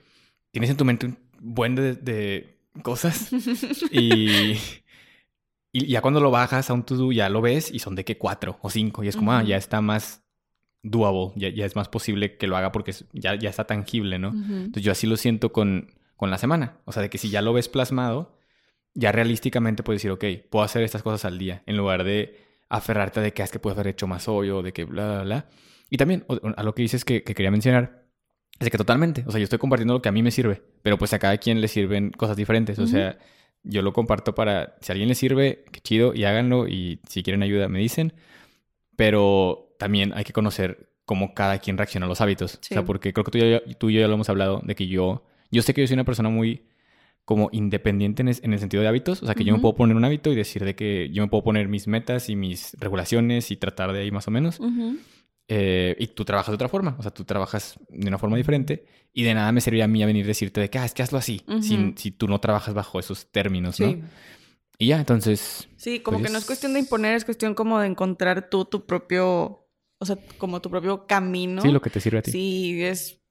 tienes 0.50 0.68
en 0.68 0.76
tu 0.76 0.84
mente 0.84 1.06
un 1.06 1.18
buen 1.40 1.74
de, 1.74 2.58
cosas 2.82 3.30
y, 3.90 4.58
y 5.74 5.88
ya 5.88 6.00
cuando 6.00 6.20
lo 6.20 6.30
bajas 6.30 6.70
a 6.70 6.72
un 6.72 6.84
to-do 6.84 7.12
ya 7.12 7.28
lo 7.28 7.42
ves 7.42 7.70
y 7.70 7.80
son 7.80 7.94
de 7.94 8.04
que 8.04 8.16
cuatro 8.16 8.58
o 8.62 8.70
cinco 8.70 9.04
y 9.04 9.08
es 9.08 9.16
como, 9.16 9.32
ah, 9.32 9.42
ya 9.42 9.58
está 9.58 9.82
más 9.82 10.22
doable, 10.82 11.32
ya, 11.36 11.50
ya, 11.50 11.66
es 11.66 11.76
más 11.76 11.88
posible 11.88 12.36
que 12.38 12.46
lo 12.46 12.56
haga 12.56 12.72
porque 12.72 12.94
ya, 13.12 13.34
ya 13.34 13.50
está 13.50 13.64
tangible, 13.66 14.18
¿no? 14.18 14.28
Entonces 14.28 14.82
yo 14.82 14.92
así 14.92 15.06
lo 15.06 15.16
siento 15.16 15.52
con 15.52 15.90
con 16.16 16.30
la 16.30 16.38
semana. 16.38 16.78
O 16.84 16.92
sea, 16.92 17.02
de 17.02 17.10
que 17.10 17.18
si 17.18 17.30
ya 17.30 17.42
lo 17.42 17.52
ves 17.52 17.68
plasmado, 17.68 18.38
ya 18.94 19.12
realísticamente 19.12 19.82
puedes 19.82 20.00
decir, 20.02 20.10
ok, 20.10 20.48
puedo 20.50 20.64
hacer 20.64 20.82
estas 20.82 21.02
cosas 21.02 21.24
al 21.24 21.38
día, 21.38 21.62
en 21.66 21.76
lugar 21.76 22.04
de 22.04 22.38
aferrarte 22.68 23.20
de 23.20 23.32
que 23.32 23.42
es 23.42 23.50
que 23.50 23.58
puedes 23.58 23.76
haber 23.76 23.88
hecho 23.88 24.06
más 24.06 24.28
hoy 24.28 24.50
o 24.50 24.62
de 24.62 24.72
que 24.72 24.84
bla, 24.84 25.06
bla, 25.06 25.22
bla. 25.22 25.48
Y 25.90 25.96
también, 25.96 26.24
a 26.56 26.62
lo 26.62 26.74
que 26.74 26.82
dices 26.82 27.04
que, 27.04 27.22
quería 27.22 27.50
mencionar, 27.50 28.06
es 28.58 28.66
de 28.66 28.70
que 28.70 28.78
totalmente, 28.78 29.24
o 29.26 29.30
sea, 29.30 29.38
yo 29.38 29.44
estoy 29.44 29.58
compartiendo 29.58 29.94
lo 29.94 30.02
que 30.02 30.08
a 30.08 30.12
mí 30.12 30.22
me 30.22 30.30
sirve, 30.30 30.62
pero 30.82 30.96
pues 30.96 31.12
a 31.12 31.18
cada 31.18 31.36
quien 31.38 31.60
le 31.60 31.68
sirven 31.68 32.10
cosas 32.10 32.36
diferentes. 32.36 32.78
O 32.78 32.86
sea, 32.86 33.18
yo 33.64 33.82
lo 33.82 33.92
comparto 33.92 34.34
para, 34.34 34.76
si 34.80 34.90
a 34.90 34.94
alguien 34.94 35.08
le 35.08 35.14
sirve, 35.14 35.64
qué 35.72 35.80
chido, 35.80 36.14
y 36.14 36.24
háganlo, 36.24 36.68
y 36.68 37.00
si 37.08 37.22
quieren 37.22 37.42
ayuda, 37.42 37.68
me 37.68 37.80
dicen. 37.80 38.12
Pero 38.96 39.74
también 39.78 40.12
hay 40.14 40.24
que 40.24 40.32
conocer 40.32 40.90
cómo 41.04 41.34
cada 41.34 41.58
quien 41.58 41.76
reacciona 41.76 42.06
a 42.06 42.08
los 42.08 42.20
hábitos. 42.20 42.54
O 42.56 42.58
sea, 42.62 42.84
porque 42.84 43.12
creo 43.12 43.24
que 43.24 43.30
tú, 43.32 43.74
tú 43.78 43.90
y 43.90 43.94
yo 43.94 44.00
ya 44.00 44.08
lo 44.08 44.14
hemos 44.14 44.28
hablado, 44.28 44.60
de 44.64 44.74
que 44.74 44.86
yo 44.86 45.24
yo 45.54 45.62
sé 45.62 45.72
que 45.72 45.80
yo 45.80 45.86
soy 45.86 45.94
una 45.94 46.04
persona 46.04 46.28
muy 46.28 46.64
como 47.24 47.48
independiente 47.52 48.20
en, 48.20 48.52
el 48.52 48.58
sentido 48.58 48.82
de 48.82 48.88
hábitos, 48.88 49.22
o 49.22 49.26
sea, 49.26 49.34
que 49.34 49.44
yo 49.44 49.54
me 49.54 49.60
puedo 49.60 49.76
poner 49.76 49.96
un 49.96 50.04
hábito 50.04 50.30
y 50.30 50.34
decir 50.34 50.62
de 50.62 50.74
que 50.74 51.08
yo 51.10 51.22
me 51.22 51.28
puedo 51.28 51.42
poner 51.42 51.68
mis 51.68 51.86
metas 51.88 52.28
y 52.28 52.36
mis 52.36 52.76
regulaciones 52.78 53.50
y 53.50 53.56
tratar 53.56 53.94
de 53.94 54.00
ahí 54.00 54.10
más 54.10 54.28
o 54.28 54.30
menos. 54.30 54.60
Eh, 55.46 55.94
y 55.98 56.06
tú 56.08 56.24
trabajas 56.24 56.52
de 56.52 56.54
otra 56.54 56.68
forma, 56.68 56.96
o 56.98 57.02
sea, 57.02 57.10
tú 57.12 57.24
trabajas 57.24 57.78
de 57.90 58.08
una 58.08 58.16
forma 58.16 58.36
diferente 58.38 58.86
y 59.12 59.24
de 59.24 59.34
nada 59.34 59.52
me 59.52 59.60
serviría 59.60 59.84
a 59.84 59.88
mí 59.88 60.02
a 60.02 60.06
venir 60.06 60.24
a 60.24 60.28
decirte 60.28 60.60
de 60.60 60.70
que, 60.70 60.78
ah, 60.78 60.86
es 60.86 60.94
que 60.94 61.02
hazlo 61.02 61.18
así, 61.18 61.42
si, 61.60 62.10
tú 62.12 62.28
no 62.28 62.40
trabajas 62.40 62.72
bajo 62.72 62.98
esos 62.98 63.30
términos, 63.30 63.78
¿no? 63.78 63.94
Y 64.78 64.88
ya, 64.88 64.98
entonces... 64.98 65.68
Sí, 65.76 66.00
como 66.00 66.18
que 66.18 66.24
no 66.24 66.38
es 66.38 66.44
pues 66.44 66.46
cuestión 66.46 66.72
de 66.72 66.80
imponer, 66.80 67.14
es 67.14 67.24
cuestión 67.24 67.54
como 67.54 67.78
de 67.78 67.86
encontrar 67.86 68.48
tú 68.48 68.64
tu 68.64 68.86
propio, 68.86 69.68
o 69.98 70.06
sea, 70.06 70.16
como 70.38 70.60
tu 70.60 70.70
propio 70.70 71.06
camino. 71.06 71.62
Sí, 71.62 71.70
lo 71.70 71.80
que 71.80 71.90
te 71.90 72.00
sirve 72.00 72.18
a 72.18 72.22
ti. 72.22 72.32
Sí, 72.32 72.82
es 72.82 73.22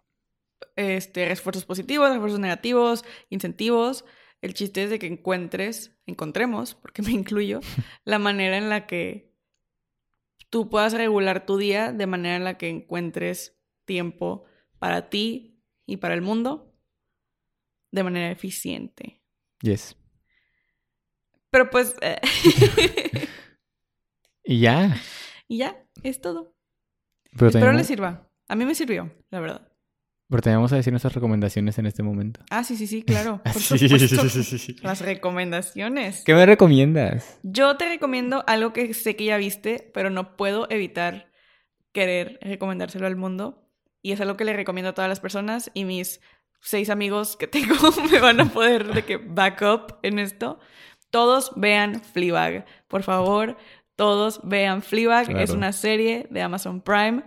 este, 0.76 1.28
refuerzos 1.28 1.66
positivos, 1.66 2.10
refuerzos 2.12 2.40
negativos, 2.40 3.04
incentivos. 3.30 4.06
El 4.42 4.54
chiste 4.54 4.84
es 4.84 4.90
de 4.90 5.00
que 5.00 5.08
encuentres, 5.08 5.98
encontremos, 6.06 6.76
porque 6.76 7.02
me 7.02 7.12
incluyo, 7.12 7.60
la 8.06 8.20
manera 8.20 8.58
en 8.58 8.70
la 8.70 8.88
que 8.88 9.33
tú 10.54 10.70
puedas 10.70 10.94
regular 10.94 11.48
tu 11.48 11.58
día 11.58 11.92
de 11.92 12.06
manera 12.06 12.36
en 12.36 12.44
la 12.44 12.60
que 12.60 12.70
encuentres 12.70 13.58
tiempo 13.86 14.46
para 14.78 15.10
ti 15.10 15.60
y 15.88 15.98
para 15.98 16.14
el 16.14 16.22
mundo 16.22 16.78
de 17.90 18.04
manera 18.04 18.30
eficiente. 18.30 19.20
Yes. 19.64 19.98
Pero 21.50 21.72
pues... 21.72 21.96
Eh, 22.02 22.22
y 24.44 24.60
ya. 24.60 24.96
Y 25.48 25.58
ya, 25.58 25.84
es 26.04 26.22
todo. 26.22 26.56
Pero 27.36 27.48
Espero 27.48 27.74
les 27.74 27.88
sirva. 27.88 28.30
A 28.48 28.56
mí 28.56 28.64
me 28.64 28.76
sirvió, 28.76 29.12
la 29.32 29.40
verdad. 29.40 29.73
Pero 30.30 30.42
teníamos 30.42 30.74
a 30.74 30.78
decir 30.78 30.92
nuestras 30.92 31.14
recomendaciones 31.14 31.78
en 31.78 31.86
este 31.86 32.02
momento. 32.02 32.42
Ah, 32.50 32.64
sí, 32.64 32.76
sí, 32.76 32.88
sí, 32.88 33.04
claro. 33.04 33.42
Por 33.44 33.62
sí, 33.62 33.78
sí, 33.78 34.00
sí, 34.00 34.58
sí, 34.58 34.76
Las 34.82 35.02
recomendaciones. 35.02 36.24
¿Qué 36.26 36.34
me 36.34 36.46
recomiendas? 36.46 37.40
Yo 37.44 37.78
te 37.78 37.88
recomiendo 37.88 38.44
algo 38.48 38.74
que 38.74 38.94
sé 38.94 39.16
que 39.16 39.26
ya 39.26 39.38
viste, 39.38 39.92
pero 39.94 40.10
no 40.10 40.36
puedo 40.36 40.68
evitar 40.70 41.32
querer 41.92 42.40
recomendárselo 42.42 43.06
al 43.06 43.16
mundo. 43.16 43.70
Y 44.02 44.12
es 44.12 44.22
algo 44.22 44.36
que 44.36 44.44
le 44.44 44.54
recomiendo 44.54 44.90
a 44.90 44.94
todas 44.94 45.10
las 45.10 45.20
personas 45.20 45.72
y 45.74 45.86
mis 45.86 46.20
seis 46.64 46.90
amigos 46.90 47.38
que 47.38 47.48
tengo 47.48 47.76
me 48.12 48.20
van 48.20 48.40
a 48.40 48.46
poder 48.46 48.94
de 48.94 49.04
que 49.04 49.18
back 49.18 49.62
up 49.62 50.00
en 50.02 50.20
esto. 50.20 50.60
Todos 51.10 51.52
vean 51.56 52.02
Fleabag, 52.02 52.66
por 52.88 53.04
favor. 53.04 53.58
Todos 53.96 54.42
vean 54.44 54.82
Fleabag. 54.82 55.38
Es 55.38 55.52
una 55.52 55.72
serie 55.72 56.28
de 56.32 56.42
Amazon 56.42 56.82
Prime. 56.82 57.24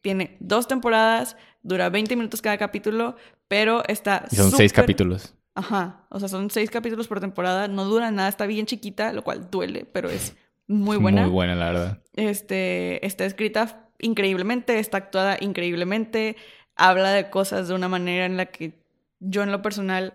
Tiene 0.00 0.36
dos 0.40 0.66
temporadas 0.66 1.36
Dura 1.68 1.90
20 1.90 2.16
minutos 2.16 2.40
cada 2.40 2.56
capítulo, 2.56 3.16
pero 3.46 3.82
está... 3.86 4.24
Y 4.30 4.36
son 4.36 4.50
seis 4.50 4.72
capítulos. 4.72 5.34
Ajá, 5.54 6.06
o 6.08 6.18
sea, 6.18 6.28
son 6.28 6.50
seis 6.50 6.70
capítulos 6.70 7.08
por 7.08 7.20
temporada, 7.20 7.68
no 7.68 7.84
dura 7.84 8.10
nada, 8.10 8.28
está 8.28 8.46
bien 8.46 8.64
chiquita, 8.64 9.12
lo 9.12 9.22
cual 9.22 9.50
duele, 9.50 9.84
pero 9.92 10.08
es 10.08 10.34
muy 10.66 10.96
buena. 10.96 11.22
Muy 11.22 11.30
buena, 11.30 11.54
la 11.56 11.66
verdad. 11.66 12.02
Este, 12.14 13.04
está 13.04 13.26
escrita 13.26 13.90
increíblemente, 13.98 14.78
está 14.78 14.98
actuada 14.98 15.36
increíblemente, 15.40 16.36
habla 16.76 17.10
de 17.10 17.28
cosas 17.28 17.68
de 17.68 17.74
una 17.74 17.88
manera 17.88 18.24
en 18.24 18.36
la 18.36 18.46
que 18.46 18.80
yo 19.18 19.42
en 19.42 19.50
lo 19.50 19.60
personal, 19.60 20.14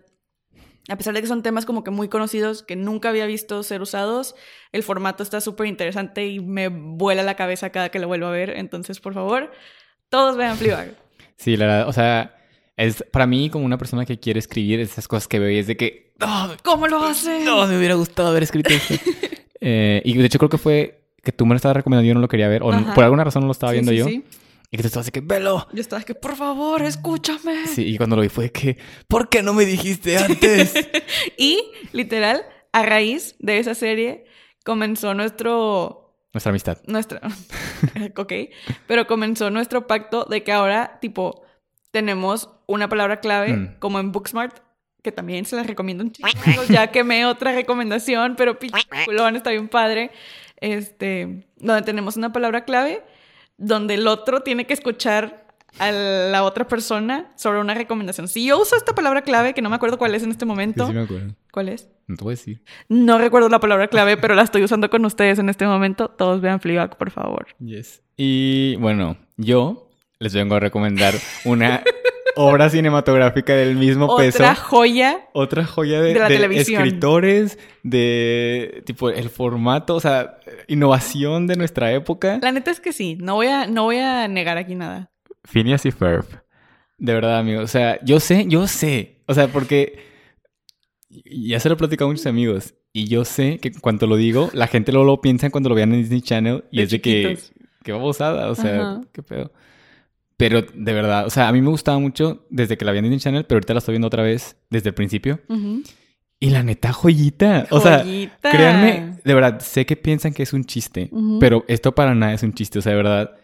a 0.89 0.95
pesar 0.95 1.13
de 1.13 1.21
que 1.21 1.27
son 1.27 1.43
temas 1.43 1.65
como 1.65 1.83
que 1.83 1.91
muy 1.91 2.07
conocidos, 2.07 2.63
que 2.63 2.75
nunca 2.75 3.09
había 3.09 3.25
visto 3.25 3.61
ser 3.63 3.81
usados, 3.81 4.35
el 4.71 4.81
formato 4.81 5.21
está 5.21 5.41
súper 5.41 5.67
interesante 5.67 6.25
y 6.25 6.39
me 6.39 6.69
vuela 6.69 7.21
la 7.21 7.35
cabeza 7.35 7.69
cada 7.69 7.89
que 7.89 7.99
lo 7.99 8.07
vuelvo 8.07 8.27
a 8.27 8.31
ver, 8.31 8.51
entonces 8.51 8.99
por 8.99 9.13
favor, 9.13 9.51
todos 10.09 10.37
vean 10.37 10.57
Fleabag. 10.57 11.02
Sí, 11.43 11.57
la 11.57 11.65
verdad, 11.65 11.89
o 11.89 11.91
sea, 11.91 12.37
es 12.77 13.03
para 13.11 13.27
mí 13.27 13.49
como 13.49 13.65
una 13.65 13.77
persona 13.77 14.05
que 14.05 14.17
quiere 14.17 14.39
escribir 14.39 14.79
esas 14.79 15.09
cosas 15.09 15.27
que 15.27 15.39
veo 15.39 15.49
y 15.49 15.57
es 15.57 15.67
de 15.67 15.75
que... 15.75 16.13
¿Cómo 16.63 16.87
lo 16.87 17.03
hace? 17.03 17.43
No, 17.43 17.67
me 17.67 17.77
hubiera 17.77 17.95
gustado 17.95 18.29
haber 18.29 18.43
escrito 18.43 18.69
esto. 18.69 18.95
Eh, 19.65 20.01
y 20.03 20.17
de 20.17 20.25
hecho 20.25 20.39
creo 20.39 20.49
que 20.49 20.57
fue 20.57 21.05
que 21.23 21.31
tú 21.31 21.45
me 21.45 21.51
lo 21.53 21.55
estabas 21.55 21.77
recomendando, 21.77 22.05
yo 22.05 22.13
no 22.13 22.19
lo 22.19 22.27
quería 22.27 22.49
ver, 22.49 22.63
o 22.63 22.71
por 22.93 23.01
alguna 23.01 23.23
razón 23.23 23.43
no 23.43 23.47
lo 23.47 23.53
estaba 23.53 23.71
viendo 23.71 23.93
yo. 23.93 24.09
Y 24.09 24.21
que 24.71 24.83
tú 24.83 24.87
estabas 24.87 25.05
de 25.05 25.13
que, 25.13 25.21
velo. 25.21 25.69
Yo 25.71 25.79
estaba 25.79 26.03
que, 26.03 26.15
por 26.15 26.35
favor, 26.35 26.81
escúchame. 26.81 27.65
Sí, 27.67 27.85
y 27.93 27.95
cuando 27.95 28.17
lo 28.17 28.23
vi 28.23 28.27
fue 28.27 28.51
que, 28.51 28.77
¿por 29.07 29.29
qué 29.29 29.41
no 29.41 29.53
me 29.53 29.63
dijiste 29.63 30.17
antes? 30.25 30.73
y, 31.37 31.63
literal, 31.93 32.41
a 32.73 32.83
raíz 32.83 33.35
de 33.39 33.59
esa 33.59 33.73
serie, 33.73 34.25
comenzó 34.65 35.13
nuestro 35.13 36.02
nuestra 36.33 36.49
amistad. 36.49 36.77
Nuestra. 36.87 37.21
ok. 38.17 38.33
Pero 38.87 39.07
comenzó 39.07 39.49
nuestro 39.51 39.87
pacto 39.87 40.25
de 40.25 40.43
que 40.43 40.51
ahora, 40.51 40.97
tipo, 40.99 41.43
tenemos 41.91 42.49
una 42.65 42.89
palabra 42.89 43.19
clave, 43.19 43.53
mm. 43.53 43.75
como 43.79 43.99
en 43.99 44.11
Booksmart, 44.11 44.59
que 45.03 45.11
también 45.11 45.45
se 45.45 45.55
las 45.55 45.67
recomiendo 45.67 46.03
un 46.03 46.11
chico. 46.11 46.29
ya 46.69 46.87
quemé 46.87 47.25
otra 47.25 47.51
recomendación, 47.51 48.35
pero 48.35 48.57
pichulón, 48.57 49.35
está 49.35 49.51
bien 49.51 49.67
padre. 49.67 50.11
Este, 50.57 51.45
donde 51.57 51.81
tenemos 51.83 52.17
una 52.17 52.31
palabra 52.31 52.63
clave, 52.63 53.03
donde 53.57 53.95
el 53.95 54.07
otro 54.07 54.41
tiene 54.41 54.65
que 54.65 54.73
escuchar 54.73 55.42
a 55.79 55.91
la 55.91 56.43
otra 56.43 56.67
persona 56.67 57.31
sobre 57.35 57.59
una 57.59 57.73
recomendación. 57.73 58.27
Si 58.27 58.45
yo 58.45 58.61
uso 58.61 58.75
esta 58.75 58.93
palabra 58.93 59.23
clave, 59.23 59.53
que 59.53 59.61
no 59.61 59.69
me 59.69 59.75
acuerdo 59.75 59.97
cuál 59.97 60.15
es 60.15 60.23
en 60.23 60.31
este 60.31 60.45
momento. 60.45 60.87
Sí, 60.87 60.93
me 60.93 61.01
acuerdo. 61.01 61.35
¿Cuál 61.51 61.69
es? 61.69 61.89
No 62.07 62.15
te 62.17 62.23
voy 62.23 62.33
a 62.33 62.35
decir. 62.35 62.61
No 62.89 63.17
recuerdo 63.17 63.49
la 63.49 63.59
palabra 63.59 63.87
clave, 63.87 64.17
pero 64.17 64.35
la 64.35 64.43
estoy 64.43 64.63
usando 64.63 64.89
con 64.89 65.05
ustedes 65.05 65.39
en 65.39 65.49
este 65.49 65.65
momento. 65.65 66.09
Todos 66.09 66.41
vean 66.41 66.59
Fleabag, 66.59 66.97
por 66.97 67.11
favor. 67.11 67.47
Yes. 67.59 68.01
Y 68.17 68.75
bueno, 68.77 69.17
yo 69.37 69.89
les 70.19 70.33
vengo 70.33 70.55
a 70.55 70.59
recomendar 70.59 71.13
una 71.45 71.83
obra 72.35 72.69
cinematográfica 72.69 73.53
del 73.53 73.75
mismo 73.75 74.15
peso. 74.17 74.37
Otra 74.37 74.55
joya. 74.55 75.29
Otra 75.33 75.65
joya 75.65 76.01
de, 76.01 76.13
de, 76.13 76.19
la 76.19 76.27
televisión. 76.27 76.83
escritores, 76.83 77.57
de 77.83 78.83
tipo 78.85 79.09
el 79.09 79.29
formato. 79.29 79.95
O 79.95 79.99
sea, 79.99 80.37
innovación 80.67 81.47
de 81.47 81.55
nuestra 81.55 81.91
época. 81.91 82.39
La 82.41 82.51
neta 82.51 82.71
es 82.71 82.79
que 82.79 82.93
sí. 82.93 83.17
No 83.19 83.35
voy 83.35 83.47
a, 83.47 83.67
no 83.67 83.83
voy 83.83 83.97
a 83.97 84.27
negar 84.27 84.57
aquí 84.57 84.75
nada. 84.75 85.12
Phineas 85.43 85.85
y 85.85 85.91
Ferb. 85.91 86.25
De 86.97 87.13
verdad, 87.13 87.39
amigo. 87.39 87.61
O 87.61 87.67
sea, 87.67 87.99
yo 88.03 88.19
sé, 88.19 88.45
yo 88.47 88.67
sé. 88.67 89.21
O 89.27 89.33
sea, 89.33 89.47
porque 89.47 89.99
ya 91.09 91.59
se 91.59 91.69
lo 91.69 91.75
he 91.75 91.77
platicado 91.77 92.09
a 92.09 92.13
muchos 92.13 92.25
amigos. 92.27 92.73
Y 92.93 93.07
yo 93.07 93.25
sé 93.25 93.57
que 93.59 93.71
cuando 93.71 94.05
lo 94.07 94.15
digo, 94.15 94.49
la 94.53 94.67
gente 94.67 94.91
luego 94.91 95.05
lo 95.07 95.21
piensa 95.21 95.49
cuando 95.49 95.69
lo 95.69 95.75
vean 95.75 95.93
en 95.93 96.01
Disney 96.01 96.21
Channel. 96.21 96.63
Y 96.71 96.77
De 96.77 96.83
es 96.83 96.89
de 96.91 97.01
que, 97.01 97.39
que 97.83 97.91
babosada. 97.91 98.49
O 98.51 98.55
sea, 98.55 98.75
Ajá. 98.81 99.01
qué 99.11 99.23
pedo. 99.23 99.51
Pero 100.37 100.61
de 100.61 100.93
verdad, 100.93 101.25
o 101.25 101.29
sea, 101.29 101.47
a 101.47 101.51
mí 101.51 101.61
me 101.61 101.69
gustaba 101.69 101.99
mucho 101.99 102.45
desde 102.49 102.77
que 102.77 102.85
la 102.85 102.91
vi 102.91 102.99
en 102.99 103.05
Disney 103.05 103.19
Channel, 103.19 103.45
pero 103.45 103.57
ahorita 103.57 103.73
la 103.73 103.79
estoy 103.79 103.93
viendo 103.93 104.07
otra 104.07 104.23
vez 104.23 104.57
desde 104.69 104.89
el 104.89 104.95
principio. 104.95 105.39
Y 106.39 106.49
la 106.49 106.63
neta, 106.63 106.91
joyita. 106.91 107.67
O 107.69 107.79
sea, 107.79 107.99
Joyita. 107.99 108.51
créanme, 108.51 109.19
de 109.23 109.33
verdad, 109.33 109.59
sé 109.61 109.85
que 109.85 109.95
piensan 109.95 110.33
que 110.33 110.43
es 110.43 110.51
un 110.53 110.65
chiste, 110.65 111.09
pero 111.39 111.63
esto 111.67 111.93
para 111.95 112.13
nada 112.15 112.33
es 112.33 112.43
un 112.43 112.53
chiste. 112.53 112.79
O 112.79 112.81
sea, 112.81 112.91
de 112.91 112.97
verdad, 112.97 113.35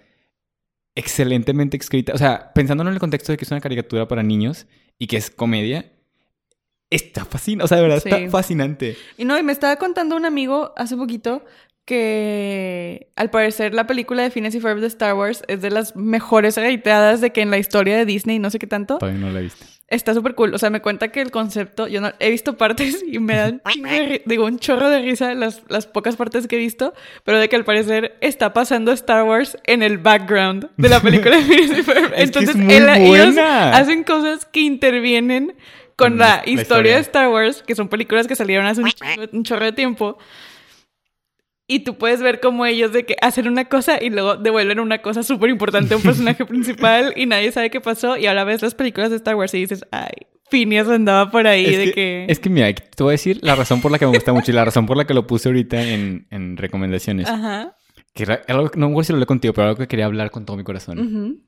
excelentemente 1.00 1.78
escrita. 1.78 2.14
O 2.14 2.18
sea, 2.18 2.52
pensándolo 2.54 2.90
en 2.90 2.94
el 2.96 3.00
contexto 3.00 3.32
de 3.32 3.38
que 3.38 3.46
es 3.46 3.52
una 3.52 3.62
caricatura 3.62 4.08
para 4.08 4.22
niños 4.24 4.68
y 4.98 5.08
que 5.08 5.18
es 5.18 5.30
comedia, 5.32 5.92
está 6.90 7.26
fascinante. 7.26 7.64
O 7.66 7.68
sea, 7.68 7.78
de 7.78 7.84
verdad, 7.84 8.02
Sí. 8.04 8.10
está 8.10 8.30
fascinante. 8.30 8.98
Y 9.18 9.26
no, 9.26 9.38
y 9.38 9.44
me 9.44 9.52
estaba 9.52 9.76
contando 9.78 10.16
un 10.16 10.26
amigo 10.26 10.74
hace 10.78 10.96
poquito 10.98 11.44
que 11.86 13.10
al 13.16 13.30
parecer 13.32 13.74
la 13.74 13.88
película 13.88 14.22
de 14.24 14.30
Phineas 14.30 14.54
y 14.56 14.60
Ferb 14.60 14.80
de 14.80 14.88
Star 14.88 15.16
Wars 15.16 15.42
es 15.48 15.62
de 15.62 15.72
las 15.72 15.96
mejores 15.96 16.56
reiteadas 16.56 17.20
de 17.22 17.32
que 17.32 17.42
en 17.42 17.50
la 17.50 17.58
historia 17.58 17.98
de 17.98 18.06
Disney, 18.06 18.38
no 18.40 18.50
sé 18.52 18.60
qué 18.60 18.68
tanto, 18.68 19.00
Todavía 19.00 19.20
no 19.20 19.32
la 19.32 19.40
he 19.40 19.44
visto. 19.44 19.66
Está 19.90 20.14
súper 20.14 20.36
cool. 20.36 20.54
O 20.54 20.58
sea, 20.58 20.70
me 20.70 20.82
cuenta 20.82 21.10
que 21.10 21.22
el 21.22 21.32
concepto, 21.32 21.88
yo 21.88 22.02
no 22.02 22.12
he 22.20 22.30
visto 22.30 22.58
partes 22.58 23.04
y 23.06 23.20
me 23.20 23.36
dan, 23.36 23.62
digo, 24.26 24.46
un 24.46 24.60
chorro 24.60 24.90
de 24.90 25.02
risa 25.02 25.34
las, 25.34 25.62
las 25.68 25.88
pocas 25.88 26.16
partes 26.16 26.48
que 26.48 26.56
he 26.56 26.60
visto, 26.60 26.94
pero 27.24 27.40
de 27.40 27.50
que 27.50 27.56
al 27.56 27.66
parecer 27.66 28.18
está 28.22 28.54
pasando 28.54 28.92
Star 28.92 29.24
Wars 29.24 29.58
en 29.66 29.84
el 29.84 29.98
background 29.98 30.70
de 30.78 30.90
la 30.90 31.00
película 31.00 31.38
de 31.38 31.44
Ferb. 31.84 32.14
Es 32.16 32.32
que 32.32 32.40
es 32.40 32.50
Entonces, 32.50 32.56
él- 32.56 32.90
ellos 32.90 33.36
hacen 33.74 34.04
cosas 34.04 34.46
que 34.46 34.60
intervienen 34.62 35.56
con 35.96 36.18
la, 36.18 36.42
la- 36.46 36.50
historia, 36.52 36.96
de 36.96 37.02
Star 37.02 37.28
Wars, 37.30 37.64
que 37.66 37.76
son 37.76 37.90
películas 37.90 38.26
que 38.28 38.36
salieron 38.36 38.66
hace 38.68 38.82
un, 38.82 38.90
un 39.34 39.44
chorro 39.44 39.66
de 39.66 39.74
tiempo. 39.74 40.18
Y 41.72 41.82
tú 41.82 42.00
puedes 42.00 42.20
ver 42.20 42.40
cómo 42.40 42.66
ellos 42.66 42.92
de 42.92 43.06
que 43.06 43.16
hacen 43.22 43.48
una 43.48 43.66
cosa 43.66 44.04
y 44.04 44.10
luego 44.10 44.38
devuelven 44.38 44.80
una 44.80 45.04
cosa 45.04 45.22
súper 45.22 45.52
importante 45.52 45.94
a 45.94 45.98
un 45.98 46.04
personaje 46.04 46.44
principal 46.48 47.14
y 47.16 47.28
nadie 47.28 47.52
sabe 47.52 47.70
qué 47.70 47.80
pasó. 47.80 48.18
Y 48.18 48.26
ahora 48.26 48.44
ves 48.44 48.64
las 48.64 48.74
películas 48.74 49.12
de 49.12 49.18
Star 49.18 49.36
Wars 49.36 49.54
y 49.54 49.60
dices, 49.60 49.86
ay, 49.92 50.10
Phineas 50.50 50.90
andaba 50.90 51.30
por 51.30 51.46
ahí 51.46 51.66
Es 51.66 51.78
de 51.78 51.86
que, 51.86 51.94
que... 51.94 52.26
es 52.28 52.40
que, 52.40 52.50
mira, 52.50 52.74
te 52.74 53.04
voy 53.04 53.12
a 53.12 53.14
decir 53.14 53.38
la 53.44 53.54
razón 53.54 53.82
por 53.82 53.92
la 53.92 54.00
que 54.00 54.08
me 54.08 54.14
gusta 54.14 54.34
mucho 54.34 54.50
y 54.50 54.56
la 54.56 54.66
razón 54.66 54.88
por 54.88 54.98
la 54.98 55.06
que 55.06 55.14
lo 55.14 55.28
puse 55.28 55.50
ahorita 55.50 55.80
en, 55.80 56.26
en 56.32 56.58
recomendaciones. 56.58 57.30
Ajá. 57.30 57.76
Que 58.16 58.24
era 58.24 58.42
algo, 58.48 58.72
no 58.74 58.88
me 58.88 58.94
acuerdo 58.94 59.04
si 59.06 59.14
lo 59.14 59.18
hablé 59.18 59.26
contigo, 59.28 59.54
pero 59.54 59.68
algo 59.68 59.78
que 59.78 59.88
quería 59.88 60.08
hablar 60.08 60.32
con 60.32 60.48
todo 60.48 60.58
mi 60.58 60.64
corazón. 60.64 61.44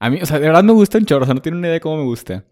A 0.00 0.10
mí, 0.10 0.18
o 0.20 0.26
sea, 0.26 0.40
de 0.40 0.46
verdad 0.48 0.64
me 0.64 0.72
gusta 0.72 0.98
un 0.98 1.06
chorro, 1.06 1.22
o 1.22 1.26
sea, 1.26 1.34
no 1.34 1.40
tiene 1.40 1.56
una 1.56 1.68
idea 1.68 1.74
de 1.74 1.80
cómo 1.80 1.98
me 1.98 2.02
gusta. 2.02 2.44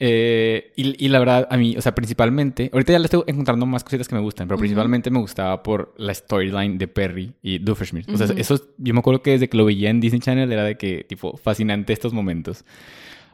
Eh, 0.00 0.72
y, 0.76 1.04
y 1.04 1.08
la 1.08 1.18
verdad, 1.18 1.48
a 1.50 1.56
mí, 1.56 1.76
o 1.76 1.82
sea, 1.82 1.94
principalmente, 1.94 2.70
ahorita 2.72 2.92
ya 2.92 2.98
le 3.00 3.06
estoy 3.06 3.24
encontrando 3.26 3.66
más 3.66 3.82
cositas 3.82 4.06
que 4.06 4.14
me 4.14 4.20
gustan, 4.20 4.46
pero 4.46 4.56
Ujú. 4.56 4.60
principalmente 4.60 5.10
me 5.10 5.18
gustaba 5.18 5.62
por 5.62 5.94
la 5.98 6.14
storyline 6.14 6.78
de 6.78 6.86
Perry 6.86 7.32
y 7.42 7.58
Doofenshmirtz. 7.58 8.08
O 8.12 8.16
sea, 8.16 8.28
eso, 8.36 8.60
yo 8.78 8.94
me 8.94 9.00
acuerdo 9.00 9.22
que 9.22 9.32
desde 9.32 9.48
que 9.48 9.56
lo 9.56 9.64
veía 9.64 9.90
en 9.90 10.00
Disney 10.00 10.20
Channel 10.20 10.52
era 10.52 10.62
de 10.64 10.76
que, 10.76 11.04
tipo, 11.04 11.36
fascinante 11.36 11.92
estos 11.92 12.12
momentos. 12.12 12.64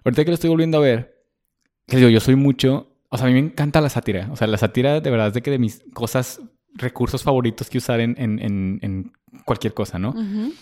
Ahorita 0.05 0.25
que 0.25 0.31
lo 0.31 0.35
estoy 0.35 0.51
volviendo 0.51 0.79
a 0.79 0.81
ver, 0.81 1.23
que 1.87 1.99
digo, 1.99 2.09
yo 2.09 2.21
soy 2.21 2.37
mucho, 2.37 2.89
o 3.11 3.19
sea, 3.19 3.27
a 3.27 3.29
mí 3.29 3.35
me 3.35 3.47
encanta 3.47 3.81
la 3.83 3.91
sátira. 3.91 4.29
O 4.33 4.37
sea, 4.37 4.47
la 4.47 4.57
sátira 4.57 5.01
de 5.01 5.11
verdad 5.11 5.29
es 5.29 5.35
de 5.35 5.43
que 5.43 5.51
de 5.51 5.59
mis 5.59 5.83
cosas, 5.93 6.41
recursos 6.75 7.23
favoritos 7.23 7.69
que 7.69 7.79
usar 7.79 8.01
en, 8.01 8.15
en, 8.19 8.39
en, 8.41 8.79
en 8.83 9.13
cualquier 9.45 9.75
cosa, 9.75 9.99
¿no? 9.99 10.11
Ujú. 10.11 10.53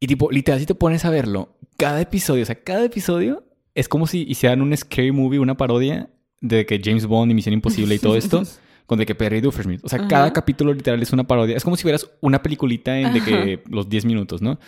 Y 0.00 0.06
tipo, 0.06 0.30
literal, 0.30 0.60
si 0.60 0.66
te 0.66 0.74
pones 0.74 1.04
a 1.04 1.10
verlo, 1.10 1.56
cada 1.76 2.00
episodio, 2.00 2.42
o 2.42 2.46
sea, 2.46 2.56
cada 2.62 2.84
episodio 2.84 3.45
es 3.76 3.88
como 3.88 4.06
si 4.08 4.24
hicieran 4.28 4.60
un 4.62 4.76
scary 4.76 5.12
movie, 5.12 5.38
una 5.38 5.56
parodia 5.56 6.10
de 6.40 6.66
que 6.66 6.80
James 6.82 7.06
Bond 7.06 7.30
y 7.30 7.34
Misión 7.34 7.52
Imposible 7.52 7.94
y 7.94 7.98
todo 7.98 8.16
esto, 8.16 8.42
con 8.86 8.98
de 8.98 9.06
que 9.06 9.14
Perry 9.14 9.38
y 9.38 9.40
Doofenshmirtz. 9.42 9.84
O 9.84 9.88
sea, 9.88 10.00
Ajá. 10.00 10.08
cada 10.08 10.32
capítulo 10.32 10.72
literal 10.74 11.00
es 11.02 11.12
una 11.12 11.24
parodia. 11.24 11.56
Es 11.56 11.64
como 11.64 11.76
si 11.76 11.84
vieras 11.84 12.10
una 12.20 12.42
peliculita 12.42 12.98
en 12.98 13.12
de 13.14 13.20
que 13.22 13.62
los 13.70 13.88
10 13.88 14.04
minutos, 14.04 14.42
¿no? 14.42 14.58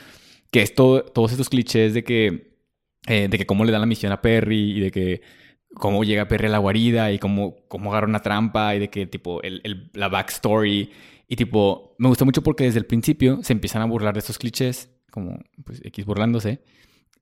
Que 0.51 0.63
es 0.63 0.75
todo, 0.75 1.03
todos 1.03 1.33
estos 1.33 1.49
clichés 1.49 1.95
de 1.95 2.05
que, 2.05 2.53
eh, 3.07 3.29
de 3.29 3.39
que 3.39 3.47
cómo 3.47 3.65
le 3.65 3.73
dan 3.73 3.81
la 3.81 3.87
misión 3.87 4.13
a 4.13 4.21
Perry 4.23 4.77
y 4.77 4.81
de 4.81 4.91
que 4.91 5.21
cómo 5.75 6.03
llega 6.05 6.27
Perry 6.29 6.47
a 6.47 6.51
la 6.51 6.59
guarida 6.59 7.13
y 7.13 7.19
cómo, 7.19 7.57
cómo 7.69 7.91
agarra 7.91 8.07
una 8.09 8.21
trampa 8.21 8.75
y 8.75 8.79
de 8.79 8.89
que 8.89 9.07
tipo 9.07 9.43
el, 9.43 9.61
el- 9.65 9.91
la 9.95 10.09
backstory. 10.09 10.91
Y 11.29 11.37
tipo, 11.37 11.95
me 11.99 12.09
gusta 12.09 12.25
mucho 12.25 12.43
porque 12.43 12.65
desde 12.65 12.79
el 12.79 12.87
principio 12.87 13.41
se 13.43 13.53
empiezan 13.53 13.83
a 13.83 13.85
burlar 13.85 14.15
de 14.15 14.21
estos 14.21 14.39
clichés, 14.39 14.91
como 15.11 15.39
pues 15.65 15.81
X 15.85 16.07
burlándose. 16.07 16.61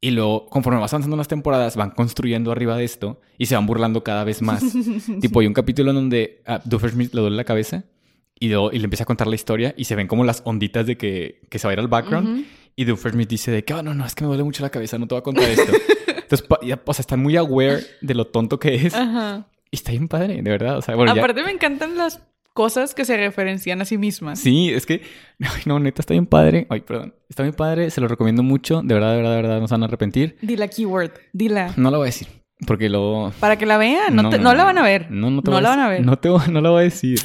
Y 0.00 0.10
luego, 0.10 0.46
conforme 0.46 0.78
vas 0.78 0.92
avanzando 0.92 1.16
las 1.16 1.28
temporadas, 1.28 1.74
van 1.76 1.90
construyendo 1.90 2.52
arriba 2.52 2.76
de 2.76 2.84
esto 2.84 3.20
y 3.38 3.46
se 3.46 3.54
van 3.54 3.66
burlando 3.66 4.04
cada 4.04 4.24
vez 4.24 4.42
más. 4.42 4.62
tipo, 5.20 5.40
hay 5.40 5.46
un 5.46 5.54
capítulo 5.54 5.90
en 5.90 5.96
donde 5.96 6.42
a 6.46 6.60
Doofenshmirtz 6.64 7.14
le 7.14 7.20
duele 7.22 7.36
la 7.36 7.44
cabeza 7.44 7.84
y, 8.38 8.48
luego- 8.48 8.70
y 8.72 8.78
le 8.78 8.84
empieza 8.84 9.04
a 9.04 9.06
contar 9.06 9.26
la 9.26 9.34
historia 9.34 9.74
y 9.76 9.84
se 9.84 9.94
ven 9.96 10.06
como 10.06 10.22
las 10.24 10.42
onditas 10.44 10.86
de 10.86 10.96
que, 10.98 11.40
que 11.48 11.58
se 11.58 11.66
va 11.66 11.70
a 11.70 11.74
ir 11.74 11.80
al 11.80 11.88
background. 11.88 12.28
Ujú. 12.28 12.44
Y 12.76 12.84
Doofenshmirtz 12.84 13.30
dice 13.30 13.50
de 13.50 13.64
que, 13.64 13.72
oh, 13.72 13.82
no, 13.82 13.94
no, 13.94 14.04
es 14.04 14.14
que 14.14 14.24
me 14.24 14.28
duele 14.28 14.42
mucho 14.44 14.62
la 14.62 14.68
cabeza, 14.70 14.98
no 14.98 15.06
te 15.08 15.14
voy 15.14 15.20
a 15.20 15.22
contar 15.24 15.44
esto. 15.48 15.72
Entonces, 16.08 16.46
ya, 16.62 16.80
o 16.84 16.92
sea, 16.92 17.00
están 17.00 17.20
muy 17.20 17.36
aware 17.36 17.80
de 18.02 18.14
lo 18.14 18.26
tonto 18.26 18.58
que 18.58 18.74
es. 18.74 18.94
Ajá. 18.94 19.46
Y 19.70 19.76
está 19.76 19.92
bien 19.92 20.08
padre, 20.08 20.34
de 20.42 20.50
verdad. 20.50 20.76
O 20.76 20.82
sea, 20.82 20.94
bueno, 20.94 21.14
ya- 21.14 21.22
Aparte 21.22 21.42
me 21.42 21.52
encantan 21.52 21.96
las 21.96 22.20
cosas 22.56 22.92
que 22.94 23.04
se 23.04 23.16
referencian 23.16 23.80
a 23.80 23.84
sí 23.84 23.96
mismas. 23.98 24.40
Sí, 24.40 24.70
es 24.72 24.84
que, 24.86 25.02
ay, 25.40 25.62
no, 25.66 25.78
neta, 25.78 26.02
está 26.02 26.14
bien 26.14 26.26
padre. 26.26 26.66
Ay, 26.70 26.80
perdón. 26.80 27.14
Está 27.28 27.44
bien 27.44 27.54
padre, 27.54 27.90
se 27.90 28.00
lo 28.00 28.08
recomiendo 28.08 28.42
mucho. 28.42 28.82
De 28.82 28.94
verdad, 28.94 29.12
de 29.12 29.16
verdad, 29.18 29.30
de 29.36 29.42
verdad, 29.42 29.60
no 29.60 29.68
se 29.68 29.74
van 29.74 29.82
a 29.84 29.86
arrepentir. 29.86 30.36
Dila 30.42 30.66
keyword, 30.66 31.12
dila. 31.32 31.72
No 31.76 31.92
lo 31.92 31.98
voy 31.98 32.06
a 32.06 32.10
decir, 32.10 32.26
porque 32.66 32.88
luego... 32.88 33.32
Para 33.38 33.56
que 33.56 33.66
la 33.66 33.76
vean, 33.78 34.16
no, 34.16 34.28
te- 34.30 34.38
no 34.40 34.52
la 34.54 34.64
van 34.64 34.78
a 34.78 34.82
ver. 34.82 35.08
No, 35.10 35.30
no, 35.30 35.42
te 35.42 35.50
No 35.52 35.60
la 35.60 35.68
van 35.68 35.78
a 35.80 35.88
ver. 35.88 36.04
No, 36.04 36.18
te, 36.18 36.28
voy- 36.28 36.48
no 36.50 36.60
la 36.60 36.70
voy 36.70 36.80
a 36.80 36.84
decir. 36.84 37.20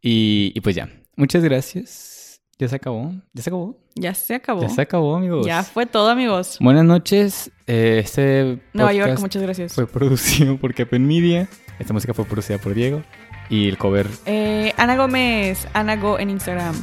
Y, 0.00 0.52
y 0.54 0.60
pues 0.62 0.74
ya. 0.76 0.88
Muchas 1.16 1.42
gracias. 1.44 2.40
Ya 2.60 2.66
se 2.68 2.76
acabó. 2.76 3.12
Ya 3.32 3.42
se 3.42 3.50
acabó. 3.50 3.78
Ya 3.94 4.14
se 4.14 4.34
acabó. 4.34 4.62
Ya 4.62 4.68
se 4.68 4.80
acabó, 4.80 5.16
amigos. 5.16 5.46
Ya 5.46 5.62
fue 5.62 5.86
todo, 5.86 6.08
amigos. 6.08 6.56
Buenas 6.60 6.84
noches. 6.84 7.50
Eh, 7.66 8.00
Este 8.04 8.60
Nueva 8.72 8.92
York, 8.92 9.18
muchas 9.20 9.42
gracias. 9.42 9.74
fue 9.74 9.86
producido 9.86 10.56
por 10.56 10.74
Kepen 10.74 11.06
Media. 11.06 11.48
Esta 11.78 11.92
música 11.92 12.14
fue 12.14 12.24
producida 12.24 12.58
por 12.58 12.74
Diego. 12.74 13.02
Y 13.48 13.68
el 13.68 13.78
cover. 13.78 14.06
Eh, 14.26 14.74
Ana 14.76 14.96
Gómez, 14.96 15.66
Ana 15.72 15.96
Go 15.96 16.18
en 16.18 16.30
Instagram. 16.30 16.74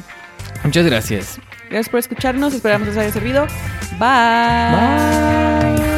Muchas 0.64 0.86
gracias. 0.86 1.40
Gracias 1.70 1.90
por 1.90 2.00
escucharnos, 2.00 2.54
esperamos 2.54 2.88
les 2.88 2.98
haya 2.98 3.12
servido. 3.12 3.48
Bye. 4.00 5.76
Bye. 5.80 5.95